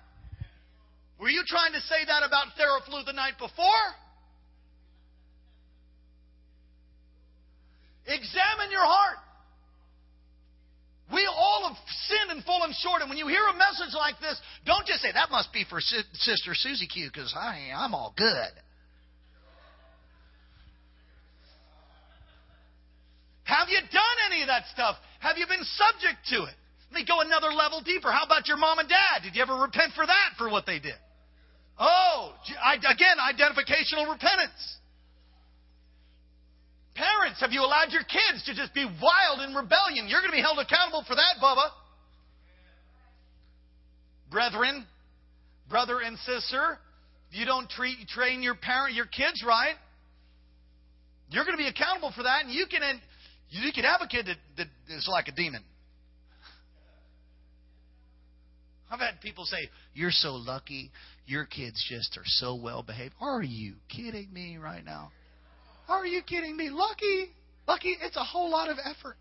Were 1.19 1.29
you 1.29 1.43
trying 1.47 1.73
to 1.73 1.81
say 1.81 2.05
that 2.05 2.23
about 2.25 2.53
Theraflu 2.59 3.05
the 3.05 3.13
night 3.13 3.33
before? 3.39 3.87
Examine 8.05 8.71
your 8.71 8.85
heart. 8.85 9.17
We 11.11 11.25
all 11.25 11.69
have 11.69 11.77
sinned 12.07 12.31
and 12.31 12.43
fallen 12.43 12.73
short. 12.83 13.01
And 13.01 13.09
when 13.09 13.17
you 13.17 13.27
hear 13.27 13.43
a 13.47 13.53
message 13.53 13.95
like 13.95 14.19
this, 14.19 14.39
don't 14.65 14.85
just 14.85 15.01
say, 15.01 15.11
that 15.11 15.31
must 15.31 15.51
be 15.53 15.65
for 15.69 15.79
Sister 15.79 16.53
Susie 16.53 16.87
Q 16.87 17.09
because 17.11 17.33
I'm 17.35 17.93
all 17.93 18.13
good. 18.15 18.51
Have 23.43 23.69
you 23.69 23.79
done 23.79 24.17
any 24.29 24.41
of 24.41 24.47
that 24.47 24.63
stuff? 24.73 24.97
Have 25.19 25.37
you 25.37 25.47
been 25.47 25.63
subject 25.63 26.27
to 26.35 26.43
it? 26.43 26.55
Let 26.91 27.01
me 27.01 27.05
go 27.07 27.21
another 27.21 27.55
level 27.55 27.81
deeper. 27.81 28.11
How 28.11 28.25
about 28.25 28.47
your 28.47 28.57
mom 28.57 28.79
and 28.79 28.89
dad? 28.89 29.23
Did 29.23 29.35
you 29.35 29.41
ever 29.41 29.55
repent 29.55 29.93
for 29.95 30.05
that, 30.05 30.35
for 30.37 30.49
what 30.49 30.65
they 30.65 30.79
did? 30.79 30.99
Oh, 31.79 32.33
again, 32.65 33.17
identificational 33.21 34.11
repentance. 34.11 34.77
Parents, 36.95 37.39
have 37.41 37.51
you 37.51 37.61
allowed 37.61 37.91
your 37.91 38.01
kids 38.01 38.43
to 38.45 38.55
just 38.55 38.73
be 38.73 38.83
wild 38.83 39.47
in 39.47 39.53
rebellion? 39.53 40.07
You're 40.07 40.21
going 40.21 40.31
to 40.31 40.37
be 40.37 40.41
held 40.41 40.57
accountable 40.57 41.03
for 41.07 41.13
that, 41.13 41.37
Bubba. 41.41 41.69
Brethren, 44.31 44.85
brother 45.69 45.99
and 45.99 46.17
sister, 46.19 46.79
if 47.29 47.37
you 47.37 47.45
don't 47.45 47.69
treat, 47.69 48.07
train 48.07 48.41
your 48.41 48.55
parent, 48.55 48.95
your 48.95 49.05
kids 49.05 49.43
right, 49.45 49.75
you're 51.29 51.45
going 51.45 51.57
to 51.57 51.63
be 51.63 51.67
accountable 51.69 52.11
for 52.15 52.23
that, 52.23 52.45
and 52.45 52.53
you 52.53 52.65
can 52.65 52.81
you 53.49 53.71
can 53.71 53.83
have 53.83 54.01
a 54.01 54.07
kid 54.07 54.25
that, 54.25 54.37
that 54.57 54.95
is 54.95 55.07
like 55.09 55.27
a 55.27 55.31
demon. 55.31 55.63
I've 58.89 58.99
had 58.99 59.21
people 59.21 59.45
say, 59.45 59.69
You're 59.93 60.11
so 60.11 60.33
lucky. 60.33 60.91
Your 61.27 61.45
kids 61.45 61.85
just 61.89 62.17
are 62.17 62.25
so 62.25 62.55
well 62.55 62.83
behaved. 62.83 63.13
Are 63.19 63.43
you 63.43 63.73
kidding 63.89 64.31
me 64.33 64.57
right 64.57 64.83
now? 64.83 65.11
Are 65.89 66.05
you 66.05 66.21
kidding 66.21 66.55
me? 66.55 66.69
Lucky. 66.69 67.27
Lucky. 67.67 67.97
It's 68.01 68.15
a 68.15 68.23
whole 68.23 68.49
lot 68.49 68.69
of 68.69 68.77
effort. 68.83 69.17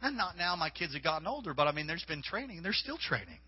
And 0.00 0.16
not 0.16 0.36
now, 0.36 0.54
my 0.54 0.70
kids 0.70 0.94
have 0.94 1.02
gotten 1.02 1.26
older, 1.26 1.52
but 1.52 1.66
I 1.66 1.72
mean, 1.72 1.86
there's 1.86 2.04
been 2.06 2.22
training. 2.22 2.62
They're 2.62 2.72
still 2.72 2.98
training. 2.98 3.38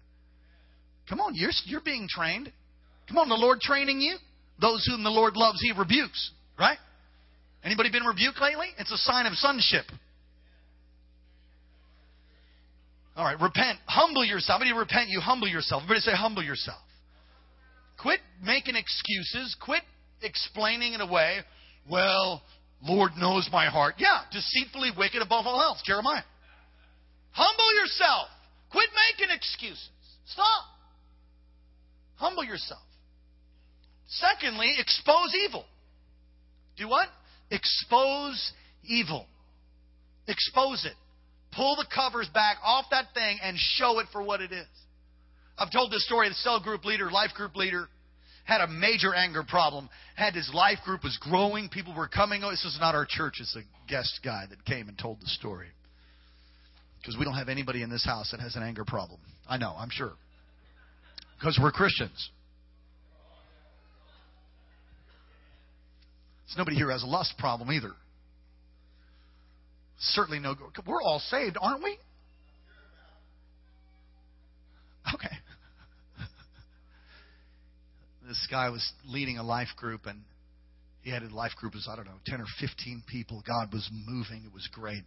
Come 1.09 1.20
on, 1.20 1.34
you're, 1.34 1.51
you're 1.64 1.80
being 1.80 2.09
trained. 2.09 2.51
Come 3.09 3.18
on, 3.18 3.28
the 3.28 3.37
Lord 3.37 3.61
training 3.61 4.01
you. 4.01 4.16
Those 4.61 4.84
whom 4.91 5.05
the 5.05 5.11
Lord 5.11 5.37
loves, 5.37 5.61
He 5.61 5.72
rebukes. 5.78 6.32
Right? 6.59 6.78
Anybody 7.62 7.91
been 7.93 8.05
rebuked 8.05 8.41
lately? 8.41 8.66
It's 8.78 8.91
a 8.91 8.97
sign 8.97 9.26
of 9.26 9.34
sonship. 9.34 9.84
All 13.14 13.24
right, 13.24 13.41
repent. 13.41 13.78
Humble 13.87 14.24
yourself. 14.24 14.62
You 14.64 14.76
repent, 14.76 15.09
you 15.09 15.20
humble 15.20 15.49
yourself. 15.49 15.82
Everybody 15.84 16.01
say, 16.01 16.12
humble 16.12 16.43
yourself. 16.43 16.80
Quit 18.01 18.20
making 18.42 18.76
excuses. 18.76 19.57
Quit 19.61 19.82
explaining 20.22 20.94
it 20.94 21.01
away. 21.01 21.38
Well, 21.90 22.42
Lord 22.82 23.12
knows 23.18 23.49
my 23.53 23.66
heart. 23.66 23.94
Yeah, 23.99 24.20
deceitfully 24.32 24.90
wicked 24.97 25.22
above 25.22 25.47
all 25.47 25.61
else. 25.61 25.82
Jeremiah. 25.84 26.22
Humble 27.32 27.74
yourself. 27.74 28.28
Quit 28.70 28.88
making 29.11 29.34
excuses. 29.34 29.88
Stop. 30.26 30.64
Humble 32.16 32.44
yourself. 32.44 32.80
Secondly, 34.09 34.74
expose 34.78 35.34
evil. 35.47 35.64
Do 36.76 36.88
what? 36.88 37.09
Expose 37.51 38.53
evil. 38.84 39.26
Expose 40.28 40.84
it. 40.84 40.94
Pull 41.53 41.76
the 41.76 41.86
covers 41.94 42.28
back 42.32 42.57
off 42.64 42.86
that 42.90 43.07
thing 43.14 43.38
and 43.42 43.57
show 43.59 43.99
it 44.01 44.07
for 44.12 44.22
what 44.22 44.40
it 44.40 44.53
is. 44.53 44.66
I've 45.59 45.70
told 45.70 45.90
this 45.90 46.04
story. 46.07 46.28
The 46.28 46.34
cell 46.36 46.61
group 46.61 46.84
leader, 46.84 47.11
life 47.11 47.30
group 47.34 47.57
leader, 47.57 47.88
had 48.44 48.61
a 48.61 48.68
major 48.68 49.14
anger 49.14 49.42
problem. 49.42 49.88
Had 50.14 50.34
his 50.34 50.50
life 50.52 50.78
group 50.84 51.02
was 51.02 51.18
growing. 51.20 51.68
People 51.68 51.94
were 51.94 52.09
coming. 52.09 52.42
Oh, 52.44 52.50
this 52.50 52.64
is 52.64 52.78
not 52.80 52.94
our 52.94 53.07
church. 53.09 53.34
It's 53.40 53.57
a 53.57 53.62
guest 53.88 54.20
guy 54.24 54.44
that 54.48 54.64
came 54.64 54.88
and 54.88 54.98
told 54.98 55.20
the 55.20 55.26
story. 55.26 55.68
Because 57.00 57.16
we 57.18 57.24
don't 57.24 57.34
have 57.34 57.48
anybody 57.48 57.82
in 57.82 57.90
this 57.90 58.04
house 58.04 58.30
that 58.32 58.40
has 58.40 58.57
an 58.57 58.62
anger 58.62 58.84
problem. 58.84 59.20
I 59.48 59.57
know, 59.57 59.74
I'm 59.76 59.90
sure. 59.90 60.12
Because 61.38 61.59
we're 61.61 61.72
Christians. 61.72 62.30
There's 66.46 66.59
nobody 66.59 66.76
here 66.76 66.90
has 66.90 67.02
a 67.02 67.07
lust 67.07 67.34
problem 67.38 67.72
either. 67.72 67.92
Certainly 69.98 70.40
no. 70.40 70.54
We're 70.86 71.02
all 71.02 71.20
saved, 71.30 71.57
aren't 71.61 71.82
we? 71.82 71.96
Okay. 75.14 75.34
This 78.26 78.46
guy 78.50 78.68
was 78.70 78.92
leading 79.06 79.38
a 79.38 79.42
life 79.42 79.68
group, 79.76 80.06
and 80.06 80.22
he 81.02 81.10
had 81.10 81.22
a 81.22 81.34
life 81.34 81.52
group 81.56 81.74
of, 81.74 81.80
I 81.88 81.96
don't 81.96 82.06
know, 82.06 82.18
10 82.26 82.40
or 82.40 82.46
15 82.60 83.04
people. 83.06 83.42
God 83.46 83.72
was 83.72 83.88
moving. 83.92 84.44
It 84.44 84.52
was 84.52 84.68
great. 84.72 85.02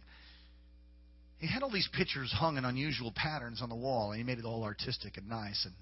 He 1.38 1.46
had 1.46 1.62
all 1.62 1.70
these 1.70 1.88
pictures 1.92 2.32
hung 2.32 2.58
in 2.58 2.64
unusual 2.64 3.12
patterns 3.14 3.62
on 3.62 3.68
the 3.68 3.76
wall, 3.76 4.12
and 4.12 4.18
he 4.18 4.24
made 4.24 4.38
it 4.38 4.44
all 4.44 4.62
artistic 4.62 5.16
and 5.16 5.28
nice. 5.28 5.64
And 5.64 5.74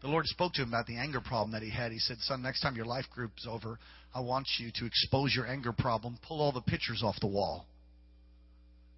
the 0.00 0.08
Lord 0.08 0.26
spoke 0.26 0.54
to 0.54 0.62
him 0.62 0.68
about 0.68 0.86
the 0.86 0.96
anger 0.96 1.20
problem 1.20 1.52
that 1.52 1.62
he 1.62 1.70
had. 1.70 1.92
He 1.92 1.98
said, 1.98 2.18
Son, 2.20 2.42
next 2.42 2.60
time 2.60 2.76
your 2.76 2.86
life 2.86 3.06
group's 3.14 3.46
over, 3.48 3.78
I 4.14 4.20
want 4.20 4.46
you 4.58 4.70
to 4.76 4.86
expose 4.86 5.34
your 5.34 5.46
anger 5.46 5.72
problem, 5.72 6.18
pull 6.26 6.40
all 6.40 6.52
the 6.52 6.60
pictures 6.62 7.02
off 7.02 7.16
the 7.20 7.26
wall. 7.26 7.66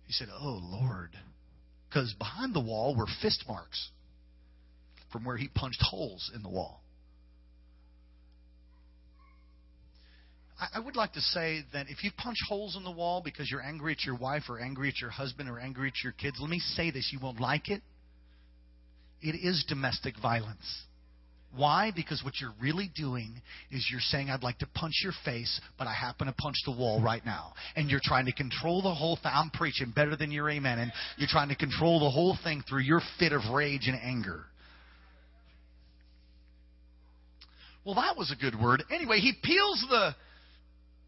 He 0.06 0.12
said, 0.12 0.28
Oh, 0.32 0.60
Lord. 0.62 1.10
Because 1.88 2.14
behind 2.18 2.54
the 2.54 2.60
wall 2.60 2.96
were 2.96 3.06
fist 3.22 3.44
marks 3.48 3.90
from 5.12 5.24
where 5.24 5.36
he 5.36 5.48
punched 5.48 5.80
holes 5.80 6.30
in 6.34 6.42
the 6.42 6.48
wall. 6.48 6.82
I 10.58 10.80
would 10.80 10.96
like 10.96 11.12
to 11.12 11.20
say 11.20 11.64
that 11.74 11.86
if 11.90 12.02
you 12.02 12.10
punch 12.16 12.38
holes 12.48 12.76
in 12.76 12.84
the 12.84 12.90
wall 12.90 13.20
because 13.22 13.50
you're 13.50 13.62
angry 13.62 13.92
at 13.92 14.04
your 14.04 14.16
wife 14.16 14.44
or 14.48 14.58
angry 14.58 14.88
at 14.88 14.98
your 15.00 15.10
husband 15.10 15.50
or 15.50 15.58
angry 15.58 15.88
at 15.88 16.02
your 16.02 16.12
kids, 16.12 16.38
let 16.40 16.48
me 16.48 16.58
say 16.58 16.90
this 16.90 17.10
you 17.12 17.18
won't 17.20 17.40
like 17.40 17.68
it. 17.68 17.82
It 19.20 19.34
is 19.34 19.66
domestic 19.68 20.14
violence. 20.20 20.82
Why? 21.54 21.90
Because 21.94 22.22
what 22.24 22.34
you're 22.40 22.54
really 22.60 22.90
doing 22.94 23.40
is 23.70 23.86
you're 23.90 24.00
saying, 24.00 24.30
I'd 24.30 24.42
like 24.42 24.58
to 24.58 24.66
punch 24.74 24.94
your 25.02 25.12
face, 25.24 25.60
but 25.78 25.86
I 25.86 25.92
happen 25.92 26.26
to 26.26 26.32
punch 26.32 26.56
the 26.64 26.72
wall 26.72 27.02
right 27.02 27.24
now. 27.24 27.52
And 27.76 27.90
you're 27.90 28.00
trying 28.02 28.26
to 28.26 28.32
control 28.32 28.82
the 28.82 28.94
whole 28.94 29.16
thing. 29.16 29.32
I'm 29.34 29.50
preaching 29.50 29.92
better 29.94 30.16
than 30.16 30.30
your 30.30 30.50
amen. 30.50 30.78
And 30.78 30.92
you're 31.18 31.28
trying 31.30 31.48
to 31.48 31.56
control 31.56 32.00
the 32.00 32.10
whole 32.10 32.36
thing 32.44 32.62
through 32.68 32.82
your 32.82 33.00
fit 33.18 33.32
of 33.32 33.42
rage 33.52 33.88
and 33.88 33.98
anger. 34.02 34.44
Well, 37.84 37.94
that 37.94 38.16
was 38.16 38.32
a 38.32 38.36
good 38.36 38.60
word. 38.60 38.82
Anyway, 38.90 39.18
he 39.20 39.32
peels 39.42 39.84
the, 39.88 40.14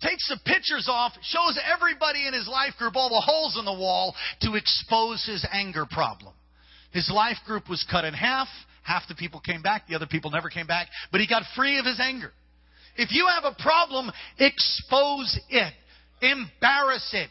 takes 0.01 0.29
the 0.29 0.39
pictures 0.45 0.89
off, 0.91 1.13
shows 1.23 1.59
everybody 1.75 2.27
in 2.27 2.35
his 2.35 2.49
life 2.49 2.75
group 2.79 2.97
all 2.97 3.09
the 3.09 3.21
holes 3.21 3.57
in 3.59 3.65
the 3.65 3.73
wall 3.73 4.15
to 4.43 4.55
expose 4.55 5.25
his 5.27 5.47
anger 5.53 5.87
problem. 5.91 6.33
His 6.93 7.11
life 7.13 7.39
group 7.47 7.69
was 7.69 7.85
cut 7.91 8.05
in 8.05 8.15
half. 8.15 8.49
Half 8.83 9.09
the 9.09 9.15
people 9.15 9.41
came 9.41 9.61
back, 9.61 9.87
the 9.87 9.95
other 9.95 10.07
people 10.07 10.31
never 10.31 10.49
came 10.49 10.67
back, 10.67 10.89
but 11.13 11.21
he 11.21 11.27
got 11.27 11.43
free 11.55 11.79
of 11.79 11.85
his 11.85 12.01
anger. 12.01 12.33
If 12.97 13.13
you 13.13 13.29
have 13.29 13.45
a 13.45 13.63
problem, 13.63 14.11
expose 14.39 15.39
it. 15.51 15.73
Embarrass 16.23 17.09
it. 17.13 17.29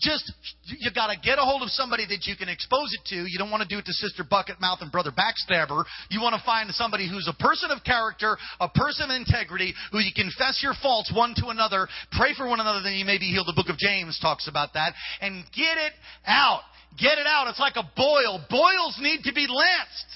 Just, 0.00 0.30
you 0.66 0.90
gotta 0.94 1.16
get 1.18 1.38
a 1.38 1.42
hold 1.42 1.62
of 1.62 1.70
somebody 1.70 2.06
that 2.06 2.26
you 2.30 2.36
can 2.36 2.48
expose 2.48 2.94
it 2.94 3.02
to. 3.10 3.26
You 3.26 3.38
don't 3.38 3.50
want 3.50 3.62
to 3.62 3.68
do 3.68 3.78
it 3.78 3.86
to 3.86 3.92
Sister 3.92 4.22
Bucket 4.22 4.60
Mouth 4.60 4.78
and 4.82 4.92
Brother 4.92 5.10
Backstabber. 5.10 5.82
You 6.10 6.22
want 6.22 6.38
to 6.38 6.42
find 6.46 6.70
somebody 6.70 7.08
who's 7.10 7.26
a 7.26 7.34
person 7.42 7.72
of 7.72 7.82
character, 7.82 8.38
a 8.60 8.68
person 8.68 9.10
of 9.10 9.16
integrity, 9.16 9.74
who 9.90 9.98
you 9.98 10.12
confess 10.14 10.62
your 10.62 10.74
faults 10.80 11.10
one 11.12 11.34
to 11.42 11.48
another, 11.48 11.88
pray 12.12 12.34
for 12.36 12.46
one 12.46 12.60
another, 12.60 12.82
then 12.84 12.94
you 12.94 13.04
may 13.04 13.18
be 13.18 13.26
healed. 13.26 13.48
The 13.48 13.58
book 13.58 13.68
of 13.68 13.78
James 13.78 14.18
talks 14.22 14.46
about 14.46 14.74
that. 14.74 14.94
And 15.20 15.42
get 15.50 15.74
it 15.74 15.92
out. 16.24 16.62
Get 16.96 17.18
it 17.18 17.26
out. 17.26 17.48
It's 17.48 17.58
like 17.58 17.74
a 17.74 17.86
boil. 17.96 18.38
Boils 18.48 18.96
need 19.00 19.24
to 19.24 19.34
be 19.34 19.46
lanced. 19.50 20.10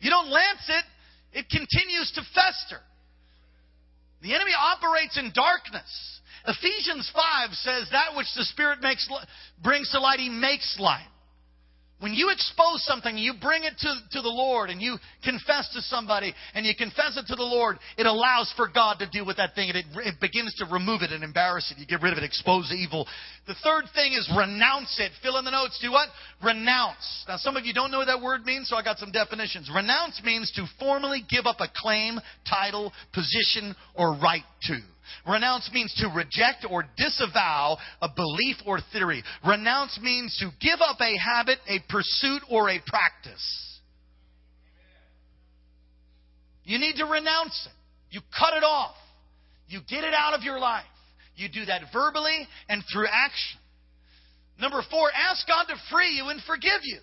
You 0.00 0.10
don't 0.10 0.28
lance 0.28 0.68
it, 0.68 0.84
it 1.32 1.46
continues 1.48 2.12
to 2.14 2.22
fester. 2.34 2.80
The 4.22 4.34
enemy 4.34 4.52
operates 4.52 5.16
in 5.18 5.32
darkness. 5.34 6.20
Ephesians 6.46 7.10
5 7.14 7.50
says 7.52 7.88
that 7.92 8.16
which 8.16 8.28
the 8.36 8.44
Spirit 8.44 8.80
makes, 8.80 9.08
brings 9.62 9.90
to 9.90 10.00
light, 10.00 10.20
He 10.20 10.28
makes 10.28 10.76
light. 10.78 11.08
When 12.00 12.14
you 12.14 12.30
expose 12.30 12.84
something, 12.84 13.18
you 13.18 13.34
bring 13.42 13.64
it 13.64 13.74
to, 13.78 13.94
to 14.12 14.22
the 14.22 14.28
Lord 14.28 14.70
and 14.70 14.80
you 14.80 14.98
confess 15.24 15.68
to 15.74 15.82
somebody 15.82 16.32
and 16.54 16.64
you 16.64 16.72
confess 16.76 17.16
it 17.16 17.26
to 17.26 17.34
the 17.34 17.42
Lord, 17.42 17.76
it 17.96 18.06
allows 18.06 18.52
for 18.56 18.68
God 18.68 19.00
to 19.00 19.10
deal 19.10 19.26
with 19.26 19.38
that 19.38 19.56
thing 19.56 19.70
and 19.70 19.78
it, 19.78 19.86
it 20.06 20.20
begins 20.20 20.54
to 20.58 20.66
remove 20.70 21.02
it 21.02 21.10
and 21.10 21.24
embarrass 21.24 21.72
it. 21.72 21.78
You 21.78 21.86
get 21.86 22.00
rid 22.00 22.12
of 22.12 22.18
it, 22.18 22.24
expose 22.24 22.68
the 22.68 22.76
evil. 22.76 23.08
The 23.48 23.56
third 23.64 23.86
thing 23.96 24.12
is 24.12 24.30
renounce 24.36 24.94
it. 25.00 25.10
Fill 25.22 25.38
in 25.38 25.44
the 25.44 25.50
notes. 25.50 25.80
Do 25.82 25.90
what? 25.90 26.08
Renounce. 26.40 27.24
Now, 27.26 27.36
some 27.36 27.56
of 27.56 27.66
you 27.66 27.74
don't 27.74 27.90
know 27.90 27.98
what 27.98 28.06
that 28.06 28.22
word 28.22 28.44
means, 28.44 28.68
so 28.68 28.76
I 28.76 28.84
got 28.84 28.98
some 28.98 29.10
definitions. 29.10 29.68
Renounce 29.74 30.22
means 30.22 30.52
to 30.52 30.66
formally 30.78 31.24
give 31.28 31.46
up 31.46 31.56
a 31.58 31.66
claim, 31.82 32.20
title, 32.48 32.92
position, 33.12 33.74
or 33.96 34.14
right 34.14 34.44
to. 34.68 34.78
Renounce 35.28 35.70
means 35.72 35.92
to 35.98 36.08
reject 36.08 36.66
or 36.68 36.84
disavow 36.96 37.76
a 38.00 38.08
belief 38.14 38.56
or 38.66 38.80
theory. 38.92 39.22
Renounce 39.46 39.98
means 40.02 40.36
to 40.38 40.50
give 40.60 40.80
up 40.80 41.00
a 41.00 41.16
habit, 41.18 41.58
a 41.66 41.78
pursuit, 41.88 42.42
or 42.50 42.68
a 42.70 42.80
practice. 42.86 43.80
You 46.64 46.78
need 46.78 46.96
to 46.96 47.04
renounce 47.04 47.66
it. 47.66 47.72
You 48.10 48.20
cut 48.38 48.54
it 48.54 48.62
off. 48.62 48.94
You 49.68 49.80
get 49.88 50.04
it 50.04 50.14
out 50.14 50.34
of 50.34 50.42
your 50.42 50.58
life. 50.58 50.84
You 51.36 51.48
do 51.48 51.64
that 51.66 51.82
verbally 51.92 52.46
and 52.68 52.82
through 52.92 53.06
action. 53.06 53.58
Number 54.60 54.82
four, 54.90 55.10
ask 55.14 55.46
God 55.46 55.64
to 55.68 55.76
free 55.90 56.16
you 56.16 56.28
and 56.28 56.40
forgive 56.46 56.80
you. 56.82 56.98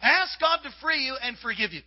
Ask 0.00 0.40
God 0.40 0.58
to 0.62 0.70
free 0.80 1.04
you 1.04 1.16
and 1.22 1.36
forgive 1.38 1.72
you. 1.72 1.82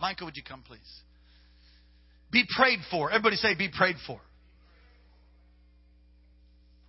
Michael, 0.00 0.26
would 0.26 0.36
you 0.36 0.42
come, 0.42 0.62
please? 0.66 0.80
Be 2.32 2.44
prayed 2.56 2.80
for. 2.90 3.10
Everybody 3.10 3.36
say, 3.36 3.54
be 3.54 3.68
prayed 3.68 3.96
for. 4.06 4.18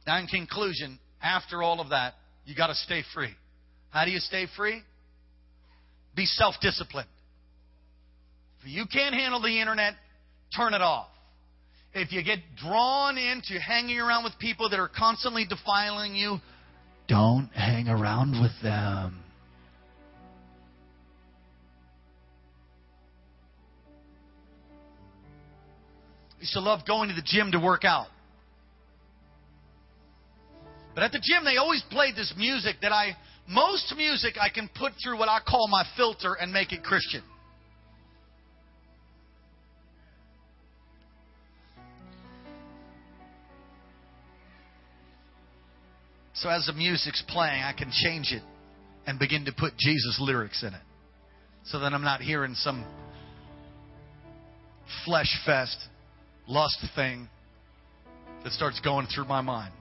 Now, 0.08 0.20
in 0.20 0.28
conclusion, 0.28 1.00
after 1.22 1.62
all 1.62 1.80
of 1.80 1.90
that, 1.90 2.14
you 2.46 2.56
got 2.56 2.68
to 2.68 2.76
stay 2.76 3.04
free. 3.14 3.34
How 3.90 4.06
do 4.06 4.12
you 4.12 4.20
stay 4.20 4.48
free? 4.58 4.82
Be 6.16 6.26
self 6.26 6.56
disciplined. 6.62 7.08
If 8.62 8.70
you 8.70 8.86
can't 8.92 9.14
handle 9.14 9.42
the 9.42 9.60
internet, 9.60 9.94
turn 10.56 10.74
it 10.74 10.82
off. 10.82 11.08
If 11.94 12.12
you 12.12 12.24
get 12.24 12.40
drawn 12.58 13.18
into 13.18 13.60
hanging 13.60 14.00
around 14.00 14.24
with 14.24 14.34
people 14.40 14.70
that 14.70 14.80
are 14.80 14.90
constantly 14.98 15.46
defiling 15.46 16.16
you, 16.16 16.38
don't 17.08 17.50
hang 17.54 17.88
around 17.88 18.42
with 18.42 18.52
them. 18.64 19.23
Used 26.44 26.54
to 26.54 26.60
love 26.60 26.82
going 26.86 27.08
to 27.08 27.16
the 27.16 27.22
gym 27.24 27.54
to 27.54 27.58
work 27.58 27.86
out. 27.86 28.08
But 30.94 31.06
at 31.06 31.14
the 31.14 31.22
gym, 31.24 31.46
they 31.46 31.56
always 31.56 31.82
played 31.90 32.18
this 32.18 32.34
music 32.36 32.76
that 32.82 32.92
I, 32.92 33.16
most 33.48 33.94
music 33.96 34.34
I 34.40 34.50
can 34.50 34.70
put 34.78 34.92
through 35.02 35.18
what 35.18 35.30
I 35.30 35.40
call 35.40 35.70
my 35.70 35.86
filter 35.96 36.34
and 36.34 36.52
make 36.52 36.74
it 36.74 36.84
Christian. 36.84 37.24
So 46.34 46.50
as 46.50 46.66
the 46.66 46.74
music's 46.74 47.24
playing, 47.30 47.64
I 47.64 47.72
can 47.72 47.90
change 47.90 48.34
it 48.34 48.44
and 49.08 49.18
begin 49.18 49.46
to 49.46 49.54
put 49.54 49.78
Jesus 49.78 50.18
lyrics 50.20 50.62
in 50.62 50.74
it. 50.74 50.82
So 51.64 51.80
that 51.80 51.94
I'm 51.94 52.04
not 52.04 52.20
hearing 52.20 52.54
some 52.56 52.84
flesh 55.06 55.40
fest 55.46 55.78
lust 56.48 56.78
thing 56.96 57.28
that 58.44 58.52
starts 58.52 58.80
going 58.82 59.08
through 59.08 59.26
my 59.26 59.42
mind. 59.42 59.74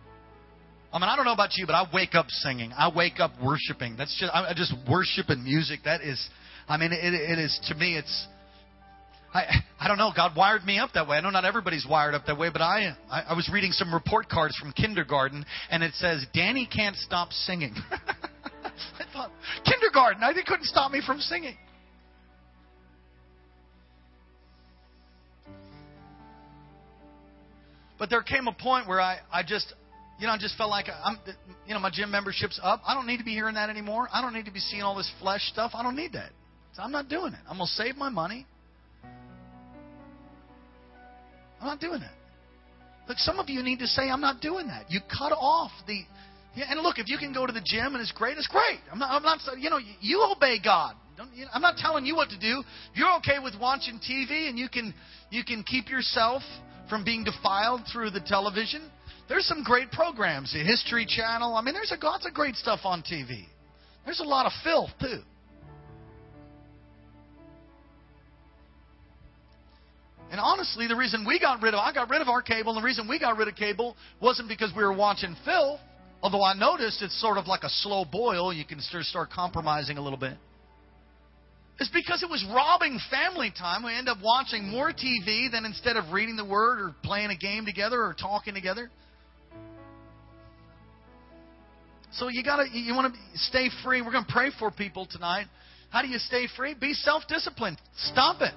I 0.93 0.99
mean, 0.99 1.09
I 1.09 1.17
don't 1.17 1.25
know 1.25 1.33
about 1.33 1.57
you, 1.57 1.67
but 1.67 1.75
I 1.75 1.87
wake 1.93 2.15
up 2.15 2.27
singing. 2.29 2.73
I 2.77 2.95
wake 2.95 3.19
up 3.19 3.33
worshiping. 3.43 3.97
That's 3.97 4.15
just, 4.19 4.33
I 4.33 4.53
just 4.55 4.75
worship 4.89 5.31
and 5.31 5.43
music. 5.43 5.81
That 5.85 6.03
is, 6.03 6.23
I 6.69 6.77
mean, 6.77 6.93
it, 6.93 6.99
it 7.03 7.39
is, 7.39 7.59
to 7.69 7.75
me, 7.75 7.97
it's, 7.97 8.27
I, 9.33 9.45
I 9.81 9.89
don't 9.89 9.97
know. 9.97 10.13
God 10.15 10.37
wired 10.37 10.65
me 10.65 10.79
up 10.79 10.91
that 10.93 11.09
way. 11.09 11.17
I 11.17 11.23
know 11.23 11.31
not 11.31 11.47
everybody's 11.47 11.87
wired 11.89 12.15
up 12.15 12.27
that 12.27 12.39
way, 12.39 12.51
but 12.53 12.61
I, 12.61 12.95
I, 13.11 13.23
I 13.31 13.35
was 13.35 13.49
reading 13.51 13.73
some 13.73 13.95
report 13.95 14.29
cards 14.29 14.55
from 14.59 14.73
kindergarten, 14.73 15.47
and 15.71 15.83
it 15.83 15.95
says, 15.95 16.27
Danny 16.35 16.69
can't 16.71 16.97
stop 16.97 17.33
singing. 17.33 17.75
I 17.91 19.05
thought, 19.15 19.31
kindergarten, 19.65 20.23
I, 20.23 20.35
they 20.35 20.43
couldn't 20.43 20.67
stop 20.67 20.93
me 20.93 21.01
from 21.05 21.21
singing. 21.21 21.57
But 28.03 28.11
there 28.11 28.23
came 28.23 28.49
a 28.49 28.53
point 28.53 28.89
where 28.89 29.01
I, 29.01 29.19
I 29.33 29.45
just, 29.45 29.73
you 30.19 30.27
know, 30.27 30.33
I 30.33 30.37
just 30.37 30.57
felt 30.57 30.71
like 30.71 30.87
I'm, 31.05 31.21
you 31.69 31.73
know, 31.73 31.79
my 31.79 31.89
gym 31.89 32.11
membership's 32.11 32.59
up. 32.61 32.83
I 32.85 32.95
don't 32.95 33.07
need 33.07 33.19
to 33.19 33.25
be 33.25 33.31
hearing 33.31 33.55
that 33.55 33.71
anymore. 33.71 34.09
I 34.13 34.21
don't 34.21 34.35
need 34.35 34.47
to 34.47 34.51
be 34.51 34.59
seeing 34.59 34.83
all 34.83 34.97
this 34.97 35.09
flesh 35.21 35.43
stuff. 35.53 35.71
I 35.73 35.85
don't 35.85 35.95
need 35.95 36.15
that. 36.15 36.31
So 36.75 36.83
I'm 36.83 36.91
not 36.91 37.09
doing 37.09 37.33
it. 37.33 37.39
I'm 37.49 37.59
going 37.59 37.69
to 37.69 37.73
save 37.75 37.95
my 37.97 38.09
money. 38.09 38.45
I'm 41.61 41.69
not 41.69 41.79
doing 41.79 42.03
it. 42.03 42.11
Look, 43.07 43.19
some 43.19 43.39
of 43.39 43.49
you 43.49 43.63
need 43.63 43.79
to 43.79 43.87
say, 43.87 44.11
I'm 44.11 44.21
not 44.21 44.41
doing 44.41 44.67
that. 44.67 44.91
You 44.91 44.99
cut 45.09 45.31
off 45.31 45.71
the. 45.87 46.01
Yeah, 46.57 46.65
and 46.71 46.81
look, 46.81 46.99
if 46.99 47.09
you 47.09 47.19
can 47.19 47.33
go 47.33 47.47
to 47.47 47.53
the 47.53 47.63
gym 47.65 47.95
and 47.95 47.99
it's 47.99 48.11
great, 48.11 48.37
it's 48.37 48.49
great. 48.49 48.81
I'm 48.91 48.99
not, 48.99 49.13
I'm 49.13 49.23
not 49.23 49.39
you 49.61 49.71
know, 49.71 49.79
you 50.01 50.29
obey 50.37 50.59
God. 50.59 50.97
You 51.37 51.45
know, 51.45 51.51
I'm 51.55 51.63
not 51.63 51.77
telling 51.77 52.05
you 52.05 52.17
what 52.17 52.31
to 52.31 52.39
do. 52.41 52.65
You're 52.97 53.15
okay 53.19 53.39
with 53.41 53.55
watching 53.61 54.01
TV 54.01 54.49
and 54.49 54.59
you 54.59 54.69
can, 54.69 54.93
you 55.31 55.45
can 55.45 55.63
keep 55.63 55.89
yourself 55.89 56.43
from 56.89 57.05
being 57.05 57.25
defiled 57.25 57.83
through 57.93 58.11
the 58.11 58.21
television. 58.21 58.91
There's 59.29 59.47
some 59.47 59.63
great 59.63 59.91
programs, 59.91 60.53
the 60.53 60.61
History 60.61 61.07
Channel. 61.07 61.55
I 61.55 61.63
mean, 61.63 61.75
there's 61.75 61.93
a, 61.93 62.05
lots 62.05 62.27
of 62.27 62.35
great 62.35 62.57
stuff 62.57 62.81
on 62.85 63.03
TV. 63.03 63.45
There's 64.05 64.21
a 64.21 64.25
lot 64.25 64.47
of 64.47 64.53
filth, 64.65 64.91
too. 65.01 65.21
And 70.31 70.41
honestly, 70.41 70.89
the 70.89 70.97
reason 70.97 71.27
we 71.27 71.39
got 71.39 71.61
rid 71.61 71.75
of 71.75 71.81
I 71.81 71.93
got 71.93 72.09
rid 72.09 72.23
of 72.23 72.29
our 72.29 72.41
cable, 72.41 72.73
and 72.73 72.83
the 72.83 72.87
reason 72.87 73.07
we 73.07 73.19
got 73.19 73.37
rid 73.37 73.49
of 73.49 73.55
cable 73.55 73.97
wasn't 74.21 74.49
because 74.49 74.73
we 74.75 74.83
were 74.83 74.95
watching 74.95 75.37
filth. 75.45 75.79
Although 76.23 76.43
I 76.43 76.55
noticed 76.55 77.03
it's 77.03 77.21
sort 77.21 77.37
of 77.37 77.47
like 77.47 77.65
a 77.65 77.69
slow 77.69 78.05
boil, 78.05 78.53
you 78.53 78.65
can 78.65 78.81
start 78.81 79.31
compromising 79.31 79.99
a 79.99 80.01
little 80.01 80.19
bit. 80.19 80.39
It's 81.81 81.91
because 81.91 82.23
it 82.23 82.31
was 82.31 82.45
robbing 82.55 82.99
family 83.11 83.53
time. 83.57 83.83
We 83.85 83.95
end 83.95 84.09
up 84.09 84.19
watching 84.23 84.69
more 84.69 84.93
TV 84.93 85.51
than 85.51 85.65
instead 85.65 85.97
of 85.97 86.13
reading 86.13 86.37
the 86.37 86.45
Word 86.45 86.81
or 86.81 86.95
playing 87.03 87.31
a 87.31 87.37
game 87.37 87.65
together 87.65 88.01
or 88.01 88.15
talking 88.15 88.55
together. 88.55 88.91
So 92.13 92.29
you 92.29 92.45
gotta 92.45 92.67
you 92.71 92.95
want 92.95 93.15
to 93.15 93.39
stay 93.39 93.71
free. 93.83 94.03
We're 94.03 94.13
going 94.13 94.27
to 94.27 94.33
pray 94.33 94.51
for 94.59 94.71
people 94.71 95.09
tonight. 95.11 95.47
How 95.91 96.03
do 96.03 96.09
you 96.09 96.19
stay 96.19 96.47
free? 96.57 96.75
Be 96.75 96.93
self-disciplined. 96.93 97.79
Stop 97.97 98.43
it. 98.43 98.53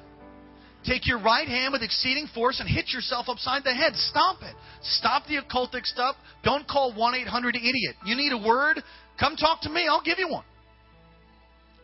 Take 0.86 1.08
your 1.08 1.20
right 1.20 1.48
hand 1.48 1.74
with 1.74 1.82
exceeding 1.82 2.28
force 2.34 2.60
and 2.60 2.70
hit 2.70 2.90
yourself 2.90 3.26
upside 3.28 3.64
the 3.64 3.74
head. 3.74 3.94
Stop 3.96 4.44
it. 4.44 4.56
Stop 4.84 5.24
the 5.28 5.40
occultic 5.42 5.84
stuff. 5.86 6.16
Don't 6.44 6.68
call 6.68 6.94
1 6.94 7.16
800 7.16 7.56
idiot. 7.56 7.96
You 8.06 8.16
need 8.16 8.32
a 8.32 8.38
word? 8.38 8.84
Come 9.20 9.36
talk 9.36 9.62
to 9.62 9.70
me. 9.70 9.88
I'll 9.90 10.04
give 10.04 10.20
you 10.20 10.30
one. 10.30 10.44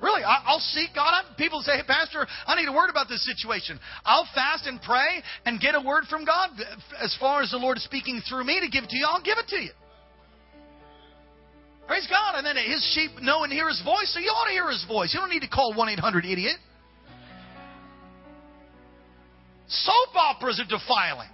Really, 0.02 0.24
I'll 0.24 0.60
seek 0.60 0.96
God. 0.96 1.24
People 1.38 1.62
say, 1.62 1.78
hey, 1.78 1.84
Pastor, 1.86 2.26
I 2.48 2.56
need 2.56 2.68
a 2.68 2.74
word 2.74 2.90
about 2.90 3.08
this 3.08 3.24
situation. 3.24 3.80
I'll 4.04 4.28
fast 4.34 4.66
and 4.66 4.82
pray 4.82 5.22
and 5.46 5.62
get 5.62 5.76
a 5.76 5.82
word 5.82 6.06
from 6.10 6.26
God. 6.26 6.50
As 7.00 7.16
far 7.20 7.44
as 7.44 7.52
the 7.52 7.58
Lord 7.58 7.78
is 7.78 7.84
speaking 7.84 8.20
through 8.28 8.44
me 8.44 8.60
to 8.62 8.68
give 8.68 8.84
it 8.84 8.90
to 8.90 8.98
you, 8.98 9.08
I'll 9.08 9.22
give 9.22 9.38
it 9.38 9.48
to 9.50 9.58
you. 9.58 9.70
Praise 11.86 12.08
God. 12.10 12.34
And 12.36 12.46
then 12.46 12.56
His 12.56 12.84
sheep 12.96 13.22
know 13.22 13.44
and 13.44 13.54
hear 13.54 13.68
His 13.68 13.82
voice, 13.84 14.12
so 14.12 14.20
you 14.20 14.30
ought 14.30 14.46
to 14.46 14.52
hear 14.52 14.70
His 14.70 14.84
voice. 14.86 15.14
You 15.14 15.20
don't 15.20 15.30
need 15.30 15.42
to 15.42 15.50
call 15.50 15.76
1 15.76 15.90
800 15.90 16.26
idiot. 16.26 16.58
Soap 19.68 20.16
operas 20.16 20.60
are 20.60 20.78
defiling. 20.78 21.30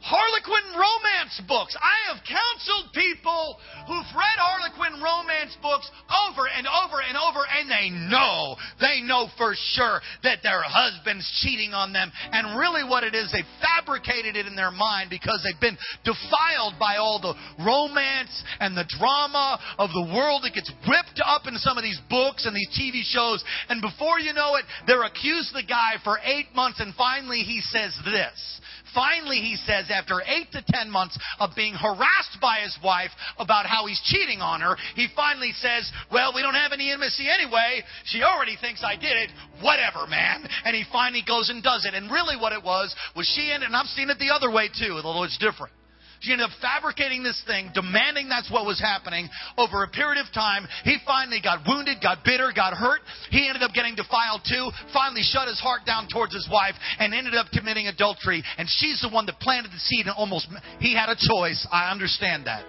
Harlequin 0.00 0.78
romance 0.78 1.42
books. 1.50 1.74
I 1.74 2.14
have 2.14 2.22
counseled 2.22 2.94
people 2.94 3.58
who've 3.90 4.12
read 4.14 4.38
Harlequin 4.38 5.02
romance 5.02 5.58
books 5.60 5.90
over 6.06 6.46
and 6.46 6.70
over 6.70 7.02
and 7.02 7.18
over, 7.18 7.42
and 7.42 7.66
they 7.66 7.90
know, 7.90 8.54
they 8.78 9.02
know 9.02 9.26
for 9.36 9.58
sure 9.74 10.00
that 10.22 10.38
their 10.46 10.62
husband's 10.62 11.26
cheating 11.42 11.74
on 11.74 11.92
them. 11.92 12.12
And 12.30 12.58
really, 12.58 12.86
what 12.86 13.02
it 13.02 13.14
is, 13.14 13.34
they 13.34 13.42
fabricated 13.58 14.36
it 14.38 14.46
in 14.46 14.54
their 14.54 14.70
mind 14.70 15.10
because 15.10 15.42
they've 15.42 15.60
been 15.60 15.78
defiled 16.06 16.78
by 16.78 17.02
all 17.02 17.18
the 17.18 17.34
romance 17.58 18.32
and 18.62 18.78
the 18.78 18.86
drama 18.86 19.58
of 19.82 19.90
the 19.90 20.14
world 20.14 20.46
that 20.46 20.54
gets 20.54 20.70
whipped 20.86 21.20
up 21.26 21.50
in 21.50 21.58
some 21.58 21.76
of 21.76 21.82
these 21.82 22.00
books 22.08 22.46
and 22.46 22.54
these 22.54 22.70
TV 22.70 23.02
shows. 23.02 23.42
And 23.68 23.82
before 23.82 24.22
you 24.22 24.32
know 24.32 24.54
it, 24.54 24.64
they're 24.86 25.02
accused 25.02 25.50
the 25.54 25.66
guy 25.66 25.98
for 26.04 26.22
eight 26.22 26.54
months, 26.54 26.78
and 26.78 26.94
finally 26.94 27.42
he 27.42 27.60
says 27.66 27.98
this. 28.06 28.60
Finally, 28.94 29.38
he 29.38 29.56
says, 29.66 29.86
after 29.90 30.20
eight 30.26 30.50
to 30.52 30.62
ten 30.68 30.90
months 30.90 31.18
of 31.40 31.50
being 31.54 31.74
harassed 31.74 32.38
by 32.40 32.60
his 32.62 32.76
wife 32.82 33.10
about 33.38 33.66
how 33.66 33.86
he's 33.86 34.00
cheating 34.04 34.40
on 34.40 34.60
her, 34.60 34.76
he 34.94 35.08
finally 35.14 35.52
says, 35.52 35.90
Well, 36.12 36.32
we 36.34 36.42
don't 36.42 36.54
have 36.54 36.72
any 36.72 36.90
intimacy 36.90 37.26
anyway. 37.28 37.82
She 38.04 38.22
already 38.22 38.56
thinks 38.60 38.82
I 38.84 38.96
did 38.96 39.16
it. 39.16 39.30
Whatever, 39.60 40.06
man. 40.06 40.46
And 40.64 40.74
he 40.74 40.84
finally 40.92 41.22
goes 41.26 41.50
and 41.50 41.62
does 41.62 41.84
it. 41.84 41.94
And 41.94 42.10
really, 42.10 42.36
what 42.36 42.52
it 42.52 42.62
was, 42.62 42.94
was 43.16 43.26
she 43.34 43.50
ended, 43.52 43.66
and 43.66 43.76
I've 43.76 43.86
seen 43.86 44.10
it 44.10 44.18
the 44.18 44.30
other 44.30 44.50
way 44.50 44.68
too, 44.68 45.00
although 45.02 45.24
it's 45.24 45.38
different. 45.38 45.72
She 46.20 46.32
ended 46.32 46.46
up 46.50 46.56
fabricating 46.60 47.22
this 47.22 47.40
thing, 47.46 47.70
demanding 47.74 48.28
that's 48.28 48.50
what 48.50 48.66
was 48.66 48.80
happening. 48.80 49.28
Over 49.56 49.84
a 49.84 49.88
period 49.88 50.18
of 50.18 50.32
time, 50.34 50.66
he 50.82 50.98
finally 51.06 51.40
got 51.42 51.62
wounded, 51.66 51.98
got 52.02 52.24
bitter, 52.24 52.50
got 52.54 52.74
hurt. 52.74 53.00
He 53.30 53.46
ended 53.46 53.62
up 53.62 53.72
getting 53.72 53.94
defiled 53.94 54.42
too, 54.42 54.70
finally 54.92 55.22
shut 55.22 55.46
his 55.46 55.60
heart 55.60 55.86
down 55.86 56.08
towards 56.10 56.34
his 56.34 56.48
wife, 56.50 56.74
and 56.98 57.14
ended 57.14 57.34
up 57.34 57.46
committing 57.52 57.86
adultery. 57.86 58.42
And 58.58 58.68
she's 58.68 59.00
the 59.00 59.10
one 59.10 59.26
that 59.26 59.38
planted 59.38 59.70
the 59.70 59.78
seed 59.78 60.06
and 60.06 60.14
almost, 60.16 60.48
he 60.80 60.94
had 60.94 61.08
a 61.08 61.16
choice. 61.16 61.66
I 61.70 61.90
understand 61.90 62.46
that. 62.46 62.64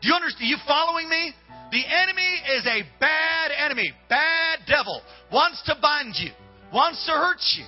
Do 0.00 0.08
you 0.08 0.14
understand? 0.14 0.46
Are 0.46 0.52
you 0.52 0.58
following 0.66 1.08
me? 1.08 1.34
The 1.70 1.84
enemy 1.84 2.32
is 2.56 2.64
a 2.64 2.80
bad 2.98 3.50
enemy, 3.52 3.92
bad 4.08 4.60
devil, 4.66 5.02
wants 5.30 5.62
to 5.66 5.76
bind 5.82 6.14
you, 6.16 6.30
wants 6.72 7.04
to 7.04 7.12
hurt 7.12 7.44
you. 7.58 7.64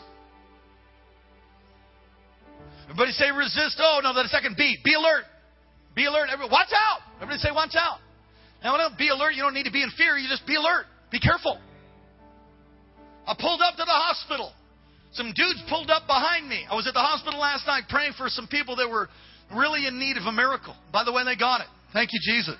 Everybody 2.90 3.12
say 3.12 3.30
resist. 3.30 3.78
Oh, 3.78 4.00
no, 4.02 4.12
the 4.12 4.26
second 4.28 4.56
beat. 4.58 4.82
Be 4.82 4.94
alert. 4.94 5.22
Be 5.94 6.06
alert. 6.06 6.26
Everybody, 6.26 6.50
watch 6.50 6.74
out. 6.74 7.06
Everybody 7.22 7.38
say 7.38 7.54
watch 7.54 7.78
out. 7.78 8.02
Now, 8.64 8.76
don't 8.76 8.98
be 8.98 9.08
alert. 9.08 9.38
You 9.38 9.42
don't 9.42 9.54
need 9.54 9.70
to 9.70 9.70
be 9.70 9.82
in 9.82 9.90
fear. 9.96 10.18
You 10.18 10.28
just 10.28 10.44
be 10.44 10.56
alert. 10.56 10.90
Be 11.12 11.20
careful. 11.20 11.58
I 13.26 13.34
pulled 13.38 13.60
up 13.62 13.78
to 13.78 13.86
the 13.86 13.94
hospital. 13.94 14.52
Some 15.12 15.32
dudes 15.36 15.62
pulled 15.68 15.88
up 15.88 16.06
behind 16.06 16.48
me. 16.48 16.66
I 16.68 16.74
was 16.74 16.86
at 16.88 16.94
the 16.94 17.00
hospital 17.00 17.38
last 17.38 17.64
night 17.64 17.84
praying 17.88 18.14
for 18.18 18.28
some 18.28 18.48
people 18.48 18.74
that 18.76 18.90
were 18.90 19.08
really 19.54 19.86
in 19.86 19.98
need 19.98 20.16
of 20.16 20.24
a 20.24 20.32
miracle. 20.32 20.74
By 20.92 21.04
the 21.04 21.12
way, 21.12 21.24
they 21.24 21.36
got 21.36 21.60
it. 21.60 21.68
Thank 21.92 22.10
you, 22.12 22.18
Jesus. 22.22 22.58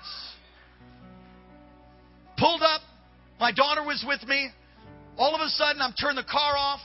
Pulled 2.37 2.61
up. 2.61 2.81
My 3.37 3.51
daughter 3.51 3.83
was 3.83 4.03
with 4.07 4.23
me. 4.27 4.49
All 5.17 5.35
of 5.35 5.41
a 5.41 5.49
sudden, 5.49 5.81
I'm 5.81 5.93
turning 5.93 6.17
the 6.17 6.29
car 6.29 6.55
off 6.55 6.79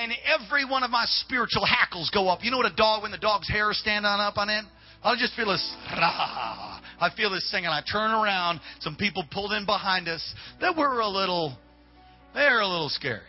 and 0.00 0.12
every 0.24 0.64
one 0.64 0.82
of 0.82 0.90
my 0.90 1.04
spiritual 1.06 1.66
hackles 1.66 2.08
go 2.08 2.28
up. 2.28 2.42
You 2.42 2.50
know 2.50 2.56
what 2.56 2.72
a 2.72 2.74
dog, 2.74 3.02
when 3.02 3.12
the 3.12 3.18
dog's 3.18 3.48
hair 3.50 3.70
is 3.70 3.78
standing 3.80 4.06
up 4.06 4.38
on 4.38 4.48
end? 4.48 4.66
I 5.04 5.14
just 5.14 5.34
feel 5.34 5.48
this, 5.48 5.76
rah, 5.92 6.80
I 7.00 7.10
feel 7.14 7.30
this 7.30 7.46
thing, 7.50 7.66
and 7.66 7.74
I 7.74 7.82
turn 7.82 8.10
around. 8.10 8.60
Some 8.80 8.96
people 8.96 9.24
pulled 9.30 9.52
in 9.52 9.66
behind 9.66 10.08
us 10.08 10.34
that 10.62 10.74
were 10.74 11.00
a 11.00 11.08
little, 11.08 11.54
they're 12.32 12.60
a 12.60 12.66
little 12.66 12.88
scary. 12.88 13.20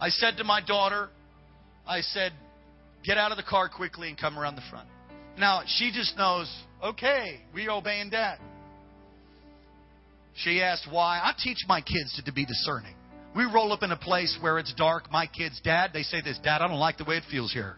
I 0.00 0.10
said 0.10 0.36
to 0.36 0.44
my 0.44 0.60
daughter, 0.64 1.08
I 1.88 2.02
said, 2.02 2.32
get 3.04 3.18
out 3.18 3.32
of 3.32 3.36
the 3.36 3.42
car 3.42 3.68
quickly 3.68 4.08
and 4.08 4.16
come 4.16 4.38
around 4.38 4.54
the 4.54 4.62
front. 4.70 4.88
Now, 5.36 5.62
she 5.66 5.90
just 5.92 6.16
knows, 6.16 6.48
okay, 6.84 7.40
we 7.52 7.68
obeying 7.68 8.10
dad. 8.10 8.38
She 10.36 10.62
asked 10.62 10.86
why. 10.88 11.18
I 11.18 11.32
teach 11.36 11.58
my 11.66 11.80
kids 11.80 12.20
to 12.24 12.32
be 12.32 12.44
discerning. 12.44 12.94
We 13.38 13.44
roll 13.44 13.72
up 13.72 13.84
in 13.84 13.92
a 13.92 13.96
place 13.96 14.36
where 14.40 14.58
it's 14.58 14.74
dark. 14.74 15.12
My 15.12 15.28
kids, 15.28 15.60
Dad, 15.62 15.92
they 15.94 16.02
say 16.02 16.20
this, 16.20 16.40
Dad, 16.42 16.60
I 16.60 16.66
don't 16.66 16.80
like 16.80 16.98
the 16.98 17.04
way 17.04 17.18
it 17.18 17.22
feels 17.30 17.52
here. 17.52 17.76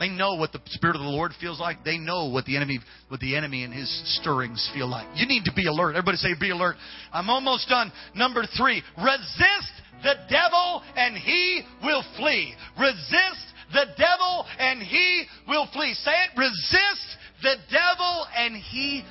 They 0.00 0.08
know 0.08 0.34
what 0.34 0.50
the 0.50 0.60
Spirit 0.66 0.96
of 0.96 1.02
the 1.02 1.08
Lord 1.08 1.30
feels 1.40 1.60
like. 1.60 1.84
They 1.84 1.98
know 1.98 2.30
what 2.30 2.46
the 2.46 2.56
enemy, 2.56 2.80
what 3.06 3.20
the 3.20 3.36
enemy 3.36 3.62
and 3.62 3.72
his 3.72 3.88
stirrings 4.18 4.68
feel 4.74 4.88
like. 4.88 5.06
You 5.14 5.28
need 5.28 5.44
to 5.44 5.52
be 5.54 5.68
alert. 5.68 5.90
Everybody 5.90 6.16
say, 6.16 6.30
be 6.38 6.50
alert. 6.50 6.74
I'm 7.12 7.30
almost 7.30 7.68
done. 7.68 7.92
Number 8.16 8.42
three, 8.58 8.82
resist 8.98 9.72
the 10.02 10.14
devil 10.28 10.82
and 10.96 11.16
he 11.16 11.62
will 11.84 12.02
flee. 12.16 12.52
Resist 12.76 13.46
the 13.72 13.86
devil 13.96 14.46
and 14.58 14.82
he 14.82 15.26
will 15.46 15.68
flee. 15.72 15.94
Say 15.94 16.10
it. 16.10 16.36
Resist 16.36 17.06
the 17.44 17.54
devil 17.70 18.26
and 18.36 18.56
he 18.56 19.04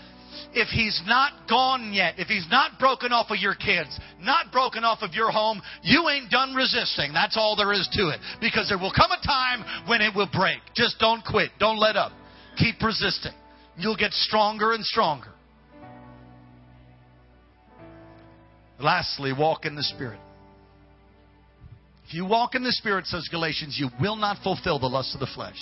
if 0.56 0.70
he's 0.70 1.01
not 1.06 1.49
gone 1.49 1.93
yet, 1.93 2.16
if 2.18 2.28
he's 2.28 2.47
not 2.49 2.80
broken 2.80 3.12
off 3.12 3.30
of 3.30 3.38
your 3.38 3.56
kids, 3.56 3.99
not 4.22 4.53
broken 4.53 4.86
off 4.86 4.99
of 5.01 5.14
your 5.14 5.30
home, 5.30 5.62
you 5.84 6.08
ain't 6.10 6.32
done 6.32 6.56
resisting. 6.56 7.12
That's 7.14 7.36
all 7.36 7.58
there 7.58 7.74
is 7.74 7.88
to 7.93 8.10
it. 8.10 8.22
Because 8.39 8.70
there 8.70 8.78
will 8.78 8.93
come 8.95 9.12
a 9.12 9.22
time 9.26 9.88
when 9.88 10.01
it 10.01 10.16
will 10.16 10.30
break. 10.32 10.60
Just 10.74 10.97
don't 10.97 11.24
quit. 11.26 11.51
Don't 11.60 11.78
let 11.78 11.97
up. 11.97 12.14
Keep 12.58 12.82
resisting. 12.82 13.34
You'll 13.78 13.97
get 13.97 14.14
stronger 14.14 14.72
and 14.72 14.84
stronger. 14.86 15.34
Lastly, 18.80 19.34
walk 19.38 19.66
in 19.66 19.76
the 19.76 19.84
Spirit. 19.84 20.20
If 22.08 22.14
you 22.14 22.26
walk 22.26 22.56
in 22.56 22.64
the 22.64 22.72
Spirit, 22.72 23.08
says 23.08 23.28
Galatians, 23.30 23.78
you 23.78 23.89
will 23.99 24.16
not 24.16 24.38
fulfill 24.41 24.80
the 24.80 24.88
lust 24.88 25.14
of 25.14 25.20
the 25.20 25.30
flesh. 25.36 25.58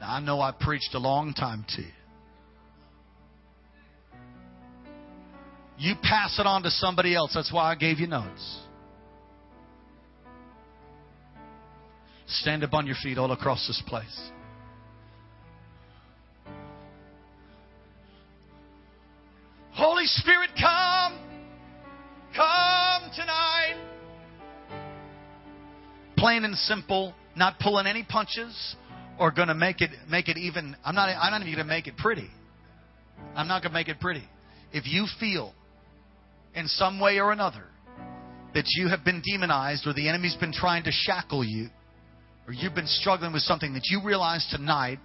Now, 0.00 0.14
I 0.14 0.20
know 0.20 0.40
I 0.40 0.52
preached 0.52 0.94
a 0.94 0.98
long 0.98 1.34
time 1.34 1.64
to 1.76 1.82
you. 1.82 1.88
You 5.78 5.94
pass 6.02 6.38
it 6.40 6.46
on 6.46 6.64
to 6.64 6.70
somebody 6.70 7.14
else. 7.14 7.32
That's 7.34 7.52
why 7.52 7.70
I 7.70 7.74
gave 7.76 8.00
you 8.00 8.08
notes. 8.08 8.58
Stand 12.26 12.64
up 12.64 12.74
on 12.74 12.86
your 12.86 12.96
feet 13.02 13.16
all 13.16 13.30
across 13.32 13.66
this 13.66 13.82
place. 13.86 14.30
Holy 19.70 20.04
Spirit, 20.06 20.50
come. 20.58 21.18
Come 22.34 23.10
tonight. 23.14 23.76
Plain 26.16 26.44
and 26.44 26.56
simple, 26.56 27.14
not 27.36 27.60
pulling 27.60 27.86
any 27.86 28.02
punches 28.02 28.74
or 29.18 29.30
going 29.30 29.48
to 29.48 29.54
make 29.54 29.80
it 29.80 29.90
make 30.10 30.28
it 30.28 30.36
even 30.36 30.76
I'm 30.84 30.96
not 30.96 31.08
I'm 31.08 31.30
not 31.30 31.42
even 31.42 31.54
going 31.54 31.66
to 31.66 31.72
make 31.72 31.86
it 31.86 31.96
pretty. 31.96 32.28
I'm 33.36 33.46
not 33.46 33.62
going 33.62 33.70
to 33.70 33.78
make 33.78 33.88
it 33.88 34.00
pretty. 34.00 34.24
If 34.72 34.86
you 34.86 35.06
feel 35.20 35.54
in 36.58 36.66
some 36.66 36.98
way 36.98 37.20
or 37.20 37.30
another 37.30 37.64
that 38.52 38.64
you 38.76 38.88
have 38.88 39.04
been 39.04 39.22
demonized 39.24 39.86
or 39.86 39.92
the 39.92 40.08
enemy's 40.08 40.34
been 40.36 40.52
trying 40.52 40.82
to 40.82 40.90
shackle 40.90 41.44
you 41.44 41.68
or 42.48 42.52
you've 42.52 42.74
been 42.74 42.86
struggling 42.86 43.32
with 43.32 43.42
something 43.42 43.74
that 43.74 43.82
you 43.84 44.00
realize 44.04 44.44
tonight 44.50 44.98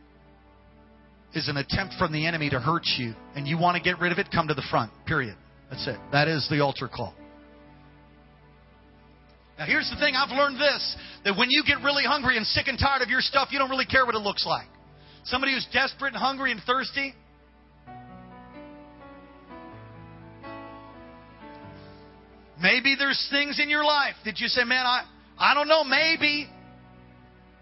is 1.36 1.48
an 1.48 1.58
attempt 1.58 1.94
from 2.00 2.12
the 2.12 2.26
enemy 2.26 2.50
to 2.50 2.60
hurt 2.60 2.86
you 2.98 3.14
and 3.36 3.48
you 3.48 3.60
want 3.60 3.78
to 3.78 3.84
get 3.84 4.00
rid 4.00 4.12
of 4.12 4.18
it, 4.18 4.28
come 4.34 4.48
to 4.48 4.56
the 4.56 4.66
front. 4.72 4.92
Period. 5.06 5.36
That's 5.70 5.88
it. 5.88 5.98
That 6.12 6.28
is 6.28 6.48
the 6.50 6.60
altar 6.62 6.88
call. 6.88 7.14
Now, 9.60 9.66
here's 9.66 9.90
the 9.92 9.98
thing 9.98 10.16
I've 10.16 10.36
learned 10.36 10.60
this 10.60 10.96
that 11.24 11.38
when 11.38 11.50
you 11.52 11.64
get 11.68 11.84
really 11.84 12.04
hungry 12.04 12.38
and 12.38 12.48
sick 12.48 12.68
and 12.68 12.80
tired 12.80 13.04
of 13.04 13.10
your 13.10 13.22
stuff, 13.22 13.50
you 13.52 13.60
don't 13.60 13.70
really 13.70 13.86
care 13.86 14.06
what 14.08 14.16
it 14.16 14.22
looks 14.22 14.46
like. 14.48 14.68
Somebody 15.26 15.54
who's 15.54 15.68
desperate 15.72 16.14
and 16.14 16.18
hungry 16.18 16.52
and 16.52 16.60
thirsty, 16.66 17.14
maybe 22.64 22.96
there's 22.98 23.28
things 23.30 23.60
in 23.62 23.70
your 23.70 23.84
life 23.84 24.16
that 24.26 24.40
you 24.40 24.48
say, 24.48 24.64
man, 24.64 24.86
I, 24.86 25.04
I 25.38 25.54
don't 25.54 25.68
know, 25.68 25.84
maybe. 25.84 26.50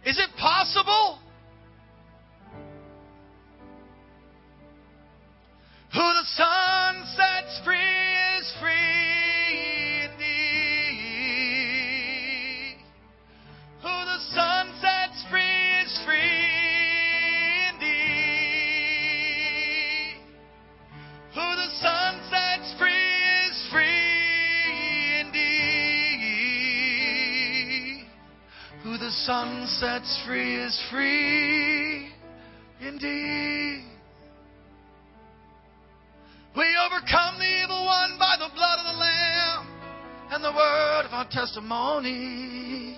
Is 0.05 0.17
it 0.17 0.29
possible? 0.39 1.19
Who 5.93 5.99
the 5.99 6.25
Son 6.37 7.03
sets 7.17 7.65
free 7.65 8.39
is 8.39 8.53
free 8.61 9.20
Son 29.25 29.67
sets 29.67 30.23
free 30.25 30.55
is 30.55 30.81
free 30.89 32.09
indeed. 32.81 33.83
We 36.57 36.65
overcome 36.85 37.37
the 37.37 37.63
evil 37.63 37.85
one 37.85 38.17
by 38.17 38.37
the 38.39 38.49
blood 38.55 38.79
of 38.79 38.85
the 38.85 38.97
Lamb 38.99 39.67
and 40.31 40.43
the 40.43 40.51
word 40.51 41.05
of 41.05 41.13
our 41.13 41.27
testimony. 41.29 42.97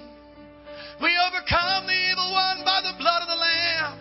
We 1.01 1.11
overcome 1.27 1.87
the 1.87 2.11
evil 2.11 2.31
one 2.31 2.63
by 2.63 2.79
the 2.83 2.93
blood 2.97 3.21
of 3.23 3.27
the 3.27 3.35
Lamb 3.35 3.99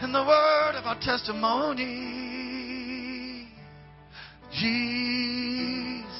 and 0.00 0.12
the 0.12 0.24
word 0.24 0.74
of 0.74 0.86
our 0.86 0.98
testimony. 1.00 2.16
Jesus. 4.50 6.12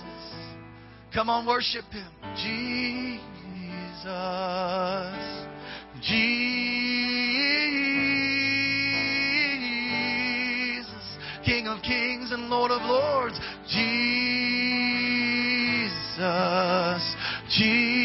Come 1.12 1.28
on, 1.28 1.44
worship 1.44 1.86
him. 1.90 2.12
Jesus. 2.36 3.37
Jesus. 3.98 5.46
Jesus, 6.00 6.38
King 11.44 11.66
of 11.66 11.82
kings 11.82 12.30
and 12.30 12.48
Lord 12.48 12.70
of 12.70 12.80
lords. 12.82 13.40
Jesus. 13.66 13.96
Jesus. 17.50 17.96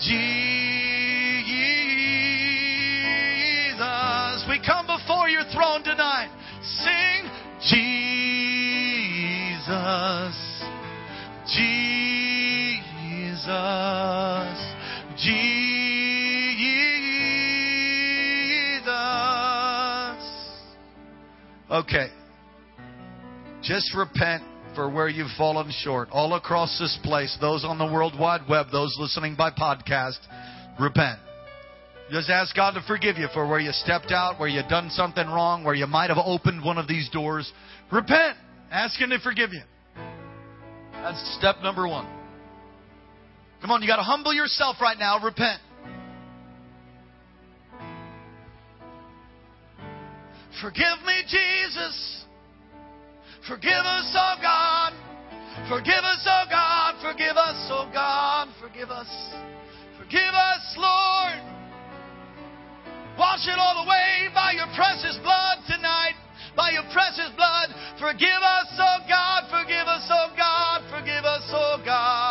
Jesus. 0.00 0.30
We 4.48 4.58
come 4.64 4.86
before 4.86 5.28
your 5.28 5.44
throne 5.52 5.84
tonight. 5.84 6.30
Sing 6.62 7.28
Jesus. 9.60 10.41
Jesus. 13.52 15.32
Jesus. 18.72 18.88
Okay. 21.70 22.08
Just 23.62 23.94
repent 23.94 24.42
for 24.74 24.90
where 24.90 25.08
you've 25.08 25.30
fallen 25.36 25.70
short. 25.82 26.08
All 26.10 26.34
across 26.34 26.78
this 26.78 26.98
place, 27.02 27.36
those 27.40 27.64
on 27.64 27.78
the 27.78 27.86
World 27.86 28.18
Wide 28.18 28.42
Web, 28.48 28.66
those 28.72 28.96
listening 28.98 29.36
by 29.36 29.50
podcast, 29.50 30.18
repent. 30.80 31.18
Just 32.10 32.28
ask 32.28 32.54
God 32.54 32.72
to 32.72 32.82
forgive 32.86 33.16
you 33.16 33.28
for 33.32 33.46
where 33.48 33.60
you 33.60 33.72
stepped 33.72 34.10
out, 34.10 34.38
where 34.38 34.48
you 34.48 34.62
done 34.68 34.90
something 34.90 35.26
wrong, 35.26 35.64
where 35.64 35.74
you 35.74 35.86
might 35.86 36.10
have 36.10 36.18
opened 36.22 36.64
one 36.64 36.76
of 36.76 36.88
these 36.88 37.08
doors. 37.10 37.50
Repent. 37.90 38.36
Ask 38.70 39.00
Him 39.00 39.10
to 39.10 39.18
forgive 39.20 39.52
you. 39.52 39.62
That's 40.92 41.36
step 41.38 41.56
number 41.62 41.86
one. 41.88 42.21
Come 43.62 43.70
on, 43.70 43.80
you 43.80 43.86
got 43.86 43.96
to 43.96 44.02
humble 44.02 44.34
yourself 44.34 44.76
right 44.80 44.98
now. 44.98 45.22
Repent. 45.22 45.62
Forgive 50.60 50.98
me, 51.06 51.22
Jesus. 51.30 52.24
Forgive 53.46 53.86
us, 53.86 54.10
oh 54.18 54.34
God. 54.42 54.92
Forgive 55.70 56.02
us, 56.02 56.26
oh 56.26 56.44
God. 56.50 56.94
Forgive 57.02 57.36
us, 57.36 57.68
oh 57.70 57.88
God. 57.92 58.48
Forgive 58.60 58.90
us. 58.90 59.06
Forgive 59.96 60.34
us, 60.34 60.74
Lord. 60.76 61.38
Wash 63.16 63.46
it 63.46 63.58
all 63.58 63.86
away 63.86 64.26
by 64.34 64.58
your 64.58 64.66
precious 64.74 65.18
blood 65.22 65.58
tonight. 65.70 66.18
By 66.56 66.70
your 66.70 66.84
precious 66.92 67.30
blood. 67.36 67.70
Forgive 68.00 68.42
us, 68.42 68.74
oh 68.74 68.98
God. 69.08 69.46
Forgive 69.54 69.86
us, 69.86 70.06
oh 70.10 70.34
God. 70.36 70.82
Forgive 70.90 71.24
us, 71.24 71.46
oh 71.54 71.80
God. 71.84 72.21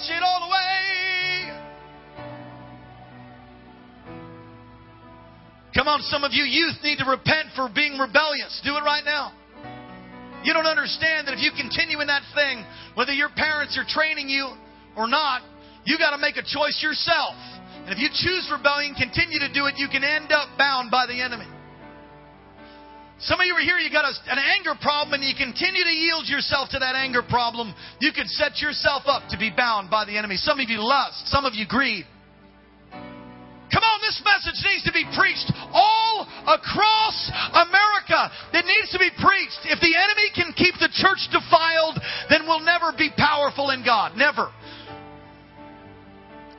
Wash 0.00 0.16
it 0.16 0.22
all 0.22 0.48
away. 0.48 1.52
Come 5.74 5.88
on, 5.88 6.00
some 6.08 6.24
of 6.24 6.32
you 6.32 6.44
youth 6.44 6.76
need 6.82 6.96
to 6.98 7.04
repent 7.04 7.52
for 7.54 7.68
being 7.74 7.98
rebellious. 7.98 8.62
Do 8.64 8.76
it 8.76 8.80
right 8.80 9.04
now. 9.04 9.32
You 10.42 10.54
don't 10.54 10.64
understand 10.64 11.28
that 11.28 11.34
if 11.34 11.40
you 11.40 11.50
continue 11.52 12.00
in 12.00 12.06
that 12.06 12.22
thing, 12.34 12.64
whether 12.94 13.12
your 13.12 13.28
parents 13.28 13.76
are 13.76 13.84
training 13.86 14.30
you 14.30 14.48
or 14.96 15.06
not, 15.06 15.42
you 15.84 15.98
got 15.98 16.16
to 16.16 16.18
make 16.18 16.36
a 16.36 16.44
choice 16.48 16.80
yourself. 16.82 17.36
And 17.84 17.92
if 17.92 17.98
you 17.98 18.08
choose 18.08 18.48
rebellion, 18.50 18.94
continue 18.94 19.38
to 19.40 19.52
do 19.52 19.66
it, 19.66 19.74
you 19.76 19.88
can 19.92 20.02
end 20.02 20.32
up 20.32 20.48
bound 20.56 20.90
by 20.90 21.04
the 21.04 21.20
enemy. 21.20 21.59
Some 23.22 23.40
of 23.40 23.46
you 23.46 23.52
are 23.54 23.60
here, 23.60 23.76
you 23.76 23.92
got 23.92 24.08
a, 24.08 24.14
an 24.32 24.38
anger 24.38 24.72
problem, 24.80 25.20
and 25.20 25.24
you 25.24 25.36
continue 25.36 25.84
to 25.84 25.92
yield 25.92 26.26
yourself 26.26 26.70
to 26.70 26.78
that 26.78 26.96
anger 26.96 27.22
problem. 27.22 27.74
You 28.00 28.12
could 28.12 28.28
set 28.28 28.60
yourself 28.64 29.04
up 29.06 29.28
to 29.30 29.36
be 29.36 29.52
bound 29.54 29.90
by 29.90 30.06
the 30.06 30.16
enemy. 30.16 30.36
Some 30.36 30.58
of 30.58 30.68
you 30.70 30.80
lust, 30.80 31.28
some 31.28 31.44
of 31.44 31.52
you 31.54 31.66
greed. 31.68 32.06
Come 33.70 33.84
on, 33.86 34.00
this 34.02 34.18
message 34.24 34.58
needs 34.66 34.82
to 34.88 34.92
be 34.92 35.06
preached 35.14 35.52
all 35.70 36.26
across 36.48 37.30
America. 37.54 38.32
It 38.56 38.66
needs 38.66 38.90
to 38.90 38.98
be 38.98 39.10
preached. 39.14 39.62
If 39.68 39.78
the 39.78 39.94
enemy 39.94 40.32
can 40.34 40.52
keep 40.56 40.74
the 40.80 40.90
church 40.90 41.28
defiled, 41.30 42.00
then 42.28 42.48
we'll 42.48 42.64
never 42.64 42.90
be 42.96 43.10
powerful 43.16 43.70
in 43.70 43.84
God. 43.84 44.16
Never. 44.16 44.50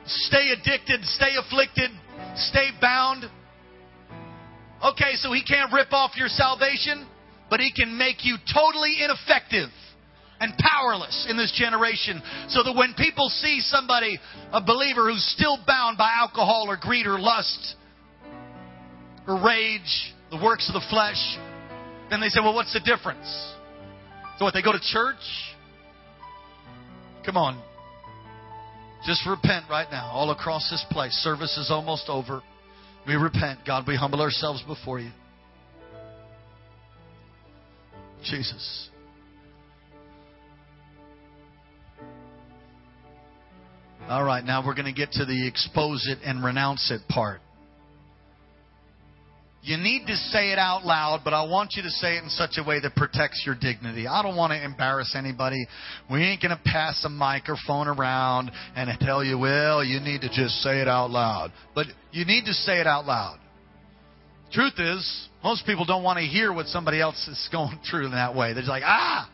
Stay 0.06 0.54
addicted, 0.56 1.04
stay 1.04 1.36
afflicted, 1.36 1.90
stay 2.36 2.70
bound. 2.80 3.24
Okay, 4.82 5.14
so 5.14 5.32
he 5.32 5.44
can't 5.44 5.72
rip 5.72 5.92
off 5.92 6.16
your 6.16 6.28
salvation, 6.28 7.06
but 7.48 7.60
he 7.60 7.72
can 7.72 7.96
make 7.96 8.24
you 8.24 8.36
totally 8.52 8.98
ineffective 9.02 9.68
and 10.40 10.52
powerless 10.58 11.26
in 11.30 11.36
this 11.36 11.52
generation. 11.56 12.20
So 12.48 12.64
that 12.64 12.74
when 12.74 12.94
people 12.94 13.28
see 13.28 13.60
somebody, 13.60 14.18
a 14.52 14.60
believer 14.60 15.08
who's 15.08 15.24
still 15.36 15.56
bound 15.66 15.98
by 15.98 16.10
alcohol 16.18 16.66
or 16.66 16.76
greed 16.76 17.06
or 17.06 17.18
lust 17.20 17.76
or 19.28 19.40
rage, 19.40 20.12
the 20.32 20.42
works 20.42 20.68
of 20.68 20.74
the 20.74 20.84
flesh, 20.90 21.38
then 22.10 22.20
they 22.20 22.28
say, 22.28 22.40
well, 22.40 22.54
what's 22.54 22.72
the 22.72 22.80
difference? 22.80 23.26
So 24.38 24.46
what, 24.46 24.54
they 24.54 24.62
go 24.62 24.72
to 24.72 24.80
church? 24.80 25.22
Come 27.24 27.36
on. 27.36 27.62
Just 29.06 29.26
repent 29.26 29.66
right 29.70 29.86
now, 29.90 30.10
all 30.10 30.30
across 30.32 30.68
this 30.70 30.84
place. 30.90 31.12
Service 31.22 31.56
is 31.56 31.70
almost 31.70 32.08
over. 32.08 32.42
We 33.06 33.14
repent. 33.14 33.60
God, 33.66 33.84
we 33.86 33.96
humble 33.96 34.20
ourselves 34.20 34.62
before 34.66 35.00
you. 35.00 35.10
Jesus. 38.24 38.90
All 44.08 44.24
right, 44.24 44.44
now 44.44 44.64
we're 44.64 44.74
going 44.74 44.86
to 44.86 44.92
get 44.92 45.12
to 45.12 45.24
the 45.24 45.48
expose 45.48 46.06
it 46.08 46.18
and 46.24 46.44
renounce 46.44 46.90
it 46.90 47.00
part. 47.08 47.40
You 49.64 49.76
need 49.76 50.06
to 50.08 50.16
say 50.16 50.50
it 50.50 50.58
out 50.58 50.84
loud, 50.84 51.20
but 51.22 51.32
I 51.32 51.44
want 51.44 51.74
you 51.76 51.84
to 51.84 51.90
say 51.90 52.16
it 52.16 52.24
in 52.24 52.30
such 52.30 52.58
a 52.58 52.64
way 52.64 52.80
that 52.80 52.96
protects 52.96 53.44
your 53.46 53.54
dignity. 53.54 54.08
I 54.08 54.20
don't 54.20 54.36
want 54.36 54.50
to 54.50 54.62
embarrass 54.62 55.14
anybody. 55.16 55.64
We 56.10 56.20
ain't 56.24 56.42
going 56.42 56.50
to 56.50 56.60
pass 56.64 57.04
a 57.04 57.08
microphone 57.08 57.86
around 57.86 58.50
and 58.74 58.90
tell 58.98 59.22
you, 59.22 59.38
well, 59.38 59.84
you 59.84 60.00
need 60.00 60.22
to 60.22 60.28
just 60.28 60.54
say 60.62 60.80
it 60.80 60.88
out 60.88 61.10
loud. 61.10 61.52
But 61.76 61.86
you 62.10 62.24
need 62.24 62.46
to 62.46 62.52
say 62.52 62.80
it 62.80 62.88
out 62.88 63.06
loud. 63.06 63.38
Truth 64.52 64.74
is, 64.78 65.28
most 65.44 65.64
people 65.64 65.84
don't 65.84 66.02
want 66.02 66.18
to 66.18 66.24
hear 66.24 66.52
what 66.52 66.66
somebody 66.66 67.00
else 67.00 67.28
is 67.28 67.48
going 67.52 67.78
through 67.90 68.06
in 68.06 68.12
that 68.12 68.34
way. 68.34 68.54
They're 68.54 68.62
just 68.62 68.68
like, 68.68 68.82
ah! 68.84 69.30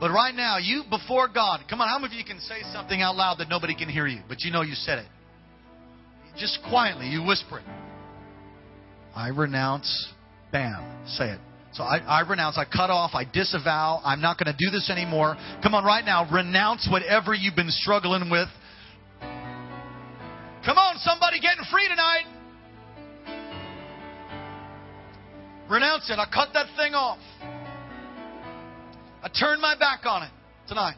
But 0.00 0.10
right 0.10 0.34
now, 0.34 0.58
you 0.58 0.82
before 0.90 1.28
God, 1.28 1.60
come 1.70 1.80
on, 1.80 1.88
how 1.88 2.00
many 2.00 2.12
of 2.14 2.18
you 2.18 2.24
can 2.24 2.40
say 2.40 2.62
something 2.72 3.00
out 3.00 3.14
loud 3.14 3.38
that 3.38 3.48
nobody 3.48 3.76
can 3.76 3.88
hear 3.88 4.08
you, 4.08 4.22
but 4.28 4.40
you 4.40 4.50
know 4.50 4.62
you 4.62 4.74
said 4.74 4.98
it? 4.98 5.06
Just 6.36 6.58
quietly, 6.68 7.06
you 7.06 7.22
whisper 7.22 7.60
it. 7.60 7.83
I 9.14 9.28
renounce, 9.28 10.12
bam, 10.50 11.06
say 11.06 11.30
it. 11.30 11.40
So 11.72 11.82
I, 11.82 11.98
I, 11.98 12.20
renounce, 12.28 12.56
I 12.56 12.64
cut 12.64 12.90
off, 12.90 13.12
I 13.14 13.24
disavow, 13.24 14.00
I'm 14.04 14.20
not 14.20 14.38
going 14.38 14.52
to 14.54 14.58
do 14.58 14.70
this 14.70 14.90
anymore. 14.90 15.36
Come 15.62 15.74
on, 15.74 15.84
right 15.84 16.04
now, 16.04 16.28
renounce 16.32 16.88
whatever 16.90 17.34
you've 17.34 17.56
been 17.56 17.70
struggling 17.70 18.30
with. 18.30 18.48
Come 20.64 20.78
on, 20.78 20.98
somebody 20.98 21.40
getting 21.40 21.64
free 21.70 21.88
tonight. 21.88 22.24
Renounce 25.68 26.10
it. 26.10 26.18
I 26.18 26.26
cut 26.32 26.50
that 26.54 26.66
thing 26.76 26.94
off. 26.94 27.18
I 29.22 29.28
turn 29.28 29.60
my 29.60 29.76
back 29.78 30.06
on 30.06 30.22
it 30.22 30.30
tonight. 30.68 30.96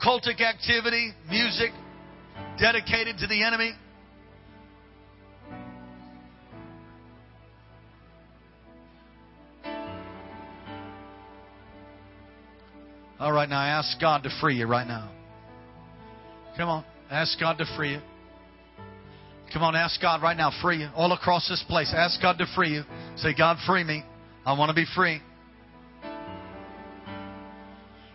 Occultic 0.00 0.40
activity, 0.40 1.12
music 1.28 1.70
dedicated 2.58 3.18
to 3.18 3.26
the 3.26 3.42
enemy. 3.42 3.72
All 13.20 13.32
right, 13.32 13.48
now 13.48 13.60
ask 13.60 14.00
God 14.00 14.22
to 14.22 14.30
free 14.40 14.56
you 14.56 14.66
right 14.66 14.86
now. 14.86 15.10
Come 16.56 16.68
on, 16.68 16.84
ask 17.10 17.38
God 17.40 17.58
to 17.58 17.64
free 17.76 17.94
you. 17.94 18.00
Come 19.52 19.62
on, 19.62 19.74
ask 19.74 20.00
God 20.00 20.22
right 20.22 20.36
now, 20.36 20.52
free 20.62 20.78
you. 20.78 20.88
All 20.94 21.12
across 21.12 21.48
this 21.48 21.64
place, 21.68 21.92
ask 21.96 22.20
God 22.20 22.38
to 22.38 22.46
free 22.54 22.70
you. 22.70 22.82
Say, 23.16 23.34
God, 23.36 23.56
free 23.66 23.82
me. 23.82 24.04
I 24.44 24.56
want 24.56 24.68
to 24.68 24.74
be 24.74 24.84
free. 24.94 25.20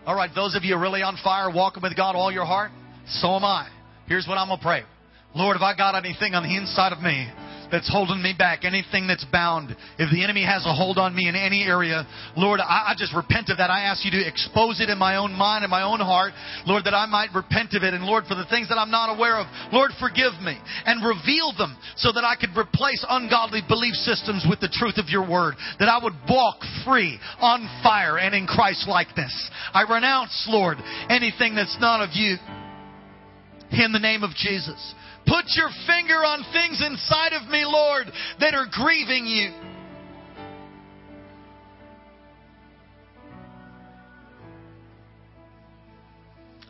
All 0.05 0.15
right, 0.15 0.29
those 0.35 0.53
of 0.55 0.65
you 0.65 0.77
really 0.77 1.01
on 1.01 1.17
fire, 1.23 1.49
walking 1.49 1.81
with 1.81 1.95
God 1.95 2.17
all 2.17 2.29
your 2.29 2.43
heart, 2.43 2.71
so 3.07 3.35
am 3.35 3.45
I. 3.45 3.69
Here's 4.05 4.27
what 4.27 4.37
I'm 4.37 4.49
going 4.49 4.59
to 4.59 4.63
pray. 4.63 4.83
Lord, 5.33 5.55
if 5.55 5.61
I 5.61 5.77
got 5.77 5.95
anything 5.95 6.35
on 6.35 6.43
the 6.43 6.57
inside 6.57 6.91
of 6.91 6.99
me 6.99 7.31
that's 7.73 7.89
holding 7.89 8.21
me 8.21 8.35
back, 8.37 8.65
anything 8.65 9.07
that's 9.09 9.25
bound, 9.33 9.75
if 9.97 10.13
the 10.13 10.23
enemy 10.23 10.45
has 10.45 10.61
a 10.61 10.71
hold 10.71 10.99
on 11.01 11.15
me 11.15 11.27
in 11.27 11.33
any 11.33 11.63
area, 11.63 12.05
Lord, 12.37 12.59
I, 12.61 12.93
I, 12.93 12.95
just 12.95 13.15
repent 13.15 13.49
of 13.49 13.57
that. 13.57 13.73
I 13.73 13.89
ask 13.89 14.05
you 14.05 14.11
to 14.11 14.21
expose 14.21 14.79
it 14.79 14.93
in 14.93 14.99
my 14.99 15.17
own 15.17 15.33
mind 15.33 15.65
and 15.65 15.71
my 15.71 15.81
own 15.81 15.97
heart, 15.97 16.33
Lord, 16.67 16.85
that 16.85 16.93
I 16.93 17.07
might 17.07 17.33
repent 17.33 17.73
of 17.73 17.81
it. 17.81 17.95
And 17.95 18.05
Lord, 18.05 18.25
for 18.29 18.35
the 18.35 18.45
things 18.45 18.69
that 18.69 18.77
I'm 18.77 18.91
not 18.93 19.09
aware 19.09 19.41
of, 19.41 19.47
Lord, 19.73 19.89
forgive 19.99 20.37
me 20.45 20.53
and 20.85 21.01
reveal 21.01 21.49
them 21.57 21.75
so 21.97 22.13
that 22.13 22.23
I 22.23 22.37
could 22.37 22.53
replace 22.53 23.03
ungodly 23.09 23.65
belief 23.67 23.97
systems 24.05 24.45
with 24.47 24.59
the 24.61 24.69
truth 24.69 25.01
of 25.01 25.09
your 25.09 25.27
word, 25.27 25.55
that 25.79 25.89
I 25.89 25.97
would 25.97 26.13
walk 26.29 26.61
free, 26.85 27.17
on 27.41 27.65
fire, 27.81 28.19
and 28.19 28.35
in 28.35 28.45
Christ 28.45 28.85
likeness. 28.87 29.33
I 29.73 29.81
renounce, 29.89 30.45
Lord, 30.47 30.77
anything 31.09 31.55
that's 31.55 31.77
not 31.81 32.05
of 32.05 32.13
you 32.13 32.37
in 33.73 33.91
the 33.91 33.99
name 33.99 34.21
of 34.21 34.29
Jesus. 34.37 34.93
Put 35.25 35.45
your 35.55 35.69
finger 35.87 36.15
on 36.15 36.43
things 36.51 36.81
inside 36.85 37.33
of 37.33 37.49
me, 37.49 37.65
Lord, 37.65 38.07
that 38.39 38.53
are 38.53 38.65
grieving 38.71 39.25
you. 39.25 39.51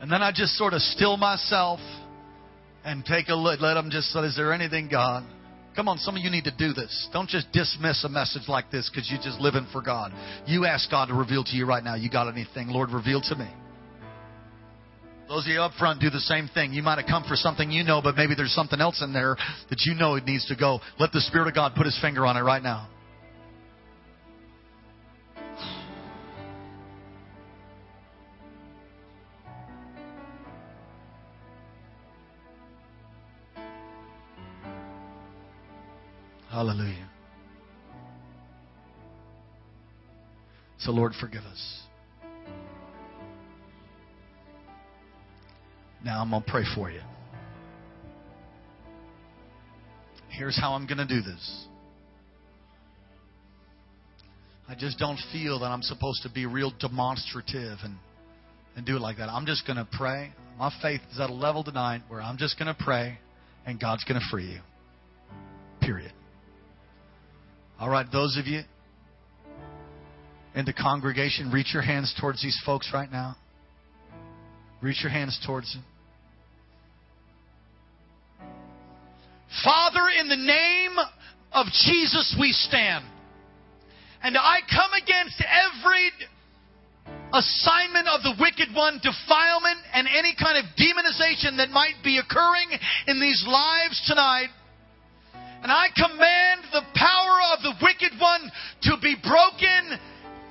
And 0.01 0.11
then 0.11 0.21
I 0.21 0.31
just 0.33 0.57
sort 0.57 0.73
of 0.73 0.81
still 0.81 1.15
myself 1.15 1.79
and 2.83 3.05
take 3.05 3.29
a 3.29 3.35
look. 3.35 3.61
Let 3.61 3.75
them 3.75 3.89
just 3.89 4.07
say, 4.09 4.19
Is 4.19 4.35
there 4.35 4.51
anything, 4.51 4.89
God? 4.89 5.23
Come 5.75 5.87
on, 5.87 5.97
some 5.97 6.15
of 6.15 6.21
you 6.21 6.29
need 6.29 6.43
to 6.43 6.55
do 6.55 6.73
this. 6.73 7.07
Don't 7.13 7.29
just 7.29 7.51
dismiss 7.51 8.03
a 8.03 8.09
message 8.09 8.43
like 8.47 8.69
this 8.69 8.89
because 8.89 9.09
you're 9.09 9.21
just 9.21 9.39
living 9.39 9.65
for 9.71 9.81
God. 9.81 10.11
You 10.45 10.65
ask 10.65 10.89
God 10.91 11.07
to 11.07 11.15
reveal 11.15 11.43
to 11.45 11.55
you 11.55 11.65
right 11.65 11.83
now, 11.83 11.95
you 11.95 12.11
got 12.11 12.27
anything? 12.27 12.67
Lord, 12.67 12.91
reveal 12.91 13.21
to 13.21 13.35
me. 13.35 13.47
Those 15.33 15.47
of 15.47 15.51
you 15.51 15.61
up 15.61 15.71
front 15.79 15.99
do 15.99 16.11
the 16.11 16.19
same 16.19 16.47
thing. 16.47 16.73
You 16.73 16.83
might 16.83 16.99
have 16.99 17.07
come 17.07 17.23
for 17.23 17.35
something 17.35 17.71
you 17.71 17.83
know, 17.83 18.03
but 18.03 18.15
maybe 18.15 18.35
there's 18.35 18.53
something 18.53 18.79
else 18.79 19.01
in 19.01 19.13
there 19.13 19.35
that 19.71 19.79
you 19.83 19.95
know 19.95 20.13
it 20.13 20.25
needs 20.25 20.45
to 20.49 20.55
go. 20.55 20.79
Let 20.99 21.11
the 21.11 21.21
Spirit 21.21 21.47
of 21.47 21.55
God 21.55 21.73
put 21.75 21.87
His 21.87 21.99
finger 21.99 22.23
on 22.23 22.37
it 22.37 22.41
right 22.41 22.61
now. 22.61 22.87
Hallelujah. 36.51 37.09
So, 40.77 40.91
Lord, 40.91 41.13
forgive 41.19 41.41
us. 41.45 41.83
Now 46.03 46.21
I'm 46.21 46.29
going 46.29 46.43
to 46.43 46.49
pray 46.49 46.63
for 46.75 46.91
you. 46.91 47.01
Here's 50.29 50.59
how 50.59 50.73
I'm 50.73 50.87
going 50.87 50.97
to 50.97 51.07
do 51.07 51.21
this. 51.21 51.65
I 54.67 54.75
just 54.75 54.97
don't 54.97 55.19
feel 55.31 55.59
that 55.59 55.67
I'm 55.67 55.81
supposed 55.81 56.23
to 56.23 56.29
be 56.29 56.45
real 56.45 56.71
demonstrative 56.79 57.79
and, 57.83 57.97
and 58.75 58.85
do 58.85 58.95
it 58.95 59.01
like 59.01 59.17
that. 59.17 59.29
I'm 59.29 59.45
just 59.45 59.67
going 59.67 59.77
to 59.77 59.87
pray. 59.91 60.31
My 60.57 60.71
faith 60.81 61.01
is 61.11 61.19
at 61.19 61.29
a 61.29 61.33
level 61.33 61.63
tonight 61.63 62.01
where 62.07 62.21
I'm 62.21 62.37
just 62.37 62.57
going 62.57 62.73
to 62.73 62.83
pray 62.83 63.19
and 63.65 63.79
God's 63.79 64.03
going 64.05 64.19
to 64.19 64.25
free 64.31 64.51
you. 64.51 64.59
Period. 65.81 66.11
All 67.79 67.89
right, 67.89 68.05
those 68.11 68.37
of 68.37 68.47
you 68.47 68.61
in 70.55 70.65
the 70.65 70.73
congregation, 70.73 71.51
reach 71.51 71.73
your 71.73 71.83
hands 71.83 72.13
towards 72.19 72.41
these 72.41 72.59
folks 72.65 72.89
right 72.93 73.11
now. 73.11 73.35
Reach 74.81 75.01
your 75.03 75.11
hands 75.11 75.39
towards 75.45 75.73
them. 75.73 75.83
The 80.33 80.41
name 80.41 80.97
of 81.51 81.67
Jesus 81.85 82.35
we 82.39 82.51
stand. 82.53 83.05
And 84.23 84.35
I 84.35 84.61
come 84.65 84.93
against 84.93 85.37
every 85.45 86.09
assignment 87.33 88.07
of 88.07 88.23
the 88.23 88.33
wicked 88.39 88.73
one, 88.73 88.99
defilement, 89.03 89.77
and 89.93 90.07
any 90.07 90.33
kind 90.33 90.57
of 90.57 90.65
demonization 90.73 91.57
that 91.57 91.69
might 91.69 92.01
be 92.03 92.17
occurring 92.17 92.69
in 93.05 93.21
these 93.21 93.45
lives 93.45 94.01
tonight. 94.07 94.49
And 95.61 95.71
I 95.71 95.87
command 95.93 96.61
the 96.71 96.81
power 96.95 97.37
of 97.53 97.61
the 97.61 97.73
wicked 97.81 98.19
one 98.19 98.49
to 98.89 98.97
be 99.01 99.15
broken 99.21 99.99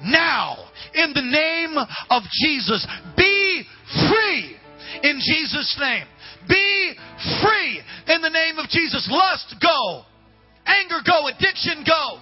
now 0.04 0.70
in 0.94 1.12
the 1.12 1.26
name 1.26 1.74
of 2.10 2.22
Jesus. 2.44 2.86
Be 3.16 3.64
free 4.08 4.56
in 5.02 5.18
Jesus' 5.18 5.76
name. 5.80 6.06
Be 6.48 6.94
free 7.40 7.80
in 8.08 8.22
the 8.22 8.30
name 8.30 8.58
of 8.58 8.68
Jesus. 8.68 9.08
Lust, 9.10 9.54
go. 9.60 10.02
Anger, 10.66 11.00
go. 11.06 11.28
Addiction, 11.28 11.84
go. 11.86 12.18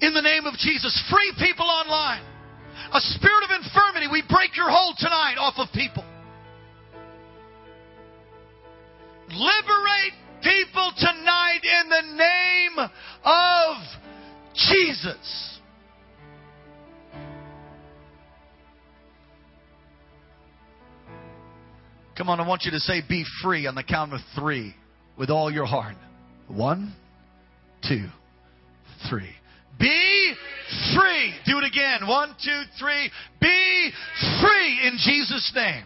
In 0.00 0.12
the 0.12 0.22
name 0.22 0.44
of 0.44 0.54
Jesus. 0.54 0.92
Free 1.10 1.32
people 1.38 1.66
online. 1.66 2.22
A 2.92 3.00
spirit 3.00 3.44
of 3.44 3.62
infirmity, 3.64 4.06
we 4.10 4.22
break 4.28 4.56
your 4.56 4.70
hold 4.70 4.96
tonight 4.98 5.36
off 5.38 5.54
of 5.56 5.68
people. 5.72 6.04
Liberate 9.28 10.12
people 10.42 10.92
tonight 10.98 11.60
in 11.62 11.88
the 11.88 12.02
name 12.16 12.90
of 13.24 13.76
Jesus. 14.54 15.53
Come 22.16 22.28
on, 22.28 22.40
I 22.40 22.46
want 22.46 22.62
you 22.64 22.70
to 22.70 22.80
say, 22.80 23.02
be 23.08 23.24
free 23.42 23.66
on 23.66 23.74
the 23.74 23.82
count 23.82 24.12
of 24.12 24.20
three. 24.38 24.74
with 25.16 25.30
all 25.30 25.50
your 25.50 25.66
heart. 25.66 25.96
One, 26.48 26.94
two, 27.86 28.06
three. 29.08 29.30
Be 29.78 30.34
free. 30.94 31.34
Do 31.46 31.58
it 31.58 31.64
again. 31.64 32.08
One, 32.08 32.34
two, 32.44 32.62
three. 32.78 33.10
Be 33.40 33.90
free 34.40 34.80
in 34.86 34.98
Jesus' 34.98 35.52
name. 35.54 35.84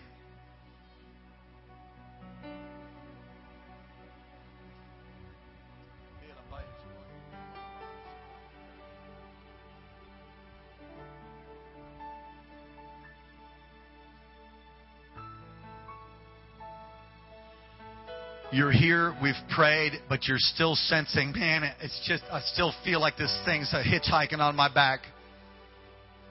You're 18.51 18.73
here, 18.73 19.15
we've 19.23 19.35
prayed, 19.55 19.93
but 20.09 20.27
you're 20.27 20.39
still 20.39 20.75
sensing, 20.75 21.33
man, 21.33 21.71
it's 21.83 22.01
just, 22.09 22.23
I 22.33 22.41
still 22.41 22.73
feel 22.83 22.99
like 22.99 23.19
this 23.19 23.37
thing's 23.45 23.71
hitchhiking 23.71 24.39
on 24.39 24.57
my 24.57 24.73
back. 24.73 25.01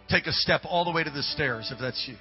Take 0.10 0.26
a 0.26 0.32
step 0.32 0.62
all 0.66 0.84
the 0.84 0.92
way 0.92 1.04
to 1.04 1.12
the 1.12 1.22
stairs 1.22 1.72
if 1.72 1.80
that's 1.80 2.06
you. 2.08 2.16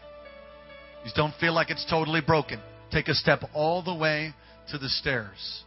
You 1.07 1.13
don't 1.15 1.35
feel 1.37 1.55
like 1.55 1.71
it's 1.71 1.87
totally 1.89 2.21
broken. 2.21 2.61
Take 2.91 3.09
a 3.09 3.15
step 3.15 3.43
all 3.55 3.83
the 3.83 3.95
way 3.95 4.35
to 4.71 4.77
the 4.77 4.89
stairs. 4.89 5.63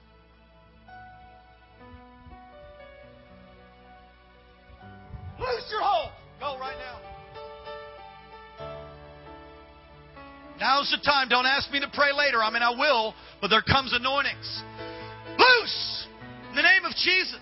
Loose 5.39 5.71
your 5.71 5.81
hold. 5.81 6.11
Go 6.39 6.59
right 6.59 6.77
now. 6.77 6.99
Now's 10.59 10.91
the 10.91 11.01
time. 11.03 11.29
Don't 11.29 11.45
ask 11.45 11.71
me 11.71 11.79
to 11.79 11.89
pray 11.93 12.11
later. 12.11 12.43
I 12.43 12.51
mean, 12.51 12.61
I 12.61 12.71
will, 12.71 13.15
but 13.41 13.49
there 13.49 13.61
comes 13.61 13.93
anointings. 13.93 14.63
Loose! 15.37 16.07
In 16.49 16.55
the 16.55 16.61
name 16.61 16.85
of 16.85 16.91
Jesus. 16.95 17.39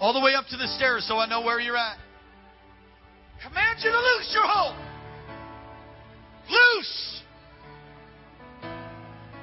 All 0.00 0.12
the 0.12 0.20
way 0.20 0.34
up 0.34 0.46
to 0.50 0.56
the 0.56 0.68
stairs 0.68 1.04
so 1.08 1.18
I 1.18 1.26
know 1.26 1.40
where 1.40 1.60
you're 1.60 1.76
at. 1.76 1.96
Command 3.42 3.78
you 3.82 3.90
to 3.90 3.98
loose 3.98 4.30
your 4.34 4.44
hold. 4.46 4.76
Loose. 6.50 7.22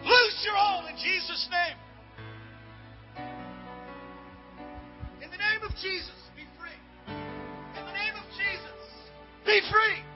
Loose 0.03 0.41
your 0.43 0.55
hold 0.55 0.89
in 0.89 0.95
Jesus' 0.97 1.47
name. 1.51 1.77
In 5.23 5.31
the 5.31 5.37
name 5.37 5.63
of 5.63 5.71
Jesus, 5.75 6.17
be 6.35 6.43
free. 6.59 6.77
In 7.07 7.85
the 7.85 7.93
name 7.93 8.15
of 8.15 8.25
Jesus, 8.37 8.81
be 9.45 9.61
free. 9.71 10.10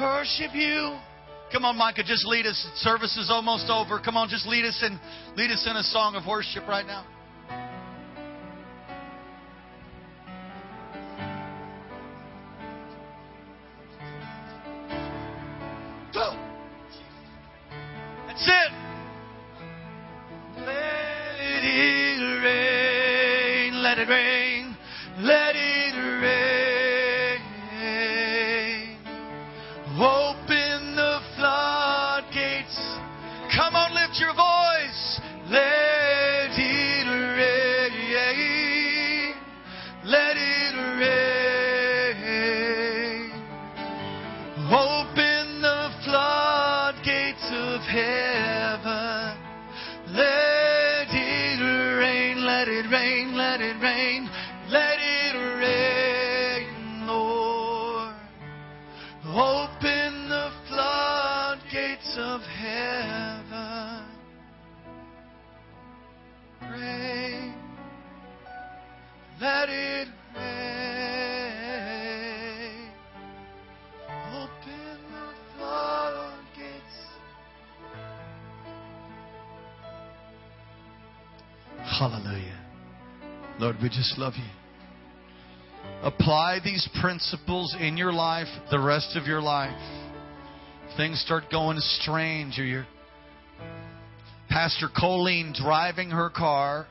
Worship 0.00 0.54
you. 0.54 0.96
Come 1.52 1.64
on, 1.64 1.76
Micah, 1.76 2.04
just 2.04 2.26
lead 2.26 2.46
us. 2.46 2.56
Service 2.76 3.16
is 3.16 3.30
almost 3.30 3.70
over. 3.70 4.00
Come 4.00 4.16
on, 4.16 4.28
just 4.28 4.46
lead 4.46 4.64
us 4.64 4.82
in 4.84 4.98
lead 5.36 5.50
us 5.50 5.66
in 5.68 5.76
a 5.76 5.82
song 5.82 6.14
of 6.14 6.26
worship 6.26 6.66
right 6.68 6.86
now. 6.86 7.06
We 83.88 83.96
just 83.96 84.18
love 84.18 84.34
you. 84.36 84.44
Apply 86.02 86.58
these 86.62 86.86
principles 87.00 87.74
in 87.80 87.96
your 87.96 88.12
life 88.12 88.48
the 88.70 88.78
rest 88.78 89.16
of 89.16 89.26
your 89.26 89.40
life. 89.40 89.78
Things 90.98 91.20
start 91.24 91.44
going 91.50 91.78
strange, 91.78 92.58
or 92.58 92.64
you're 92.64 92.86
Pastor 94.50 94.88
Colleen 94.94 95.54
driving 95.56 96.10
her 96.10 96.28
car 96.28 96.86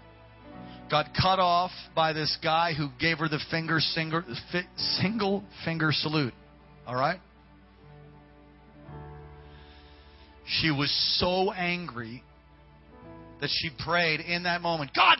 got 0.90 1.08
cut 1.22 1.38
off 1.40 1.72
by 1.96 2.14
this 2.14 2.36
guy 2.42 2.74
who 2.74 2.88
gave 3.00 3.20
her 3.20 3.28
the 3.28 3.40
finger 3.52 3.80
single, 3.80 4.24
fi- 4.52 4.68
single 5.00 5.44
finger 5.66 5.90
salute. 5.92 6.34
All 6.88 6.96
right? 6.96 7.20
She 10.62 10.72
was 10.72 10.92
so 11.20 11.52
angry 11.52 12.24
that 13.42 13.50
she 13.52 13.70
prayed 13.84 14.20
in 14.20 14.44
that 14.44 14.62
moment, 14.62 14.92
God, 14.96 15.17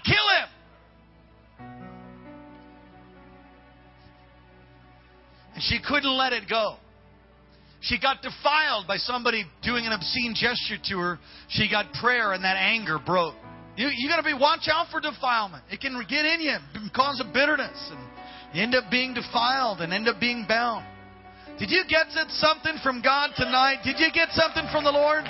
she 5.68 5.80
couldn't 5.86 6.18
let 6.18 6.34
it 6.34 6.50
go. 6.50 6.78
She 7.82 8.00
got 8.00 8.22
defiled 8.22 8.88
by 8.88 8.98
somebody 8.98 9.46
doing 9.64 9.86
an 9.86 9.92
obscene 9.92 10.34
gesture 10.34 10.82
to 10.90 11.00
her. 11.00 11.20
She 11.50 11.70
got 11.70 11.94
prayer, 12.02 12.34
and 12.34 12.44
that 12.44 12.58
anger 12.58 12.98
broke. 12.98 13.36
You, 13.76 13.90
you 13.96 14.10
got 14.10 14.18
to 14.18 14.24
be 14.24 14.34
watch 14.34 14.68
out 14.72 14.88
for 14.90 15.00
defilement. 15.00 15.64
It 15.70 15.80
can 15.80 15.94
get 16.10 16.26
in 16.26 16.42
you, 16.42 16.58
cause 16.96 17.22
of 17.24 17.32
bitterness, 17.34 17.92
and 17.92 18.00
you 18.56 18.64
end 18.64 18.74
up 18.74 18.90
being 18.90 19.14
defiled 19.14 19.82
and 19.82 19.94
end 19.94 20.08
up 20.08 20.20
being 20.20 20.46
bound. 20.48 20.86
Did 21.60 21.70
you 21.70 21.84
get 21.88 22.08
something 22.30 22.78
from 22.84 23.02
God 23.02 23.32
tonight? 23.36 23.82
Did 23.84 24.00
you 24.00 24.08
get 24.14 24.30
something 24.32 24.66
from 24.72 24.84
the 24.84 24.92
Lord? 24.92 25.24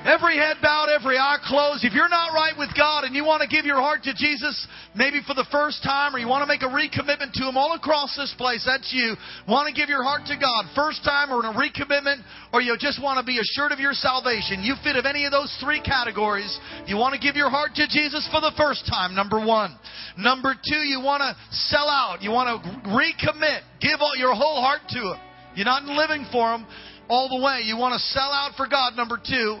Every 0.00 0.40
head 0.40 0.56
bowed, 0.64 0.88
every 0.88 1.20
eye 1.20 1.36
closed. 1.44 1.84
If 1.84 1.92
you're 1.92 2.08
not 2.08 2.32
right 2.32 2.56
with 2.56 2.72
God 2.72 3.04
and 3.04 3.12
you 3.14 3.20
want 3.20 3.44
to 3.44 3.48
give 3.52 3.68
your 3.68 3.84
heart 3.84 4.00
to 4.08 4.16
Jesus, 4.16 4.56
maybe 4.96 5.20
for 5.28 5.36
the 5.36 5.44
first 5.52 5.84
time, 5.84 6.16
or 6.16 6.18
you 6.18 6.24
want 6.24 6.40
to 6.40 6.48
make 6.48 6.64
a 6.64 6.72
recommitment 6.72 7.36
to 7.36 7.44
Him 7.44 7.60
all 7.60 7.76
across 7.76 8.16
this 8.16 8.32
place, 8.40 8.64
that's 8.64 8.88
you. 8.96 9.12
Want 9.44 9.68
to 9.68 9.76
give 9.76 9.92
your 9.92 10.00
heart 10.00 10.24
to 10.32 10.40
God, 10.40 10.72
first 10.72 11.04
time 11.04 11.28
or 11.28 11.44
in 11.44 11.52
a 11.52 11.56
recommitment, 11.56 12.24
or 12.48 12.64
you 12.64 12.80
just 12.80 12.96
want 12.96 13.20
to 13.20 13.26
be 13.28 13.44
assured 13.44 13.76
of 13.76 13.78
your 13.78 13.92
salvation. 13.92 14.64
You 14.64 14.72
fit 14.80 14.96
of 14.96 15.04
any 15.04 15.28
of 15.28 15.36
those 15.36 15.52
three 15.60 15.84
categories. 15.84 16.48
You 16.88 16.96
want 16.96 17.12
to 17.12 17.20
give 17.20 17.36
your 17.36 17.52
heart 17.52 17.76
to 17.76 17.84
Jesus 17.84 18.24
for 18.32 18.40
the 18.40 18.56
first 18.56 18.88
time, 18.88 19.12
number 19.12 19.36
one. 19.36 19.76
Number 20.16 20.56
two, 20.56 20.80
you 20.80 21.04
want 21.04 21.20
to 21.20 21.36
sell 21.68 21.92
out. 21.92 22.24
You 22.24 22.32
want 22.32 22.48
to 22.48 22.56
recommit. 22.88 23.68
Give 23.84 24.00
all 24.00 24.16
your 24.16 24.32
whole 24.32 24.64
heart 24.64 24.80
to 24.96 25.12
Him. 25.12 25.20
You're 25.60 25.68
not 25.68 25.84
living 25.84 26.24
for 26.32 26.56
Him 26.56 26.64
all 27.12 27.28
the 27.28 27.44
way. 27.44 27.68
You 27.68 27.76
want 27.76 27.92
to 27.92 28.00
sell 28.16 28.32
out 28.32 28.56
for 28.56 28.64
God, 28.66 28.96
number 28.96 29.20
two. 29.20 29.60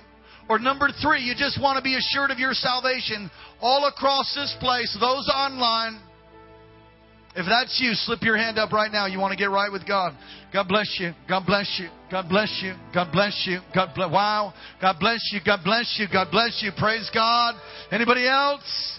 Or 0.50 0.58
number 0.58 0.88
three, 1.00 1.22
you 1.22 1.34
just 1.36 1.62
want 1.62 1.76
to 1.76 1.82
be 1.82 1.96
assured 1.96 2.32
of 2.32 2.40
your 2.40 2.54
salvation 2.54 3.30
all 3.60 3.86
across 3.86 4.34
this 4.34 4.52
place, 4.58 4.94
those 5.00 5.30
online. 5.32 6.00
If 7.36 7.46
that's 7.46 7.78
you, 7.80 7.92
slip 7.94 8.22
your 8.22 8.36
hand 8.36 8.58
up 8.58 8.72
right 8.72 8.90
now. 8.90 9.06
You 9.06 9.20
want 9.20 9.30
to 9.30 9.36
get 9.36 9.48
right 9.48 9.70
with 9.70 9.86
God. 9.86 10.12
God 10.52 10.66
bless 10.66 10.96
you. 10.98 11.12
God 11.28 11.46
bless 11.46 11.78
you. 11.78 11.88
God 12.10 12.28
bless 12.28 12.60
you. 12.64 12.74
God 12.92 13.12
bless 13.12 13.44
you. 13.46 13.60
God 13.72 13.90
bless. 13.94 14.10
Wow. 14.10 14.52
God 14.80 14.96
bless 14.98 15.20
you. 15.32 15.38
God 15.46 15.60
bless 15.62 15.96
you. 16.00 16.06
God 16.12 16.32
bless 16.32 16.60
you. 16.64 16.72
Praise 16.76 17.08
God. 17.14 17.54
Anybody 17.92 18.26
else? 18.26 18.98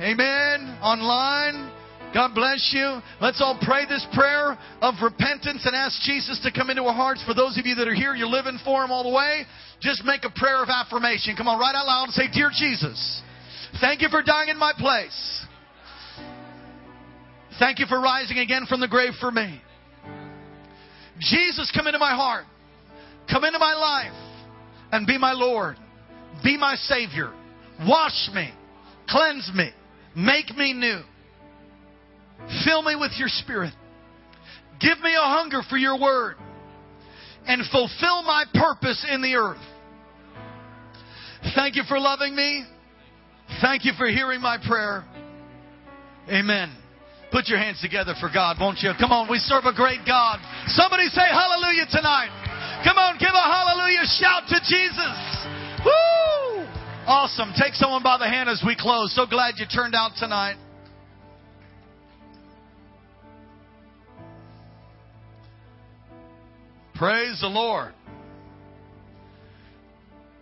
Amen. 0.00 0.78
Online. 0.82 1.77
God 2.14 2.34
bless 2.34 2.70
you. 2.72 3.00
Let's 3.20 3.40
all 3.40 3.58
pray 3.60 3.84
this 3.86 4.06
prayer 4.14 4.58
of 4.80 4.94
repentance 5.02 5.66
and 5.66 5.76
ask 5.76 6.00
Jesus 6.02 6.40
to 6.42 6.52
come 6.52 6.70
into 6.70 6.84
our 6.84 6.94
hearts. 6.94 7.22
For 7.26 7.34
those 7.34 7.58
of 7.58 7.66
you 7.66 7.74
that 7.76 7.86
are 7.86 7.94
here, 7.94 8.14
you're 8.14 8.28
living 8.28 8.58
for 8.64 8.82
Him 8.82 8.90
all 8.90 9.02
the 9.02 9.14
way. 9.14 9.44
Just 9.80 10.04
make 10.04 10.24
a 10.24 10.30
prayer 10.30 10.62
of 10.62 10.68
affirmation. 10.68 11.36
Come 11.36 11.48
on, 11.48 11.60
right 11.60 11.74
out 11.74 11.86
loud 11.86 12.04
and 12.04 12.12
say, 12.14 12.28
Dear 12.32 12.50
Jesus, 12.52 13.22
thank 13.80 14.00
you 14.00 14.08
for 14.08 14.22
dying 14.22 14.48
in 14.48 14.58
my 14.58 14.72
place. 14.76 15.46
Thank 17.58 17.78
you 17.78 17.86
for 17.86 18.00
rising 18.00 18.38
again 18.38 18.66
from 18.68 18.80
the 18.80 18.88
grave 18.88 19.12
for 19.20 19.30
me. 19.30 19.60
Jesus, 21.18 21.70
come 21.74 21.86
into 21.86 21.98
my 21.98 22.14
heart. 22.14 22.44
Come 23.30 23.44
into 23.44 23.58
my 23.58 23.74
life 23.74 24.12
and 24.92 25.06
be 25.06 25.18
my 25.18 25.32
Lord. 25.32 25.76
Be 26.42 26.56
my 26.56 26.76
Savior. 26.76 27.32
Wash 27.86 28.30
me. 28.32 28.50
Cleanse 29.08 29.50
me. 29.54 29.70
Make 30.16 30.56
me 30.56 30.72
new. 30.72 31.00
Fill 32.64 32.82
me 32.82 32.96
with 32.96 33.12
your 33.18 33.28
Spirit. 33.28 33.74
Give 34.80 34.98
me 35.00 35.14
a 35.14 35.26
hunger 35.26 35.62
for 35.68 35.76
your 35.76 35.98
word 35.98 36.36
and 37.46 37.62
fulfill 37.70 38.22
my 38.22 38.44
purpose 38.54 39.04
in 39.10 39.22
the 39.22 39.34
earth. 39.34 39.60
Thank 41.54 41.76
you 41.76 41.82
for 41.88 41.98
loving 41.98 42.34
me. 42.34 42.64
Thank 43.60 43.84
you 43.84 43.92
for 43.96 44.06
hearing 44.06 44.40
my 44.40 44.58
prayer. 44.58 45.04
Amen. 46.28 46.74
Put 47.32 47.48
your 47.48 47.58
hands 47.58 47.80
together 47.80 48.14
for 48.20 48.30
God, 48.32 48.56
won't 48.60 48.78
you? 48.80 48.92
Come 48.98 49.12
on, 49.12 49.28
we 49.30 49.38
serve 49.38 49.64
a 49.64 49.74
great 49.74 50.00
God. 50.06 50.40
Somebody 50.68 51.08
say 51.08 51.24
hallelujah 51.28 51.86
tonight. 51.90 52.32
Come 52.84 52.96
on, 52.96 53.18
give 53.18 53.32
a 53.32 53.46
hallelujah 53.48 54.04
shout 54.20 54.44
to 54.48 54.58
Jesus. 54.64 55.18
Woo! 55.84 56.64
Awesome. 57.08 57.52
Take 57.56 57.74
someone 57.74 58.02
by 58.02 58.18
the 58.18 58.28
hand 58.28 58.48
as 58.48 58.62
we 58.64 58.76
close. 58.76 59.14
So 59.14 59.26
glad 59.26 59.54
you 59.56 59.66
turned 59.66 59.94
out 59.94 60.12
tonight. 60.18 60.56
Praise 66.98 67.40
the 67.40 67.46
Lord. 67.46 67.92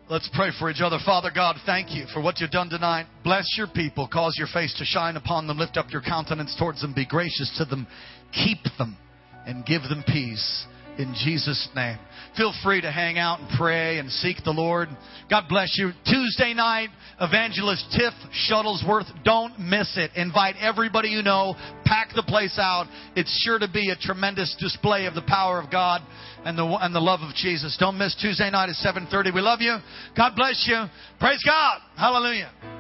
Let's 0.09 0.31
pray 0.35 0.51
for 0.59 0.71
each 0.71 0.81
other. 0.81 0.99
Father 1.05 1.31
God, 1.35 1.57
thank 1.67 1.91
you 1.91 2.07
for 2.15 2.23
what 2.23 2.41
you've 2.41 2.51
done 2.51 2.71
tonight. 2.71 3.07
Bless 3.23 3.45
your 3.59 3.67
people. 3.67 4.09
Cause 4.11 4.37
your 4.39 4.47
face 4.55 4.75
to 4.79 4.85
shine 4.87 5.17
upon 5.17 5.47
them. 5.47 5.59
Lift 5.59 5.77
up 5.77 5.91
your 5.91 6.01
countenance 6.01 6.57
towards 6.59 6.81
them. 6.81 6.95
Be 6.95 7.05
gracious 7.05 7.55
to 7.59 7.67
them. 7.67 7.87
Keep 8.33 8.59
them 8.79 8.97
and 9.45 9.67
give 9.67 9.83
them 9.83 10.03
peace 10.07 10.67
in 10.97 11.15
Jesus' 11.25 11.69
name. 11.75 11.99
Feel 12.37 12.55
free 12.63 12.81
to 12.81 12.91
hang 12.91 13.19
out 13.19 13.41
and 13.41 13.49
pray 13.59 13.99
and 13.99 14.11
seek 14.11 14.39
the 14.45 14.51
Lord. 14.51 14.89
God 15.29 15.45
bless 15.49 15.77
you. 15.77 15.91
Tuesday 16.07 16.55
night, 16.55 16.89
Evangelist 17.21 17.85
Tiff 17.93 18.15
Shuttlesworth. 18.51 19.07
Don't 19.25 19.59
miss 19.59 19.97
it. 19.97 20.11
Invite 20.17 20.57
everybody 20.61 21.09
you 21.09 21.23
know. 21.23 21.55
Pack 21.85 22.11
the 22.15 22.23
place 22.23 22.59
out. 22.59 22.87
It's 23.15 23.43
sure 23.45 23.59
to 23.59 23.69
be 23.69 23.91
a 23.91 23.97
tremendous 23.97 24.55
display 24.59 25.07
of 25.07 25.15
the 25.15 25.23
power 25.23 25.61
of 25.61 25.71
God 25.71 26.03
and 26.47 26.57
the, 26.57 26.65
and 26.65 26.95
the 26.95 27.01
love 27.01 27.21
of 27.21 27.35
Jesus. 27.35 27.77
Don't 27.79 27.99
miss 27.99 28.15
Tuesday 28.15 28.49
night 28.51 28.69
at 28.69 28.77
7.30. 28.77 29.35
We 29.35 29.41
love 29.41 29.61
you. 29.61 29.77
God 30.17 30.37
bless 30.37 30.65
you. 30.69 30.85
Praise 31.19 31.43
God. 31.45 31.81
Hallelujah. 31.97 32.76